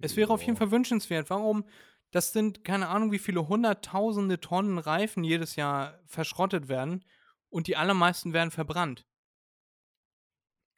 Es 0.00 0.16
wäre 0.16 0.32
auf 0.32 0.42
jeden 0.42 0.56
Fall 0.56 0.72
wünschenswert. 0.72 1.30
Warum? 1.30 1.66
Das 2.10 2.32
sind 2.32 2.64
keine 2.64 2.88
Ahnung, 2.88 3.12
wie 3.12 3.20
viele 3.20 3.46
hunderttausende 3.46 4.40
Tonnen 4.40 4.78
Reifen 4.78 5.22
jedes 5.22 5.54
Jahr 5.54 6.00
verschrottet 6.04 6.66
werden 6.66 7.04
und 7.48 7.68
die 7.68 7.76
allermeisten 7.76 8.32
werden 8.32 8.50
verbrannt. 8.50 9.07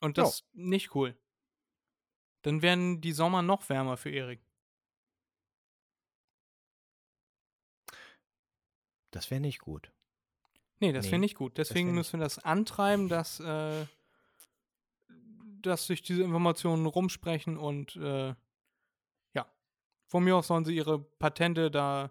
Und 0.01 0.18
das 0.18 0.36
ist 0.36 0.55
nicht 0.55 0.94
cool. 0.94 1.16
Dann 2.42 2.62
werden 2.62 3.01
die 3.01 3.12
Sommer 3.12 3.42
noch 3.42 3.68
wärmer 3.68 3.96
für 3.96 4.11
Erik. 4.11 4.40
Das 9.11 9.30
wäre 9.30 9.40
nicht 9.40 9.59
gut. 9.59 9.92
Nee, 10.78 10.92
das 10.92 11.07
wäre 11.07 11.16
Nee, 11.16 11.26
nicht 11.26 11.36
gut. 11.36 11.59
Deswegen 11.59 11.94
müssen 11.94 12.18
wir 12.18 12.24
das 12.24 12.38
antreiben, 12.38 13.09
dass, 13.09 13.40
äh, 13.40 13.84
dass 15.61 15.86
sich 15.86 16.01
diese 16.03 16.22
Informationen 16.22 16.86
rumsprechen 16.86 17.59
und 17.59 17.96
äh, 17.96 18.34
ja. 19.34 19.46
Von 20.07 20.24
mir 20.24 20.36
aus 20.36 20.46
sollen 20.46 20.64
sie 20.64 20.74
ihre 20.74 20.98
Patente 20.98 21.70
da 21.70 22.11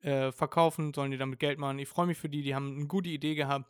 äh, 0.00 0.30
verkaufen, 0.30 0.94
sollen 0.94 1.10
die 1.10 1.18
damit 1.18 1.40
Geld 1.40 1.58
machen. 1.58 1.80
Ich 1.80 1.88
freue 1.88 2.06
mich 2.06 2.18
für 2.18 2.28
die, 2.28 2.42
die 2.42 2.54
haben 2.54 2.76
eine 2.76 2.86
gute 2.86 3.08
Idee 3.08 3.34
gehabt, 3.34 3.68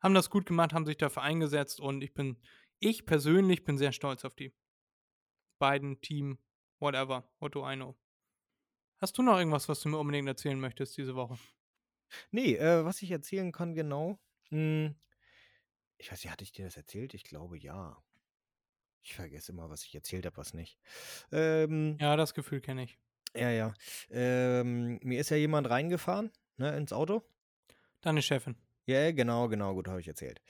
haben 0.00 0.14
das 0.14 0.28
gut 0.28 0.46
gemacht, 0.46 0.72
haben 0.72 0.86
sich 0.86 0.96
dafür 0.96 1.22
eingesetzt 1.22 1.78
und 1.78 2.02
ich 2.02 2.14
bin, 2.14 2.36
ich 2.82 3.06
persönlich 3.06 3.64
bin 3.64 3.78
sehr 3.78 3.92
stolz 3.92 4.24
auf 4.24 4.34
die. 4.34 4.52
Beiden, 5.58 6.00
Team, 6.00 6.38
whatever, 6.80 7.30
what 7.38 7.54
do 7.54 7.68
I 7.68 7.76
know. 7.76 7.96
Hast 8.98 9.16
du 9.18 9.22
noch 9.22 9.38
irgendwas, 9.38 9.68
was 9.68 9.80
du 9.80 9.88
mir 9.88 9.98
unbedingt 9.98 10.28
erzählen 10.28 10.58
möchtest 10.58 10.96
diese 10.96 11.14
Woche? 11.14 11.38
Nee, 12.30 12.54
äh, 12.56 12.84
was 12.84 13.02
ich 13.02 13.10
erzählen 13.10 13.52
kann 13.52 13.74
genau. 13.74 14.18
Hm, 14.50 14.94
ich 15.98 16.10
weiß 16.10 16.22
nicht, 16.24 16.32
hatte 16.32 16.44
ich 16.44 16.52
dir 16.52 16.64
das 16.64 16.76
erzählt? 16.76 17.14
Ich 17.14 17.24
glaube 17.24 17.56
ja. 17.58 18.02
Ich 19.02 19.14
vergesse 19.14 19.52
immer, 19.52 19.70
was 19.70 19.84
ich 19.84 19.94
erzählt 19.94 20.26
habe, 20.26 20.36
was 20.36 20.54
nicht. 20.54 20.78
Ähm, 21.32 21.96
Ja, 22.00 22.16
das 22.16 22.34
Gefühl 22.34 22.60
kenne 22.60 22.84
ich. 22.84 22.98
ja, 23.34 23.50
ja. 23.50 23.74
Ähm, 24.10 24.98
mir 25.02 25.20
ist 25.20 25.30
ja 25.30 25.36
jemand 25.36 25.68
reingefahren, 25.70 26.30
ne, 26.56 26.76
ins 26.76 26.92
Auto. 26.92 27.22
Deine 28.00 28.22
Chefin. 28.22 28.56
Ja, 28.86 29.10
genau, 29.12 29.48
genau, 29.48 29.74
gut, 29.74 29.88
habe 29.88 30.00
ich 30.00 30.08
erzählt. 30.08 30.40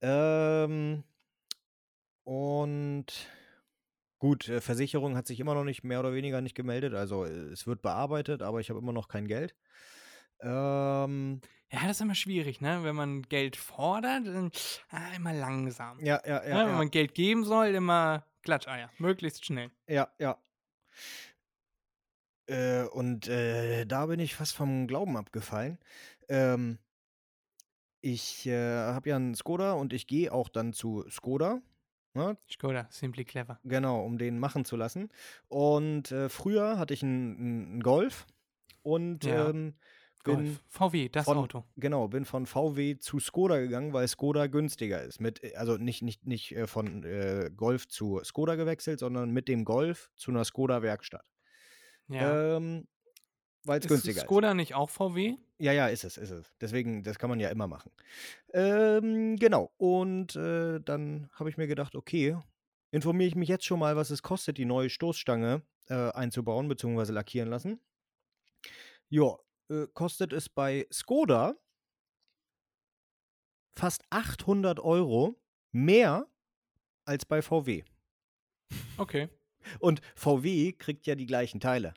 Ähm, 0.00 1.04
und 2.24 3.06
gut, 4.18 4.48
äh, 4.48 4.60
Versicherung 4.60 5.16
hat 5.16 5.26
sich 5.26 5.40
immer 5.40 5.54
noch 5.54 5.64
nicht 5.64 5.84
mehr 5.84 6.00
oder 6.00 6.12
weniger 6.14 6.40
nicht 6.40 6.54
gemeldet. 6.54 6.94
Also 6.94 7.24
äh, 7.24 7.28
es 7.52 7.66
wird 7.66 7.82
bearbeitet, 7.82 8.42
aber 8.42 8.60
ich 8.60 8.70
habe 8.70 8.78
immer 8.80 8.92
noch 8.92 9.08
kein 9.08 9.26
Geld. 9.26 9.54
Ähm, 10.40 11.40
Ja, 11.70 11.82
das 11.82 11.92
ist 11.92 12.00
immer 12.02 12.14
schwierig, 12.14 12.60
ne? 12.60 12.82
Wenn 12.84 12.96
man 12.96 13.22
Geld 13.22 13.56
fordert, 13.56 14.26
dann 14.26 14.50
ah, 14.90 15.12
immer 15.16 15.32
langsam. 15.32 15.98
ja, 16.04 16.20
ja, 16.26 16.40
ne? 16.40 16.48
ja, 16.50 16.58
Wenn 16.58 16.68
ja, 16.68 16.76
man 16.76 16.90
Geld 16.90 17.14
geben 17.14 17.44
soll, 17.44 17.68
immer 17.68 18.26
Klatscheier. 18.42 18.90
Möglichst 18.98 19.44
schnell. 19.44 19.70
ja, 19.88 20.08
ja. 20.18 20.38
Äh, 22.46 22.84
und 22.84 23.28
äh, 23.28 23.86
da 23.86 24.06
bin 24.06 24.20
ich 24.20 24.34
fast 24.34 24.54
vom 24.54 24.86
Glauben 24.86 25.16
abgefallen. 25.16 25.78
Ähm, 26.28 26.78
ich 28.00 28.46
äh, 28.46 28.52
habe 28.92 29.10
ja 29.10 29.16
einen 29.16 29.34
Skoda 29.34 29.72
und 29.74 29.92
ich 29.92 30.06
gehe 30.08 30.32
auch 30.32 30.48
dann 30.48 30.72
zu 30.72 31.04
Skoda. 31.08 31.62
Ne? 32.14 32.36
Skoda, 32.50 32.86
simply 32.90 33.24
clever. 33.24 33.58
Genau, 33.64 34.04
um 34.04 34.18
den 34.18 34.38
machen 34.38 34.64
zu 34.64 34.76
lassen. 34.76 35.08
Und 35.48 36.10
äh, 36.12 36.28
früher 36.28 36.78
hatte 36.78 36.92
ich 36.94 37.02
einen, 37.02 37.80
Golf 37.82 38.26
und 38.82 39.24
Ja. 39.24 39.48
ähm, 39.48 39.74
bin 40.24 40.34
Golf. 40.36 40.62
VW, 40.68 41.08
das 41.08 41.24
von, 41.24 41.38
Auto. 41.38 41.64
genau, 41.76 42.08
bin 42.08 42.24
von 42.24 42.46
VW 42.46 42.98
zu 42.98 43.18
Skoda 43.18 43.58
gegangen, 43.58 43.92
weil 43.92 44.06
Skoda 44.08 44.46
günstiger 44.46 45.02
ist. 45.02 45.20
Mit, 45.20 45.42
äh, 45.42 45.54
also 45.56 45.78
nicht, 45.78 46.02
nicht, 46.02 46.26
nicht 46.26 46.52
äh, 46.52 46.66
von 46.66 47.02
äh, 47.04 47.50
Golf 47.56 47.88
zu 47.88 48.20
Skoda 48.22 48.54
gewechselt, 48.56 49.00
sondern 49.00 49.30
mit 49.30 49.48
dem 49.48 49.64
Golf 49.64 50.10
zu 50.16 50.30
einer 50.30 50.44
Skoda-Werkstatt. 50.44 51.24
Ja. 52.08 52.56
Ähm, 52.56 52.86
weil 53.64 53.80
es 53.80 53.86
günstiger 53.86 54.18
ist. 54.18 54.24
Skoda 54.24 54.54
nicht 54.54 54.74
auch 54.74 54.90
VW? 54.90 55.36
Ja, 55.58 55.72
ja, 55.72 55.86
ist 55.86 56.04
es, 56.04 56.16
ist 56.16 56.30
es. 56.30 56.52
Deswegen, 56.60 57.02
das 57.04 57.18
kann 57.18 57.30
man 57.30 57.40
ja 57.40 57.48
immer 57.50 57.68
machen. 57.68 57.92
Ähm, 58.52 59.36
genau. 59.36 59.72
Und 59.76 60.34
äh, 60.36 60.80
dann 60.80 61.30
habe 61.34 61.50
ich 61.50 61.56
mir 61.56 61.66
gedacht, 61.66 61.94
okay, 61.94 62.36
informiere 62.90 63.28
ich 63.28 63.36
mich 63.36 63.48
jetzt 63.48 63.64
schon 63.64 63.78
mal, 63.78 63.96
was 63.96 64.10
es 64.10 64.22
kostet, 64.22 64.58
die 64.58 64.64
neue 64.64 64.90
Stoßstange 64.90 65.62
äh, 65.88 66.10
einzubauen 66.12 66.68
bzw. 66.68 67.12
lackieren 67.12 67.48
lassen. 67.48 67.80
Ja, 69.08 69.36
äh, 69.68 69.86
kostet 69.94 70.32
es 70.32 70.48
bei 70.48 70.86
Skoda 70.92 71.54
fast 73.76 74.02
800 74.10 74.80
Euro 74.80 75.40
mehr 75.70 76.26
als 77.04 77.24
bei 77.24 77.42
VW. 77.42 77.84
Okay. 78.96 79.28
Und 79.78 80.00
VW 80.14 80.72
kriegt 80.72 81.06
ja 81.06 81.14
die 81.14 81.26
gleichen 81.26 81.60
Teile. 81.60 81.94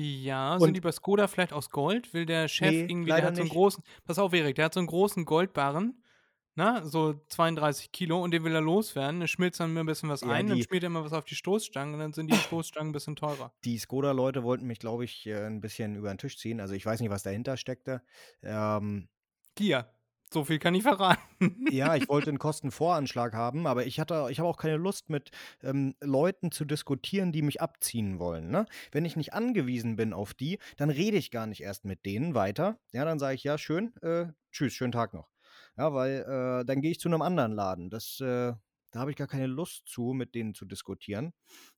Ja, 0.00 0.56
sind 0.60 0.68
Und- 0.68 0.74
die 0.74 0.80
bei 0.80 0.92
Skoda 0.92 1.26
vielleicht 1.26 1.52
aus 1.52 1.70
Gold? 1.70 2.14
Will 2.14 2.24
der 2.24 2.46
Chef 2.46 2.70
Nee, 2.70 2.82
irgendwie, 2.88 3.06
der 3.10 3.16
hat 3.24 3.34
so 3.34 3.40
einen 3.40 3.48
nicht. 3.48 3.52
großen, 3.52 3.82
pass 4.04 4.18
auf, 4.20 4.32
Erik, 4.32 4.54
der 4.54 4.66
hat 4.66 4.74
so 4.74 4.78
einen 4.78 4.86
großen 4.86 5.24
Goldbarren, 5.24 6.04
na, 6.54 6.84
so 6.84 7.14
32 7.28 7.90
Kilo 7.90 8.22
und 8.22 8.30
den 8.30 8.44
will 8.44 8.54
er 8.54 8.60
loswerden. 8.60 9.20
Er 9.20 9.26
schmilzt 9.26 9.58
dann 9.58 9.72
mir 9.74 9.80
ein 9.80 9.86
bisschen 9.86 10.08
was 10.08 10.20
Ja, 10.20 10.28
ein, 10.28 10.46
dann 10.46 10.56
die- 10.56 10.62
schmiert 10.62 10.84
er 10.84 10.88
immer 10.88 11.04
was 11.04 11.12
auf 11.12 11.24
die 11.24 11.34
Stoßstangen 11.34 11.94
und 11.94 12.00
dann 12.00 12.12
sind 12.12 12.28
die 12.28 12.34
Stoßstangen 12.54 12.90
ein 12.90 12.92
bisschen 12.92 13.16
teurer. 13.16 13.52
Die 13.64 13.76
Skoda-Leute 13.78 14.44
wollten 14.44 14.66
mich, 14.68 14.78
glaube 14.78 15.04
ich, 15.04 15.26
äh, 15.26 15.46
ein 15.46 15.60
bisschen 15.60 15.96
über 15.96 16.10
den 16.14 16.18
Tisch 16.18 16.38
ziehen. 16.38 16.60
Also 16.60 16.74
ich 16.74 16.86
weiß 16.86 17.00
nicht, 17.00 17.10
was 17.10 17.24
dahinter 17.24 17.56
steckte. 17.56 18.00
Ähm, 18.42 19.08
Kia, 19.56 19.90
so 20.32 20.44
viel 20.44 20.58
kann 20.58 20.74
ich 20.74 20.82
verraten. 20.82 21.66
ja, 21.70 21.94
ich 21.96 22.08
wollte 22.08 22.30
einen 22.30 22.38
Kostenvoranschlag 22.38 23.34
haben, 23.34 23.66
aber 23.66 23.86
ich 23.86 24.00
hatte, 24.00 24.28
ich 24.30 24.38
habe 24.38 24.48
auch 24.48 24.56
keine 24.56 24.76
Lust, 24.76 25.10
mit 25.10 25.30
ähm, 25.62 25.94
Leuten 26.00 26.50
zu 26.50 26.64
diskutieren, 26.64 27.32
die 27.32 27.42
mich 27.42 27.60
abziehen 27.60 28.18
wollen. 28.18 28.50
Ne? 28.50 28.66
Wenn 28.92 29.04
ich 29.04 29.16
nicht 29.16 29.34
angewiesen 29.34 29.96
bin 29.96 30.12
auf 30.12 30.34
die, 30.34 30.58
dann 30.76 30.90
rede 30.90 31.16
ich 31.16 31.30
gar 31.30 31.46
nicht 31.46 31.62
erst 31.62 31.84
mit 31.84 32.04
denen 32.06 32.34
weiter. 32.34 32.78
Ja, 32.92 33.04
dann 33.04 33.18
sage 33.18 33.34
ich, 33.34 33.44
ja, 33.44 33.58
schön, 33.58 33.94
äh, 34.02 34.26
tschüss, 34.52 34.72
schönen 34.72 34.92
Tag 34.92 35.14
noch. 35.14 35.28
Ja, 35.76 35.92
weil 35.94 36.22
äh, 36.22 36.64
dann 36.64 36.80
gehe 36.80 36.90
ich 36.90 37.00
zu 37.00 37.08
einem 37.08 37.22
anderen 37.22 37.52
Laden. 37.52 37.90
Das, 37.90 38.20
äh, 38.20 38.52
da 38.90 39.00
habe 39.00 39.10
ich 39.10 39.16
gar 39.16 39.26
keine 39.26 39.46
Lust 39.46 39.86
zu, 39.86 40.12
mit 40.12 40.34
denen 40.34 40.54
zu 40.54 40.64
diskutieren. 40.64 41.32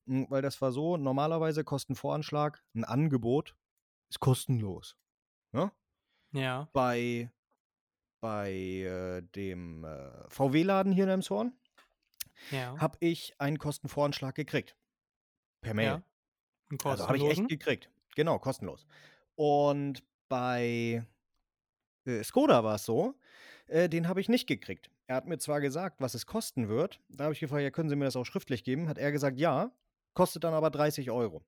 Mm, 0.05 0.23
Weil 0.29 0.41
das 0.41 0.61
war 0.61 0.71
so, 0.71 0.97
normalerweise 0.97 1.63
Kostenvoranschlag, 1.63 2.63
ein 2.73 2.83
Angebot 2.83 3.55
ist 4.09 4.19
kostenlos. 4.19 4.97
Ne? 5.53 5.71
ja, 6.33 6.69
bei, 6.73 7.31
bei 8.21 8.51
äh, 8.51 9.21
dem 9.35 9.83
äh, 9.83 10.29
VW-Laden 10.29 10.93
hier 10.93 11.03
in 11.03 11.09
Elmshorn 11.09 11.53
ja. 12.51 12.77
habe 12.79 12.97
ich 13.01 13.33
einen 13.39 13.57
Kostenvoranschlag 13.57 14.35
gekriegt. 14.35 14.75
Per 15.61 15.73
Mail. 15.73 15.85
ja. 15.85 16.03
Einen 16.69 16.79
also 16.83 17.07
habe 17.07 17.17
ich 17.17 17.25
echt 17.25 17.47
gekriegt. 17.49 17.89
Genau, 18.15 18.39
kostenlos. 18.39 18.85
Und 19.35 20.03
bei 20.29 21.05
äh, 22.05 22.23
Skoda 22.23 22.63
war 22.63 22.75
es 22.75 22.85
so, 22.85 23.15
äh, 23.67 23.89
den 23.89 24.07
habe 24.07 24.21
ich 24.21 24.29
nicht 24.29 24.47
gekriegt. 24.47 24.89
Er 25.07 25.15
hat 25.17 25.27
mir 25.27 25.37
zwar 25.37 25.59
gesagt, 25.59 25.99
was 25.99 26.13
es 26.13 26.25
kosten 26.25 26.69
wird. 26.69 27.01
Da 27.09 27.25
habe 27.25 27.33
ich 27.33 27.39
gefragt, 27.39 27.63
ja, 27.63 27.71
können 27.71 27.89
Sie 27.89 27.95
mir 27.95 28.05
das 28.05 28.15
auch 28.15 28.25
schriftlich 28.25 28.63
geben? 28.63 28.87
Hat 28.87 28.97
er 28.97 29.11
gesagt, 29.11 29.37
ja, 29.37 29.71
kostet 30.13 30.43
dann 30.43 30.53
aber 30.53 30.69
30 30.69 31.11
Euro. 31.11 31.43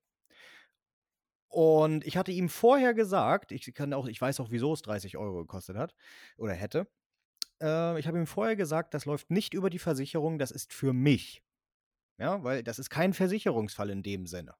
Und 1.54 2.04
ich 2.04 2.16
hatte 2.16 2.32
ihm 2.32 2.48
vorher 2.48 2.94
gesagt, 2.94 3.52
ich 3.52 3.72
kann 3.74 3.92
auch, 3.92 4.08
ich 4.08 4.20
weiß 4.20 4.40
auch, 4.40 4.50
wieso 4.50 4.72
es 4.72 4.82
30 4.82 5.16
Euro 5.16 5.36
gekostet 5.38 5.76
hat 5.76 5.94
oder 6.36 6.52
hätte. 6.52 6.88
Äh, 7.62 7.96
ich 8.00 8.08
habe 8.08 8.18
ihm 8.18 8.26
vorher 8.26 8.56
gesagt, 8.56 8.92
das 8.92 9.04
läuft 9.04 9.30
nicht 9.30 9.54
über 9.54 9.70
die 9.70 9.78
Versicherung, 9.78 10.40
das 10.40 10.50
ist 10.50 10.72
für 10.72 10.92
mich. 10.92 11.44
Ja, 12.18 12.42
weil 12.42 12.64
das 12.64 12.80
ist 12.80 12.90
kein 12.90 13.12
Versicherungsfall 13.12 13.90
in 13.90 14.02
dem 14.02 14.26
Sinne. 14.26 14.56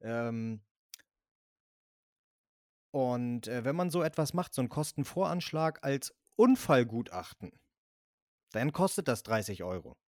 Ähm, 0.00 0.62
und 2.90 3.46
äh, 3.46 3.66
wenn 3.66 3.76
man 3.76 3.90
so 3.90 4.02
etwas 4.02 4.32
macht, 4.32 4.54
so 4.54 4.62
einen 4.62 4.70
Kostenvoranschlag 4.70 5.84
als 5.84 6.14
Unfallgutachten, 6.36 7.52
dann 8.52 8.72
kostet 8.72 9.08
das 9.08 9.24
30 9.24 9.62
Euro. 9.62 9.98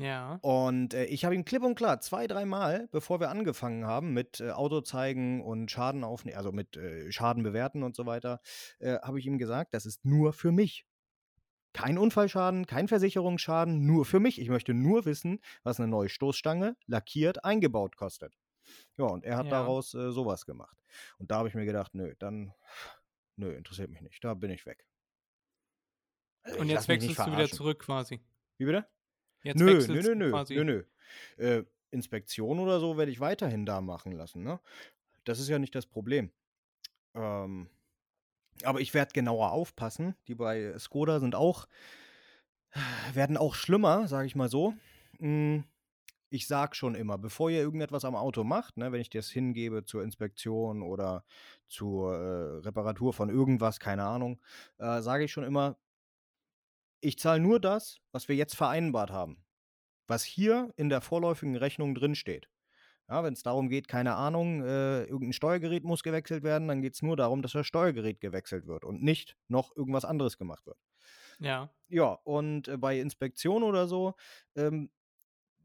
Ja, 0.00 0.40
Und 0.42 0.94
äh, 0.94 1.04
ich 1.04 1.24
habe 1.24 1.34
ihm 1.34 1.44
klipp 1.44 1.62
und 1.62 1.74
klar 1.74 2.00
zwei, 2.00 2.26
dreimal, 2.26 2.88
bevor 2.92 3.20
wir 3.20 3.30
angefangen 3.30 3.86
haben 3.86 4.14
mit 4.14 4.40
äh, 4.40 4.50
Auto 4.52 4.80
zeigen 4.80 5.42
und 5.42 5.70
Schaden 5.70 6.02
aufnehmen, 6.04 6.38
also 6.38 6.52
mit 6.52 6.76
äh, 6.76 7.12
Schaden 7.12 7.42
bewerten 7.42 7.82
und 7.82 7.94
so 7.94 8.06
weiter, 8.06 8.40
äh, 8.78 8.98
habe 9.00 9.18
ich 9.18 9.26
ihm 9.26 9.38
gesagt, 9.38 9.74
das 9.74 9.86
ist 9.86 10.04
nur 10.04 10.32
für 10.32 10.52
mich. 10.52 10.86
Kein 11.72 11.98
Unfallschaden, 11.98 12.66
kein 12.66 12.88
Versicherungsschaden, 12.88 13.86
nur 13.86 14.04
für 14.04 14.18
mich. 14.20 14.40
Ich 14.40 14.48
möchte 14.48 14.74
nur 14.74 15.04
wissen, 15.04 15.40
was 15.62 15.78
eine 15.78 15.88
neue 15.88 16.08
Stoßstange 16.08 16.76
lackiert 16.86 17.44
eingebaut 17.44 17.96
kostet. 17.96 18.38
Ja, 18.98 19.06
und 19.06 19.24
er 19.24 19.36
hat 19.36 19.46
Ja. 19.46 19.50
daraus 19.62 19.94
äh, 19.94 20.10
sowas 20.12 20.46
gemacht. 20.46 20.76
Und 21.18 21.30
da 21.30 21.38
habe 21.38 21.48
ich 21.48 21.54
mir 21.54 21.66
gedacht, 21.66 21.94
nö, 21.94 22.14
dann, 22.18 22.54
nö, 23.36 23.52
interessiert 23.52 23.90
mich 23.90 24.02
nicht. 24.02 24.24
Da 24.24 24.34
bin 24.34 24.50
ich 24.50 24.66
weg. 24.66 24.86
Also 26.42 26.58
und 26.58 26.66
ich 26.66 26.72
jetzt 26.72 26.88
wechselst 26.88 27.20
du 27.20 27.32
wieder 27.32 27.48
zurück 27.50 27.80
quasi. 27.80 28.20
Wie 28.58 28.64
bitte? 28.64 28.86
Jetzt 29.42 29.58
Nö, 29.58 29.84
nö, 29.86 30.02
nö, 30.02 30.14
nö, 30.14 30.30
quasi. 30.30 30.54
nö, 30.54 30.64
nö. 30.64 30.82
Äh, 31.36 31.64
Inspektion 31.90 32.58
oder 32.60 32.78
so 32.80 32.96
werde 32.96 33.10
ich 33.10 33.20
weiterhin 33.20 33.66
da 33.66 33.80
machen 33.80 34.12
lassen, 34.12 34.42
ne? 34.42 34.60
Das 35.24 35.40
ist 35.40 35.48
ja 35.48 35.58
nicht 35.58 35.74
das 35.74 35.86
Problem. 35.86 36.30
Ähm, 37.14 37.68
aber 38.62 38.80
ich 38.80 38.94
werde 38.94 39.12
genauer 39.12 39.52
aufpassen. 39.52 40.14
Die 40.28 40.34
bei 40.34 40.78
Skoda 40.78 41.18
sind 41.20 41.34
auch, 41.34 41.66
werden 43.14 43.36
auch 43.36 43.54
schlimmer, 43.54 44.06
sage 44.06 44.26
ich 44.26 44.36
mal 44.36 44.48
so. 44.48 44.74
Mm, 45.18 45.60
Ich 46.32 46.46
sag 46.46 46.76
schon 46.76 46.94
immer, 46.94 47.18
bevor 47.18 47.50
ihr 47.50 47.58
irgendetwas 47.60 48.04
am 48.04 48.14
Auto 48.14 48.44
macht, 48.44 48.76
ne, 48.76 48.92
wenn 48.92 49.00
ich 49.00 49.10
das 49.10 49.30
hingebe 49.30 49.84
zur 49.84 50.04
Inspektion 50.04 50.82
oder 50.82 51.24
zur 51.66 52.14
äh, 52.14 52.58
Reparatur 52.66 53.12
von 53.12 53.30
irgendwas, 53.30 53.80
keine 53.80 54.04
Ahnung, 54.04 54.40
äh, 54.78 55.00
sage 55.02 55.24
ich 55.24 55.32
schon 55.32 55.42
immer, 55.44 55.76
ich 57.00 57.18
zahle 57.18 57.40
nur 57.40 57.60
das, 57.60 57.98
was 58.12 58.28
wir 58.28 58.36
jetzt 58.36 58.56
vereinbart 58.56 59.10
haben. 59.10 59.44
Was 60.06 60.24
hier 60.24 60.72
in 60.76 60.88
der 60.88 61.00
vorläufigen 61.00 61.56
Rechnung 61.56 61.94
drinsteht. 61.94 62.48
Ja, 63.08 63.24
wenn 63.24 63.32
es 63.32 63.42
darum 63.42 63.68
geht, 63.68 63.88
keine 63.88 64.14
Ahnung, 64.14 64.62
äh, 64.62 65.02
irgendein 65.04 65.32
Steuergerät 65.32 65.82
muss 65.82 66.04
gewechselt 66.04 66.44
werden, 66.44 66.68
dann 66.68 66.80
geht 66.80 66.94
es 66.94 67.02
nur 67.02 67.16
darum, 67.16 67.42
dass 67.42 67.52
das 67.52 67.66
Steuergerät 67.66 68.20
gewechselt 68.20 68.66
wird 68.66 68.84
und 68.84 69.02
nicht 69.02 69.36
noch 69.48 69.74
irgendwas 69.76 70.04
anderes 70.04 70.38
gemacht 70.38 70.64
wird. 70.66 70.78
Ja, 71.40 71.70
Ja, 71.88 72.12
und 72.22 72.68
äh, 72.68 72.76
bei 72.76 73.00
Inspektion 73.00 73.64
oder 73.64 73.88
so 73.88 74.14
ähm, 74.54 74.90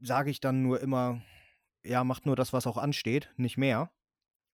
sage 0.02 0.32
ich 0.32 0.40
dann 0.40 0.64
nur 0.64 0.82
immer, 0.82 1.22
ja, 1.84 2.04
macht 2.04 2.26
nur 2.26 2.36
das, 2.36 2.52
was 2.54 2.66
auch 2.66 2.78
ansteht, 2.78 3.32
nicht 3.38 3.58
mehr. 3.58 3.92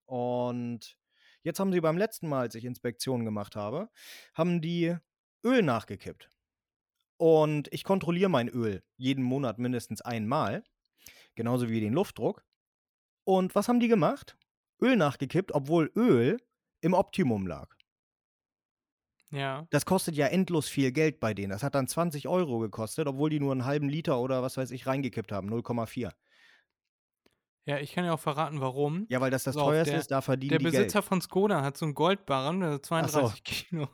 Und 0.06 0.98
jetzt 1.44 1.60
haben 1.60 1.72
sie 1.72 1.80
beim 1.80 1.98
letzten 1.98 2.28
Mal, 2.28 2.42
als 2.42 2.56
ich 2.56 2.66
Inspektionen 2.66 3.24
gemacht 3.24 3.56
habe, 3.56 3.90
haben 4.34 4.62
die 4.62 4.98
Öl 5.46 5.64
nachgekippt. 5.64 6.30
Und 7.22 7.72
ich 7.72 7.84
kontrolliere 7.84 8.32
mein 8.32 8.50
Öl 8.50 8.82
jeden 8.98 9.24
Monat 9.24 9.60
mindestens 9.60 10.02
einmal, 10.02 10.64
genauso 11.36 11.70
wie 11.70 11.80
den 11.80 11.94
Luftdruck. 11.94 12.44
Und 13.26 13.54
was 13.54 13.68
haben 13.68 13.80
die 13.80 13.88
gemacht? 13.90 14.36
Öl 14.82 14.96
nachgekippt, 14.96 15.52
obwohl 15.52 15.92
Öl 15.96 16.38
im 16.82 16.96
Optimum 16.96 17.46
lag. 17.46 17.76
Ja. 19.30 19.68
Das 19.70 19.86
kostet 19.86 20.16
ja 20.16 20.26
endlos 20.26 20.68
viel 20.68 20.92
Geld 20.92 21.20
bei 21.20 21.36
denen. 21.36 21.52
Das 21.52 21.62
hat 21.62 21.76
dann 21.76 21.88
20 21.88 22.28
Euro 22.28 22.58
gekostet, 22.58 23.06
obwohl 23.08 23.30
die 23.30 23.40
nur 23.40 23.52
einen 23.52 23.66
halben 23.66 23.88
Liter 23.88 24.20
oder 24.20 24.42
was 24.42 24.58
weiß 24.58 24.72
ich 24.72 24.88
reingekippt 24.88 25.32
haben, 25.32 25.48
0,4. 25.48 26.12
Ja, 27.66 27.78
ich 27.78 27.94
kann 27.94 28.04
ja 28.04 28.14
auch 28.14 28.20
verraten, 28.20 28.60
warum. 28.62 29.06
Ja, 29.10 29.22
weil 29.22 29.30
das 29.30 29.44
das 29.44 29.56
auf, 29.56 29.66
teuerste 29.68 29.92
der- 29.92 30.00
ist, 30.00 30.10
da 30.10 30.22
verdienen 30.22 30.50
Der 30.50 30.58
die 30.58 30.66
Besitzer 30.66 31.00
Geld. 31.02 31.06
von 31.06 31.22
Skoda 31.22 31.62
hat 31.62 31.78
so 31.78 31.86
einen 31.86 31.94
Goldbarren, 31.94 32.64
also 32.64 32.80
32 32.80 33.44
Kilo. 33.44 33.88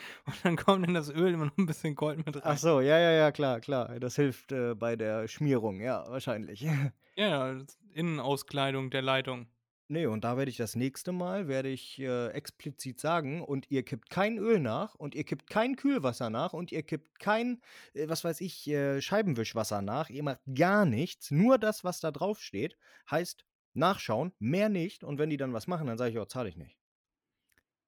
Und 0.26 0.34
dann 0.44 0.56
kommt 0.56 0.86
in 0.86 0.94
das 0.94 1.10
Öl 1.10 1.34
immer 1.34 1.46
noch 1.46 1.58
ein 1.58 1.66
bisschen 1.66 1.94
Gold 1.94 2.24
mit 2.26 2.36
rein. 2.36 2.42
Ach 2.44 2.58
so, 2.58 2.80
ja, 2.80 2.98
ja, 2.98 3.12
ja, 3.12 3.32
klar, 3.32 3.60
klar. 3.60 3.98
Das 4.00 4.16
hilft 4.16 4.52
äh, 4.52 4.74
bei 4.74 4.96
der 4.96 5.28
Schmierung, 5.28 5.80
ja, 5.80 6.04
wahrscheinlich. 6.08 6.66
Ja, 7.14 7.58
Innenauskleidung 7.92 8.88
der 8.90 9.02
Leitung. 9.02 9.46
nee, 9.88 10.06
und 10.06 10.24
da 10.24 10.38
werde 10.38 10.50
ich 10.50 10.56
das 10.56 10.74
nächste 10.76 11.12
Mal, 11.12 11.46
werde 11.46 11.68
ich 11.68 11.98
äh, 12.00 12.28
explizit 12.28 12.98
sagen, 12.98 13.42
und 13.42 13.70
ihr 13.70 13.82
kippt 13.82 14.08
kein 14.08 14.38
Öl 14.38 14.58
nach 14.60 14.94
und 14.94 15.14
ihr 15.14 15.24
kippt 15.24 15.50
kein 15.50 15.76
Kühlwasser 15.76 16.30
nach 16.30 16.54
und 16.54 16.72
ihr 16.72 16.82
kippt 16.82 17.18
kein, 17.20 17.60
äh, 17.92 18.08
was 18.08 18.24
weiß 18.24 18.40
ich, 18.40 18.66
äh, 18.68 19.02
Scheibenwischwasser 19.02 19.82
nach. 19.82 20.08
Ihr 20.08 20.22
macht 20.22 20.40
gar 20.54 20.86
nichts, 20.86 21.30
nur 21.30 21.58
das, 21.58 21.84
was 21.84 22.00
da 22.00 22.10
drauf 22.10 22.40
steht, 22.40 22.78
heißt 23.10 23.44
nachschauen, 23.74 24.32
mehr 24.38 24.70
nicht. 24.70 25.04
Und 25.04 25.18
wenn 25.18 25.28
die 25.30 25.36
dann 25.36 25.52
was 25.52 25.66
machen, 25.66 25.86
dann 25.86 25.98
sage 25.98 26.12
ich, 26.12 26.18
oh, 26.18 26.24
zahle 26.24 26.48
ich 26.48 26.56
nicht. 26.56 26.78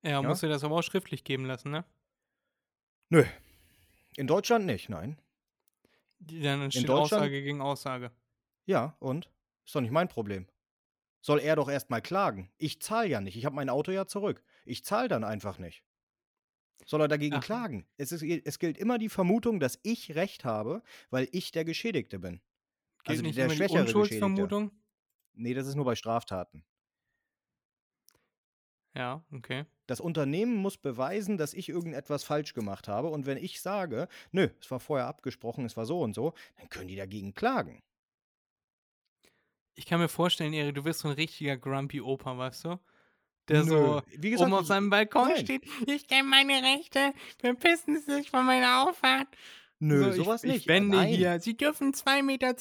Ja, 0.04 0.10
Ja? 0.10 0.22
musst 0.22 0.42
du 0.42 0.48
das 0.48 0.62
aber 0.64 0.76
auch 0.76 0.82
schriftlich 0.82 1.24
geben 1.24 1.46
lassen, 1.46 1.70
ne? 1.70 1.84
Nö. 3.08 3.24
In 4.16 4.26
Deutschland 4.26 4.66
nicht, 4.66 4.88
nein. 4.88 5.18
Dann 6.20 6.62
entsteht 6.62 6.88
Deutschland- 6.88 7.22
Aussage 7.22 7.42
gegen 7.42 7.60
Aussage. 7.60 8.10
Ja, 8.66 8.96
und? 9.00 9.30
Ist 9.66 9.74
doch 9.74 9.80
nicht 9.80 9.90
mein 9.90 10.08
Problem. 10.08 10.46
Soll 11.20 11.40
er 11.40 11.56
doch 11.56 11.68
erstmal 11.70 12.02
klagen. 12.02 12.50
Ich 12.58 12.80
zahle 12.80 13.08
ja 13.08 13.20
nicht. 13.20 13.36
Ich 13.36 13.44
habe 13.46 13.56
mein 13.56 13.70
Auto 13.70 13.90
ja 13.92 14.06
zurück. 14.06 14.42
Ich 14.66 14.84
zahle 14.84 15.08
dann 15.08 15.24
einfach 15.24 15.58
nicht. 15.58 15.82
Soll 16.86 17.00
er 17.00 17.08
dagegen 17.08 17.36
Ach. 17.36 17.42
klagen? 17.42 17.86
Es, 17.96 18.12
ist, 18.12 18.22
es 18.22 18.58
gilt 18.58 18.76
immer 18.76 18.98
die 18.98 19.08
Vermutung, 19.08 19.58
dass 19.58 19.78
ich 19.82 20.14
Recht 20.14 20.44
habe, 20.44 20.82
weil 21.10 21.28
ich 21.32 21.50
der 21.50 21.64
Geschädigte 21.64 22.18
bin. 22.18 22.40
Gilt 23.04 23.08
Also 23.08 23.22
nicht 23.22 23.38
der 23.38 23.46
immer 23.46 23.54
die 23.54 23.78
Unschuldsvermutung? 23.78 24.70
Nee, 25.32 25.54
das 25.54 25.66
ist 25.66 25.76
nur 25.76 25.84
bei 25.86 25.94
Straftaten. 25.96 26.64
Ja, 28.94 29.24
okay. 29.32 29.64
Das 29.86 30.00
Unternehmen 30.00 30.54
muss 30.56 30.76
beweisen, 30.76 31.36
dass 31.36 31.52
ich 31.52 31.68
irgendetwas 31.68 32.24
falsch 32.24 32.54
gemacht 32.54 32.88
habe. 32.88 33.08
Und 33.08 33.26
wenn 33.26 33.38
ich 33.38 33.60
sage, 33.60 34.08
nö, 34.30 34.48
es 34.60 34.70
war 34.70 34.80
vorher 34.80 35.06
abgesprochen, 35.06 35.64
es 35.64 35.76
war 35.76 35.84
so 35.84 36.00
und 36.00 36.14
so, 36.14 36.32
dann 36.56 36.68
können 36.68 36.88
die 36.88 36.96
dagegen 36.96 37.34
klagen. 37.34 37.82
Ich 39.74 39.86
kann 39.86 39.98
mir 39.98 40.08
vorstellen, 40.08 40.52
Erik, 40.52 40.76
du 40.76 40.84
wirst 40.84 41.00
so 41.00 41.08
ein 41.08 41.14
richtiger 41.14 41.56
Grumpy 41.56 42.00
Opa, 42.00 42.38
weißt 42.38 42.64
du? 42.66 42.78
Der 43.48 43.64
Nö. 43.64 43.68
so 43.68 44.02
Wie 44.16 44.30
gesagt, 44.30 44.48
oben 44.48 44.58
auf 44.60 44.66
seinem 44.66 44.88
Balkon 44.88 45.28
nein. 45.28 45.38
steht. 45.38 45.64
Ich 45.86 46.06
kenne 46.06 46.28
meine 46.28 46.62
Rechte. 46.62 47.12
Verpissen 47.38 48.00
Sie 48.00 48.14
sich 48.14 48.30
von 48.30 48.46
meiner 48.46 48.84
Auffahrt. 48.84 49.28
Nö, 49.84 50.12
so, 50.12 50.24
sowas 50.24 50.44
ich, 50.44 50.50
nicht. 50.50 50.60
Ich 50.62 50.68
wende 50.68 50.96
Nein. 50.96 51.08
hier. 51.08 51.40
Sie 51.40 51.56
dürfen 51.56 51.92
2,20 51.92 52.22
Meter 52.22 52.54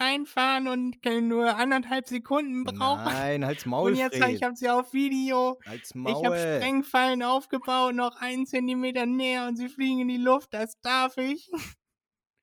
reinfahren 0.00 0.66
und 0.66 1.00
können 1.00 1.28
nur 1.28 1.56
anderthalb 1.56 2.08
Sekunden 2.08 2.64
brauchen. 2.64 3.04
Nein, 3.04 3.46
halt's 3.46 3.66
Maul, 3.66 3.92
und 3.92 3.98
jetzt, 3.98 4.16
ich 4.16 4.42
habe 4.42 4.56
sie 4.56 4.68
auf 4.68 4.92
Video. 4.92 5.58
Halt's 5.64 5.90
Ich 5.90 5.94
Maul. 5.94 6.24
habe 6.24 6.58
Sprengfallen 6.60 7.22
aufgebaut, 7.22 7.94
noch 7.94 8.16
einen 8.20 8.46
Zentimeter 8.46 9.06
näher 9.06 9.46
und 9.46 9.56
sie 9.56 9.68
fliegen 9.68 10.00
in 10.00 10.08
die 10.08 10.16
Luft. 10.16 10.52
Das 10.52 10.80
darf 10.80 11.16
ich. 11.18 11.48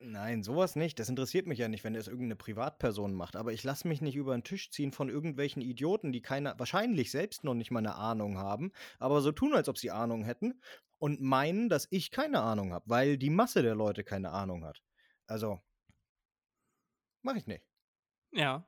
Nein, 0.06 0.44
sowas 0.44 0.76
nicht. 0.76 1.00
Das 1.00 1.08
interessiert 1.08 1.48
mich 1.48 1.60
ja 1.60 1.70
nicht, 1.70 1.86
wenn 1.86 1.96
es 1.96 2.08
irgendeine 2.10 2.36
Privatperson 2.36 3.14
macht. 3.14 3.38
Aber 3.38 3.54
ich 3.54 3.64
lasse 3.64 3.88
mich 3.88 4.02
nicht 4.02 4.16
über 4.16 4.36
den 4.36 4.44
Tisch 4.44 4.70
ziehen 4.70 4.92
von 4.92 5.08
irgendwelchen 5.08 5.62
Idioten, 5.62 6.12
die 6.12 6.22
keine, 6.22 6.56
wahrscheinlich 6.58 7.10
selbst 7.10 7.46
noch 7.46 7.54
nicht 7.54 7.72
mal 7.72 7.80
eine 7.80 7.96
Ahnung 7.96 8.38
haben, 8.38 8.74
aber 9.00 9.22
so 9.22 9.32
tun, 9.32 9.54
als 9.54 9.70
ob 9.70 9.78
sie 9.78 9.92
Ahnung 9.92 10.26
hätten 10.26 10.62
und 11.00 11.22
meinen, 11.22 11.70
dass 11.70 11.88
ich 11.90 12.12
keine 12.12 12.42
Ahnung 12.42 12.74
habe, 12.74 12.90
weil 12.90 13.18
die 13.18 13.30
Masse 13.30 13.62
der 13.62 13.76
Leute 13.76 14.04
keine 14.04 14.32
Ahnung 14.32 14.66
hat. 14.66 14.84
Also, 15.26 15.62
mache 17.22 17.38
ich 17.38 17.48
nicht. 17.48 17.66
Ja. 18.32 18.68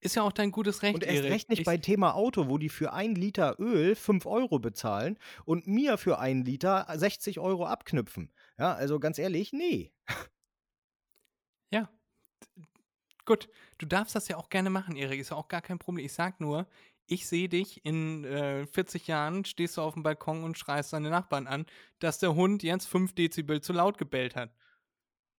Ist 0.00 0.16
ja 0.16 0.22
auch 0.22 0.32
dein 0.32 0.50
gutes 0.50 0.82
Recht, 0.82 0.94
Und 0.94 1.04
erst 1.04 1.18
Erik. 1.18 1.30
recht 1.30 1.48
nicht 1.50 1.60
ich, 1.60 1.64
bei 1.66 1.76
Thema 1.76 2.14
Auto, 2.14 2.48
wo 2.48 2.56
die 2.56 2.70
für 2.70 2.92
ein 2.92 3.14
Liter 3.14 3.56
Öl 3.58 3.94
5 3.94 4.24
Euro 4.24 4.58
bezahlen 4.58 5.18
und 5.44 5.66
mir 5.66 5.98
für 5.98 6.18
ein 6.18 6.42
Liter 6.42 6.86
60 6.90 7.38
Euro 7.38 7.66
abknüpfen. 7.66 8.32
Ja, 8.58 8.72
also 8.72 8.98
ganz 8.98 9.18
ehrlich, 9.18 9.52
nee. 9.52 9.92
Ja. 11.72 11.90
Gut, 13.26 13.48
du 13.78 13.86
darfst 13.86 14.14
das 14.14 14.28
ja 14.28 14.38
auch 14.38 14.48
gerne 14.48 14.70
machen, 14.70 14.96
Erik. 14.96 15.20
Ist 15.20 15.30
ja 15.30 15.36
auch 15.36 15.48
gar 15.48 15.62
kein 15.62 15.78
Problem. 15.78 16.04
Ich 16.04 16.14
sag 16.14 16.40
nur, 16.40 16.66
ich 17.06 17.26
sehe 17.26 17.48
dich 17.48 17.84
in 17.84 18.24
äh, 18.24 18.66
40 18.66 19.06
Jahren, 19.06 19.44
stehst 19.44 19.76
du 19.76 19.82
auf 19.82 19.94
dem 19.94 20.02
Balkon 20.02 20.44
und 20.44 20.56
schreist 20.56 20.92
deine 20.92 21.10
Nachbarn 21.10 21.46
an, 21.46 21.66
dass 21.98 22.18
der 22.18 22.34
Hund 22.34 22.62
jetzt 22.62 22.86
5 22.86 23.14
Dezibel 23.14 23.60
zu 23.60 23.72
laut 23.72 23.98
gebellt 23.98 24.34
hat. 24.34 24.54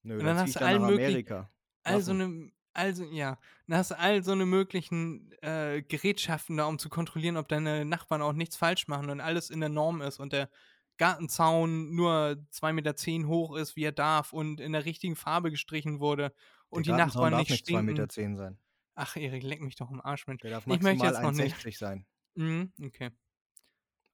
Nö, 0.03 0.19
Und 0.19 0.25
dann 0.25 0.37
hast 0.37 0.55
du 0.55 0.61
allen 0.61 0.83
Amerika. 0.83 1.49
Also 1.83 2.11
eine, 2.11 2.51
also 2.73 3.03
ja, 3.05 3.37
dann 3.67 3.77
hast 3.77 3.91
du 3.91 3.97
all 3.99 4.23
so 4.23 4.31
eine 4.31 4.45
möglichen 4.45 5.31
äh, 5.41 5.81
Gerätschaften 5.81 6.57
da, 6.57 6.65
um 6.65 6.79
zu 6.79 6.89
kontrollieren, 6.89 7.37
ob 7.37 7.47
deine 7.47 7.85
Nachbarn 7.85 8.21
auch 8.21 8.33
nichts 8.33 8.55
falsch 8.55 8.87
machen 8.87 9.09
und 9.09 9.19
alles 9.21 9.49
in 9.49 9.59
der 9.59 9.69
Norm 9.69 10.01
ist 10.01 10.19
und 10.19 10.33
der 10.33 10.49
Gartenzaun 10.97 11.95
nur 11.95 12.37
2,10 12.51 12.73
Meter 12.73 13.27
hoch 13.27 13.55
ist, 13.55 13.75
wie 13.75 13.83
er 13.83 13.91
darf 13.91 14.33
und 14.33 14.59
in 14.59 14.71
der 14.73 14.85
richtigen 14.85 15.15
Farbe 15.15 15.49
gestrichen 15.51 15.99
wurde 15.99 16.33
und 16.69 16.85
Der 16.87 16.95
die 16.95 17.01
Nachbarn 17.01 17.31
darf 17.31 17.39
nicht 17.41 17.49
nicht 17.51 17.61
2,10 17.63 17.65
stinken. 17.65 17.85
Meter 17.85 18.09
zehn 18.09 18.37
sein. 18.37 18.57
Ach, 18.95 19.15
Erik, 19.15 19.43
leck 19.43 19.61
mich 19.61 19.75
doch 19.75 19.89
im 19.89 20.01
Arsch, 20.01 20.27
Mensch. 20.27 20.41
Der 20.41 20.51
darf 20.51 20.67
Ich 20.67 20.81
möchte 20.81 21.03
maximal 21.05 21.13
jetzt 21.13 21.21
noch 21.23 21.31
nicht. 21.31 21.55
1,60 21.55 21.77
sein. 21.77 22.05
Mhm, 22.35 22.71
okay. 22.83 23.09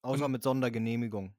Außer 0.02 0.26
Und- 0.26 0.32
mit 0.32 0.44
Sondergenehmigung. 0.44 1.36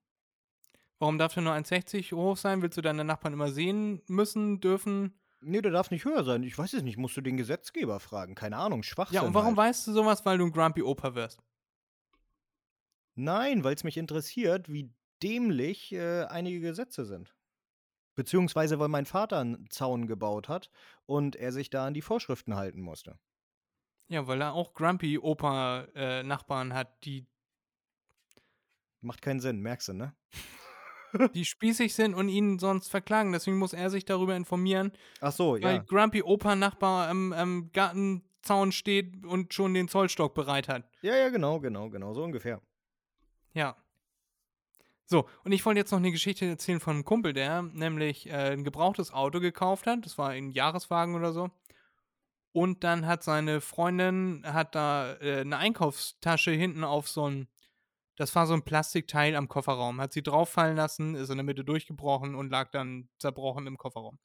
Warum 0.99 1.17
darf 1.17 1.33
der 1.35 1.45
nur 1.45 1.53
1,60 1.55 2.13
hoch 2.13 2.37
sein? 2.37 2.61
Willst 2.61 2.77
du 2.77 2.83
deine 2.83 3.05
Nachbarn 3.05 3.33
immer 3.33 3.51
sehen 3.53 4.03
müssen, 4.09 4.61
dürfen? 4.61 5.19
Nee, 5.41 5.61
der 5.61 5.71
darf 5.71 5.91
nicht 5.91 6.05
höher 6.05 6.25
sein. 6.25 6.43
Ich 6.43 6.59
weiß 6.59 6.73
es 6.73 6.83
nicht. 6.83 6.97
Musst 6.97 7.17
du 7.17 7.21
den 7.21 7.37
Gesetzgeber 7.37 8.01
fragen. 8.01 8.35
Keine 8.35 8.57
Ahnung. 8.57 8.83
Schwachsinn. 8.83 9.17
Ja, 9.17 9.23
und 9.23 9.35
warum 9.35 9.57
halt. 9.57 9.69
weißt 9.69 9.87
du 9.87 9.93
sowas? 9.93 10.25
Weil 10.27 10.39
du 10.39 10.47
ein 10.47 10.53
Grumpy 10.53 10.83
Opa 10.83 11.15
wirst. 11.15 11.41
Nein, 13.15 13.65
weil 13.65 13.75
es 13.75 13.85
mich 13.85 13.97
interessiert, 13.97 14.69
wie 14.73 14.93
dämlich 15.23 15.93
äh, 15.93 16.25
einige 16.25 16.61
Gesetze 16.61 17.05
sind. 17.05 17.35
Beziehungsweise, 18.15 18.79
weil 18.79 18.89
mein 18.89 19.07
Vater 19.07 19.39
einen 19.39 19.71
Zaun 19.71 20.07
gebaut 20.07 20.49
hat 20.49 20.71
und 21.07 21.37
er 21.37 21.53
sich 21.53 21.71
da 21.71 21.87
an 21.87 21.95
die 21.95 22.03
Vorschriften 22.03 22.57
halten 22.57 22.81
musste. 22.81 23.19
Ja, 24.09 24.27
weil 24.27 24.41
er 24.41 24.55
auch 24.55 24.75
Grumpy 24.75 25.19
Opa 25.19 25.87
äh, 25.95 26.23
Nachbarn 26.23 26.75
hat, 26.75 27.05
die 27.05 27.27
Macht 29.01 29.23
keinen 29.23 29.41
Sinn, 29.41 29.61
merkst 29.61 29.89
du, 29.89 29.93
ne? 29.93 30.15
Die 31.35 31.45
spießig 31.45 31.95
sind 31.95 32.15
und 32.15 32.29
ihn 32.29 32.59
sonst 32.59 32.89
verklagen. 32.89 33.33
Deswegen 33.33 33.59
muss 33.59 33.73
er 33.73 33.91
sich 33.91 34.05
darüber 34.05 34.37
informieren, 34.37 34.93
Ach 35.21 35.33
so, 35.33 35.53
weil 35.53 35.77
ja. 35.77 35.79
Grumpy 35.79 36.23
Opa 36.23 36.57
Nachbar 36.57 37.09
am, 37.09 37.33
am 37.33 37.71
Gartenzaun 37.73 38.73
steht 38.73 39.25
und 39.25 39.55
schon 39.55 39.75
den 39.75 39.89
Zollstock 39.89 40.35
bereit 40.35 40.69
hat. 40.69 40.85
Ja, 41.03 41.17
ja, 41.17 41.29
genau, 41.29 41.61
genau, 41.61 41.91
genau, 41.91 42.15
so 42.15 42.23
ungefähr. 42.23 42.61
Ja. 43.53 43.77
So, 45.11 45.27
und 45.43 45.53
ich 45.53 45.65
wollte 45.65 45.81
jetzt 45.81 45.91
noch 45.91 45.99
eine 45.99 46.13
Geschichte 46.13 46.45
erzählen 46.45 46.81
von 46.81 46.97
einem 46.97 47.05
Kumpel, 47.05 47.33
der 47.33 47.63
nämlich 47.63 48.29
äh, 48.29 48.53
ein 48.53 48.63
gebrauchtes 48.63 49.11
Auto 49.11 49.41
gekauft 49.41 49.87
hat. 49.87 50.05
Das 50.05 50.19
war 50.19 50.31
ein 50.31 50.51
Jahreswagen 50.51 51.15
oder 51.15 51.33
so. 51.33 51.51
Und 52.53 52.85
dann 52.85 53.07
hat 53.07 53.23
seine 53.23 53.61
Freundin, 53.61 54.43
hat 54.45 54.75
da 54.75 55.15
äh, 55.21 55.41
eine 55.41 55.57
Einkaufstasche 55.57 56.51
hinten 56.51 56.85
auf 56.85 57.09
so 57.09 57.29
ein, 57.29 57.49
das 58.19 58.35
war 58.35 58.47
so 58.47 58.55
ein 58.55 58.63
Plastikteil 58.65 59.37
am 59.37 59.49
Kofferraum, 59.49 60.01
hat 60.01 60.13
sie 60.13 60.23
drauffallen 60.23 60.77
lassen, 60.77 61.15
ist 61.15 61.31
in 61.31 61.37
der 61.37 61.45
Mitte 61.45 61.65
durchgebrochen 61.65 62.35
und 62.35 62.51
lag 62.51 62.71
dann 62.73 63.09
zerbrochen 63.19 63.67
im 63.69 63.79
Kofferraum. 63.79 64.19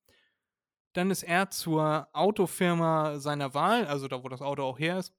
Dann 0.94 1.10
ist 1.12 1.24
er 1.24 1.50
zur 1.50 2.08
Autofirma 2.14 3.20
seiner 3.20 3.54
Wahl, 3.54 3.86
also 3.88 4.08
da, 4.08 4.24
wo 4.24 4.30
das 4.30 4.42
Auto 4.42 4.64
auch 4.64 4.80
her 4.80 4.98
ist, 5.00 5.14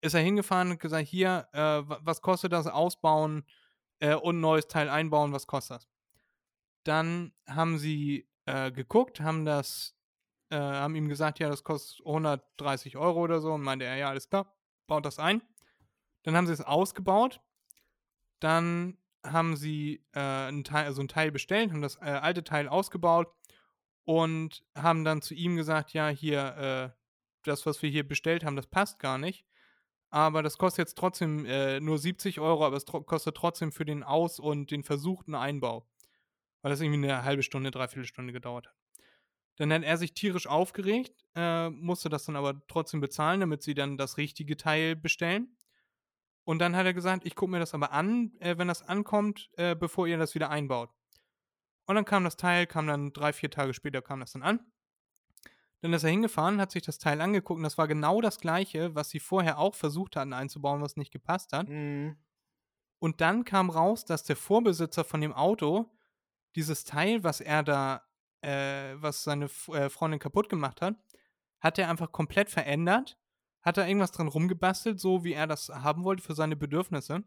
ist 0.00 0.14
er 0.14 0.20
hingefahren 0.20 0.70
und 0.70 0.80
gesagt, 0.80 1.08
hier, 1.08 1.48
äh, 1.52 1.58
wa- 1.58 2.00
was 2.02 2.22
kostet 2.22 2.52
das 2.52 2.66
ausbauen 2.66 3.44
äh, 4.00 4.14
und 4.14 4.40
neues 4.40 4.68
Teil 4.68 4.88
einbauen, 4.88 5.32
was 5.32 5.46
kostet 5.46 5.76
das? 5.78 5.88
Dann 6.84 7.32
haben 7.46 7.78
sie 7.78 8.28
äh, 8.46 8.70
geguckt, 8.70 9.20
haben 9.20 9.44
das, 9.44 9.96
äh, 10.50 10.56
haben 10.56 10.94
ihm 10.94 11.08
gesagt, 11.08 11.38
ja, 11.40 11.48
das 11.48 11.64
kostet 11.64 12.04
130 12.06 12.96
Euro 12.96 13.20
oder 13.20 13.40
so 13.40 13.52
und 13.52 13.62
meinte 13.62 13.84
er, 13.86 13.96
ja, 13.96 14.08
alles 14.08 14.28
klar, 14.30 14.54
baut 14.86 15.04
das 15.04 15.18
ein. 15.18 15.42
Dann 16.22 16.36
haben 16.36 16.46
sie 16.46 16.52
es 16.52 16.60
ausgebaut, 16.62 17.40
dann 18.40 18.98
haben 19.24 19.56
sie 19.56 20.04
äh, 20.12 20.48
ein 20.48 20.64
Teil, 20.64 20.86
also 20.86 21.02
ein 21.02 21.08
Teil 21.08 21.32
bestellt, 21.32 21.72
haben 21.72 21.82
das 21.82 21.96
äh, 21.96 22.06
alte 22.06 22.44
Teil 22.44 22.68
ausgebaut 22.68 23.32
und 24.04 24.64
haben 24.76 25.04
dann 25.04 25.22
zu 25.22 25.34
ihm 25.34 25.56
gesagt, 25.56 25.92
ja, 25.92 26.08
hier, 26.08 26.56
äh, 26.56 26.98
das, 27.44 27.66
was 27.66 27.82
wir 27.82 27.90
hier 27.90 28.06
bestellt 28.06 28.44
haben, 28.44 28.56
das 28.56 28.66
passt 28.66 28.98
gar 28.98 29.18
nicht. 29.18 29.44
Aber 30.10 30.42
das 30.42 30.56
kostet 30.56 30.86
jetzt 30.86 30.96
trotzdem 30.96 31.44
äh, 31.44 31.80
nur 31.80 31.98
70 31.98 32.40
Euro, 32.40 32.64
aber 32.64 32.76
es 32.76 32.84
tro 32.84 33.02
kostet 33.02 33.36
trotzdem 33.36 33.72
für 33.72 33.84
den 33.84 34.02
Aus- 34.02 34.40
und 34.40 34.70
den 34.70 34.82
versuchten 34.82 35.34
Einbau. 35.34 35.86
Weil 36.62 36.70
das 36.70 36.80
irgendwie 36.80 37.06
eine 37.06 37.24
halbe 37.24 37.42
Stunde, 37.42 37.70
dreiviertel 37.70 38.06
Stunde 38.06 38.32
gedauert 38.32 38.66
hat. 38.66 38.74
Dann 39.56 39.72
hat 39.72 39.82
er 39.82 39.96
sich 39.96 40.14
tierisch 40.14 40.46
aufgeregt, 40.46 41.24
äh, 41.34 41.68
musste 41.68 42.08
das 42.08 42.24
dann 42.24 42.36
aber 42.36 42.62
trotzdem 42.68 43.00
bezahlen, 43.00 43.40
damit 43.40 43.62
sie 43.62 43.74
dann 43.74 43.98
das 43.98 44.16
richtige 44.16 44.56
Teil 44.56 44.96
bestellen. 44.96 45.57
Und 46.48 46.60
dann 46.60 46.74
hat 46.74 46.86
er 46.86 46.94
gesagt, 46.94 47.26
ich 47.26 47.34
gucke 47.34 47.52
mir 47.52 47.58
das 47.58 47.74
aber 47.74 47.92
an, 47.92 48.32
äh, 48.40 48.56
wenn 48.56 48.68
das 48.68 48.82
ankommt, 48.82 49.50
äh, 49.58 49.76
bevor 49.76 50.06
ihr 50.06 50.16
das 50.16 50.34
wieder 50.34 50.48
einbaut. 50.48 50.88
Und 51.84 51.96
dann 51.96 52.06
kam 52.06 52.24
das 52.24 52.38
Teil, 52.38 52.66
kam 52.66 52.86
dann 52.86 53.12
drei, 53.12 53.34
vier 53.34 53.50
Tage 53.50 53.74
später 53.74 54.00
kam 54.00 54.20
das 54.20 54.32
dann 54.32 54.42
an. 54.42 54.60
Dann 55.82 55.92
ist 55.92 56.04
er 56.04 56.10
hingefahren, 56.10 56.58
hat 56.58 56.70
sich 56.70 56.82
das 56.82 56.96
Teil 56.96 57.20
angeguckt 57.20 57.58
und 57.58 57.64
das 57.64 57.76
war 57.76 57.86
genau 57.86 58.22
das 58.22 58.40
gleiche, 58.40 58.94
was 58.94 59.10
sie 59.10 59.20
vorher 59.20 59.58
auch 59.58 59.74
versucht 59.74 60.16
hatten 60.16 60.32
einzubauen, 60.32 60.80
was 60.80 60.96
nicht 60.96 61.12
gepasst 61.12 61.52
hat. 61.52 61.68
Mhm. 61.68 62.16
Und 62.98 63.20
dann 63.20 63.44
kam 63.44 63.68
raus, 63.68 64.06
dass 64.06 64.24
der 64.24 64.36
Vorbesitzer 64.36 65.04
von 65.04 65.20
dem 65.20 65.34
Auto 65.34 65.92
dieses 66.56 66.84
Teil, 66.84 67.24
was 67.24 67.42
er 67.42 67.62
da, 67.62 68.08
äh, 68.40 68.94
was 68.94 69.22
seine 69.22 69.50
äh, 69.74 69.90
Freundin 69.90 70.18
kaputt 70.18 70.48
gemacht 70.48 70.80
hat, 70.80 70.94
hat 71.60 71.78
er 71.78 71.90
einfach 71.90 72.10
komplett 72.10 72.48
verändert, 72.48 73.18
hat 73.62 73.76
da 73.76 73.86
irgendwas 73.86 74.12
dran 74.12 74.28
rumgebastelt, 74.28 75.00
so 75.00 75.24
wie 75.24 75.32
er 75.32 75.46
das 75.46 75.68
haben 75.68 76.04
wollte 76.04 76.22
für 76.22 76.34
seine 76.34 76.56
Bedürfnisse. 76.56 77.24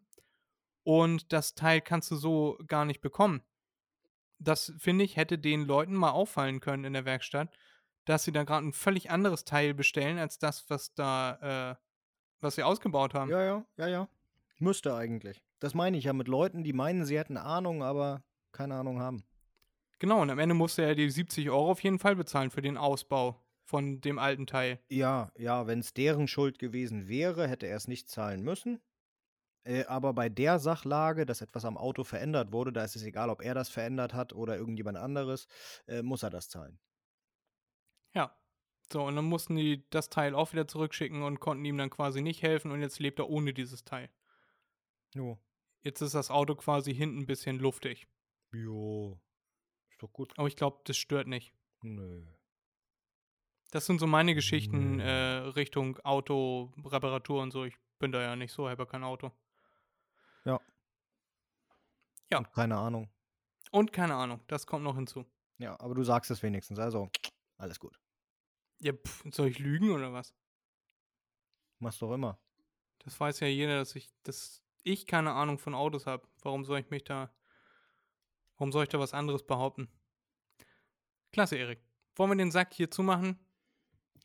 Und 0.84 1.32
das 1.32 1.54
Teil 1.56 1.82
kannst 1.82 2.10
du 2.12 2.16
so 2.16 2.58
gar 2.68 2.86
nicht 2.86 3.02
bekommen. 3.02 3.42
Das, 4.40 4.74
finde 4.78 5.06
ich, 5.06 5.18
hätte 5.18 5.38
den 5.38 5.66
Leuten 5.66 5.94
mal 5.94 6.12
auffallen 6.12 6.60
können 6.60 6.84
in 6.84 6.94
der 6.94 7.06
Werkstatt, 7.06 7.56
dass 8.06 8.24
sie 8.24 8.32
da 8.32 8.44
gerade 8.44 8.68
ein 8.68 8.74
völlig 8.74 9.12
anderes 9.12 9.46
Teil 9.46 9.74
bestellen, 9.74 10.18
als 10.18 10.40
das, 10.40 10.68
was 10.70 10.96
da, 10.96 11.72
äh, 11.72 11.76
was 12.40 12.56
sie 12.56 12.64
ausgebaut 12.64 13.14
haben. 13.14 13.30
Ja, 13.30 13.44
ja, 13.44 13.66
ja, 13.78 13.88
ja. 13.88 14.10
Müsste 14.58 14.96
eigentlich. 14.96 15.44
Das 15.60 15.76
meine 15.76 15.98
ich 15.98 16.06
ja 16.06 16.14
mit 16.14 16.28
Leuten, 16.28 16.64
die 16.64 16.74
meinen, 16.74 17.06
sie 17.06 17.20
hätten 17.20 17.38
Ahnung, 17.38 17.84
aber 17.84 18.24
keine 18.52 18.76
Ahnung 18.76 19.00
haben. 19.00 19.24
Genau, 20.00 20.22
und 20.22 20.32
am 20.32 20.40
Ende 20.40 20.56
musste 20.56 20.84
er 20.84 20.96
die 20.96 21.10
70 21.10 21.52
Euro 21.52 21.72
auf 21.72 21.84
jeden 21.84 22.00
Fall 22.00 22.16
bezahlen 22.16 22.50
für 22.50 22.64
den 22.64 22.78
Ausbau 22.78 23.40
von 23.64 24.02
dem 24.02 24.20
alten 24.20 24.48
Teil. 24.48 24.80
Ja, 24.90 25.32
ja, 25.38 25.68
wenn 25.68 25.80
es 25.80 25.94
deren 25.94 26.28
Schuld 26.28 26.60
gewesen 26.60 27.08
wäre, 27.08 27.48
hätte 27.48 27.68
er 27.68 27.78
es 27.78 27.88
nicht 27.88 28.10
zahlen 28.10 28.44
müssen. 28.44 28.82
Äh, 29.64 29.86
aber 29.86 30.14
bei 30.14 30.30
der 30.30 30.60
Sachlage, 30.60 31.26
dass 31.26 31.42
etwas 31.42 31.66
am 31.66 31.78
Auto 31.78 32.04
verändert 32.04 32.52
wurde, 32.52 32.74
da 32.74 32.84
ist 32.84 32.96
es 32.96 33.04
egal, 33.04 33.30
ob 33.30 33.42
er 33.42 33.54
das 33.54 33.70
verändert 33.70 34.14
hat 34.14 34.34
oder 34.34 34.58
irgendjemand 34.58 34.98
anderes, 34.98 35.48
äh, 35.88 36.02
muss 36.02 36.24
er 36.24 36.32
das 36.32 36.50
zahlen. 36.50 36.80
Ja. 38.14 38.36
So, 38.92 39.04
und 39.04 39.16
dann 39.16 39.26
mussten 39.26 39.56
die 39.56 39.88
das 39.90 40.10
Teil 40.10 40.36
auch 40.36 40.52
wieder 40.52 40.68
zurückschicken 40.68 41.22
und 41.22 41.40
konnten 41.40 41.64
ihm 41.64 41.78
dann 41.78 41.90
quasi 41.90 42.22
nicht 42.22 42.42
helfen 42.42 42.72
und 42.72 42.82
jetzt 42.82 43.00
lebt 43.00 43.20
er 43.20 43.30
ohne 43.30 43.54
dieses 43.54 43.86
Teil. 43.86 44.10
Jo. 45.14 45.40
Jetzt 45.84 46.02
ist 46.02 46.14
das 46.14 46.30
Auto 46.30 46.56
quasi 46.56 46.94
hinten 46.94 47.20
ein 47.20 47.26
bisschen 47.26 47.58
luftig. 47.58 48.08
Jo. 48.52 49.22
Ist 49.90 50.02
doch 50.02 50.12
gut. 50.12 50.38
Aber 50.38 50.48
ich 50.48 50.56
glaube, 50.56 50.82
das 50.86 50.98
stört 50.98 51.28
nicht. 51.28 51.54
Nö. 51.82 52.26
Das 53.72 53.86
sind 53.86 54.00
so 54.00 54.08
meine 54.08 54.36
Geschichten 54.36 55.00
äh, 55.00 55.38
Richtung 55.56 55.98
Autoreparatur 56.00 57.42
und 57.42 57.52
so. 57.52 57.64
Ich 57.64 57.76
bin 58.00 58.12
da 58.12 58.22
ja 58.22 58.36
nicht 58.36 58.52
so, 58.52 58.70
habe 58.70 58.84
ja 58.84 58.86
kein 58.86 59.04
Auto. 59.04 59.32
Ja. 60.44 60.60
Ja. 62.30 62.40
Und 62.40 62.52
keine 62.52 62.78
Ahnung. 62.78 63.10
Und 63.72 63.94
keine 63.94 64.16
Ahnung, 64.16 64.42
das 64.48 64.68
kommt 64.68 64.84
noch 64.84 64.96
hinzu. 64.96 65.26
Ja, 65.58 65.80
aber 65.80 65.96
du 65.96 66.04
sagst 66.04 66.30
es 66.32 66.44
wenigstens, 66.44 66.80
also 66.80 67.10
alles 67.58 67.80
gut. 67.80 67.98
Ja, 68.80 68.92
pff, 68.92 69.24
soll 69.32 69.48
ich 69.48 69.60
lügen 69.60 69.92
oder 69.92 70.12
was? 70.12 70.34
Machst 71.80 72.02
doch 72.02 72.14
immer. 72.14 72.38
Das 73.00 73.18
weiß 73.18 73.40
ja 73.40 73.48
jeder, 73.48 73.78
dass 73.78 73.96
ich, 73.96 74.12
dass 74.24 74.62
ich 74.84 75.08
keine 75.08 75.32
Ahnung 75.32 75.60
von 75.60 75.76
Autos 75.76 76.08
habe. 76.08 76.28
Warum 76.42 76.66
soll 76.66 76.80
ich 76.80 76.90
mich 76.90 77.06
da, 77.06 77.34
warum 78.58 78.74
soll 78.74 78.84
ich 78.84 78.90
da 78.90 79.00
was 79.00 79.14
anderes 79.14 79.44
behaupten? 79.44 79.88
Klasse, 81.32 81.56
Erik. 81.56 81.80
Wollen 82.16 82.32
wir 82.32 82.36
den 82.36 82.52
Sack 82.52 82.74
hier 82.74 82.92
zumachen? 82.92 83.40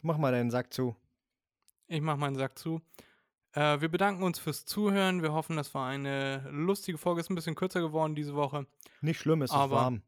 Mach 0.07 0.19
mal 0.19 0.31
deinen 0.31 0.51
Sack 0.53 0.73
zu. 0.73 0.95
Ich 1.89 2.01
mache 2.01 2.17
meinen 2.17 2.37
Sack 2.37 2.57
zu. 2.59 2.81
Äh, 3.53 3.81
wir 3.81 3.89
bedanken 3.89 4.23
uns 4.23 4.39
fürs 4.39 4.65
Zuhören. 4.65 5.23
Wir 5.23 5.33
hoffen, 5.33 5.57
das 5.57 5.75
war 5.75 5.89
eine 5.89 6.49
lustige 6.51 6.97
Folge. 6.97 7.21
Ist 7.21 7.29
ein 7.31 7.35
bisschen 7.35 7.57
kürzer 7.57 7.81
geworden 7.81 8.15
diese 8.15 8.35
Woche. 8.37 8.67
Nicht 9.01 9.19
schlimm, 9.21 9.43
es 9.43 9.51
ist 9.51 9.57
Aber- 9.57 9.77
warm. 9.77 10.03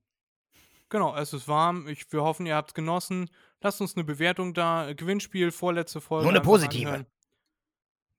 Genau, 0.91 1.15
es 1.17 1.33
ist 1.35 1.49
warm. 1.49 1.87
Ich, 1.89 2.11
wir 2.13 2.23
hoffen, 2.23 2.47
ihr 2.47 2.55
habt 2.55 2.71
es 2.71 2.75
genossen. 2.75 3.29
Lasst 3.61 3.81
uns 3.81 3.95
eine 3.97 4.05
Bewertung 4.05 4.55
da. 4.55 4.93
Gewinnspiel, 4.95 5.51
vorletzte 5.51 6.01
Folge. 6.01 6.25
Nur 6.25 6.33
eine 6.33 6.41
positive. 6.41 6.89
anhören. 6.89 7.07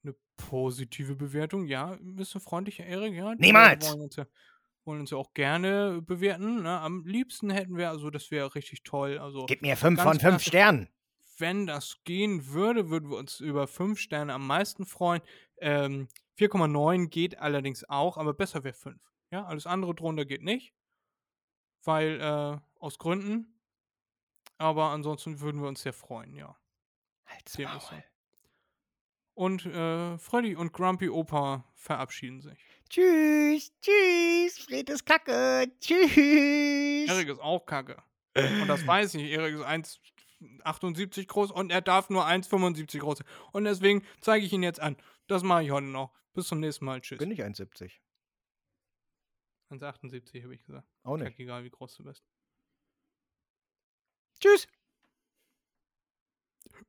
Eine 0.04 0.16
positive 0.38 1.16
Bewertung, 1.16 1.66
ja. 1.66 1.98
Bist 2.02 2.36
du 2.36 2.40
freundlicher, 2.40 2.86
Erik? 2.86 3.16
Ja, 3.16 3.34
Niemals. 3.36 3.90
Wollen 3.90 4.02
uns, 4.02 4.16
ja, 4.18 4.26
wollen 4.86 5.00
uns 5.00 5.10
ja 5.10 5.18
auch 5.18 5.34
gerne 5.34 6.02
bewerten. 6.04 6.62
Ne? 6.62 6.80
Am 6.80 7.06
liebsten 7.06 7.50
hätten 7.50 7.76
wir, 7.76 7.90
also 7.90 8.10
das 8.12 8.30
wäre 8.32 8.54
richtig 8.54 8.84
toll. 8.84 9.18
Also, 9.18 9.46
Gib 9.48 9.62
mir 9.64 9.76
fünf 9.76 10.02
von 10.02 10.20
fünf. 10.20 10.44
Sternen. 10.44 10.90
Wenn 11.40 11.68
das 11.68 12.04
gehen 12.04 12.48
würde, 12.48 12.90
würden 12.90 13.10
wir 13.10 13.18
uns 13.18 13.40
über 13.40 13.68
5 13.68 14.00
Sterne 14.00 14.34
am 14.34 14.46
meisten 14.46 14.86
freuen. 14.86 15.22
Ähm, 15.58 16.08
4,9 16.38 17.08
geht 17.08 17.38
allerdings 17.40 17.88
auch, 17.90 18.18
aber 18.18 18.34
besser 18.34 18.64
wäre 18.64 18.74
5. 18.74 19.00
Ja, 19.32 19.46
alles 19.46 19.66
andere 19.66 19.94
drunter 19.94 20.26
geht 20.26 20.44
nicht. 20.44 20.74
Weil, 21.84 22.20
äh, 22.20 22.60
aus 22.80 22.98
Gründen. 22.98 23.60
Aber 24.58 24.90
ansonsten 24.90 25.40
würden 25.40 25.62
wir 25.62 25.70
uns 25.70 25.82
sehr 25.82 25.94
freuen, 25.94 26.34
ja. 26.36 26.58
Halt's. 27.26 27.58
Maul. 27.58 28.04
Und 29.36 29.66
äh, 29.66 30.18
Freddy 30.18 30.56
und 30.56 30.74
Grumpy 30.74 31.10
Opa 31.10 31.64
verabschieden 31.74 32.42
sich. 32.42 32.60
Tschüss, 32.90 33.72
tschüss, 33.82 34.58
Fred 34.60 34.90
ist 34.90 35.06
kacke, 35.06 35.72
tschüss. 35.80 37.08
Erik 37.08 37.30
ist 37.30 37.40
auch 37.40 37.66
kacke. 37.66 38.04
Und 38.36 38.68
das 38.68 38.86
weiß 38.86 39.14
ich. 39.14 39.32
Erik 39.32 39.56
ist 39.56 39.64
1,78 40.42 41.28
groß 41.28 41.52
und 41.52 41.72
er 41.72 41.82
darf 41.82 42.10
nur 42.10 42.26
1,75 42.26 43.00
groß 43.00 43.20
sein. 43.20 43.28
Und 43.52 43.66
deswegen 43.66 44.04
zeige 44.22 44.46
ich 44.46 44.54
ihn 44.54 44.64
jetzt 44.64 44.80
an. 44.80 44.98
Das 45.28 45.44
mache 45.44 45.64
ich 45.64 45.72
heute 45.72 45.88
noch. 45.88 46.14
Bis 46.34 46.48
zum 46.48 46.60
nächsten 46.60 46.86
Mal. 46.86 47.02
Tschüss. 47.02 47.18
Bin 47.18 47.32
ich 47.32 47.42
1,70. 47.42 47.92
1,78 49.72 50.44
habe 50.44 50.56
ich 50.56 50.64
gesagt. 50.64 50.88
Auch 51.04 51.18
nicht. 51.18 51.28
Kack, 51.28 51.40
egal 51.40 51.64
wie 51.64 51.70
groß 51.70 51.96
du 51.96 52.04
bist. 52.04 52.24
Tschüss. 54.40 54.68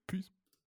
Peace. 0.07 0.33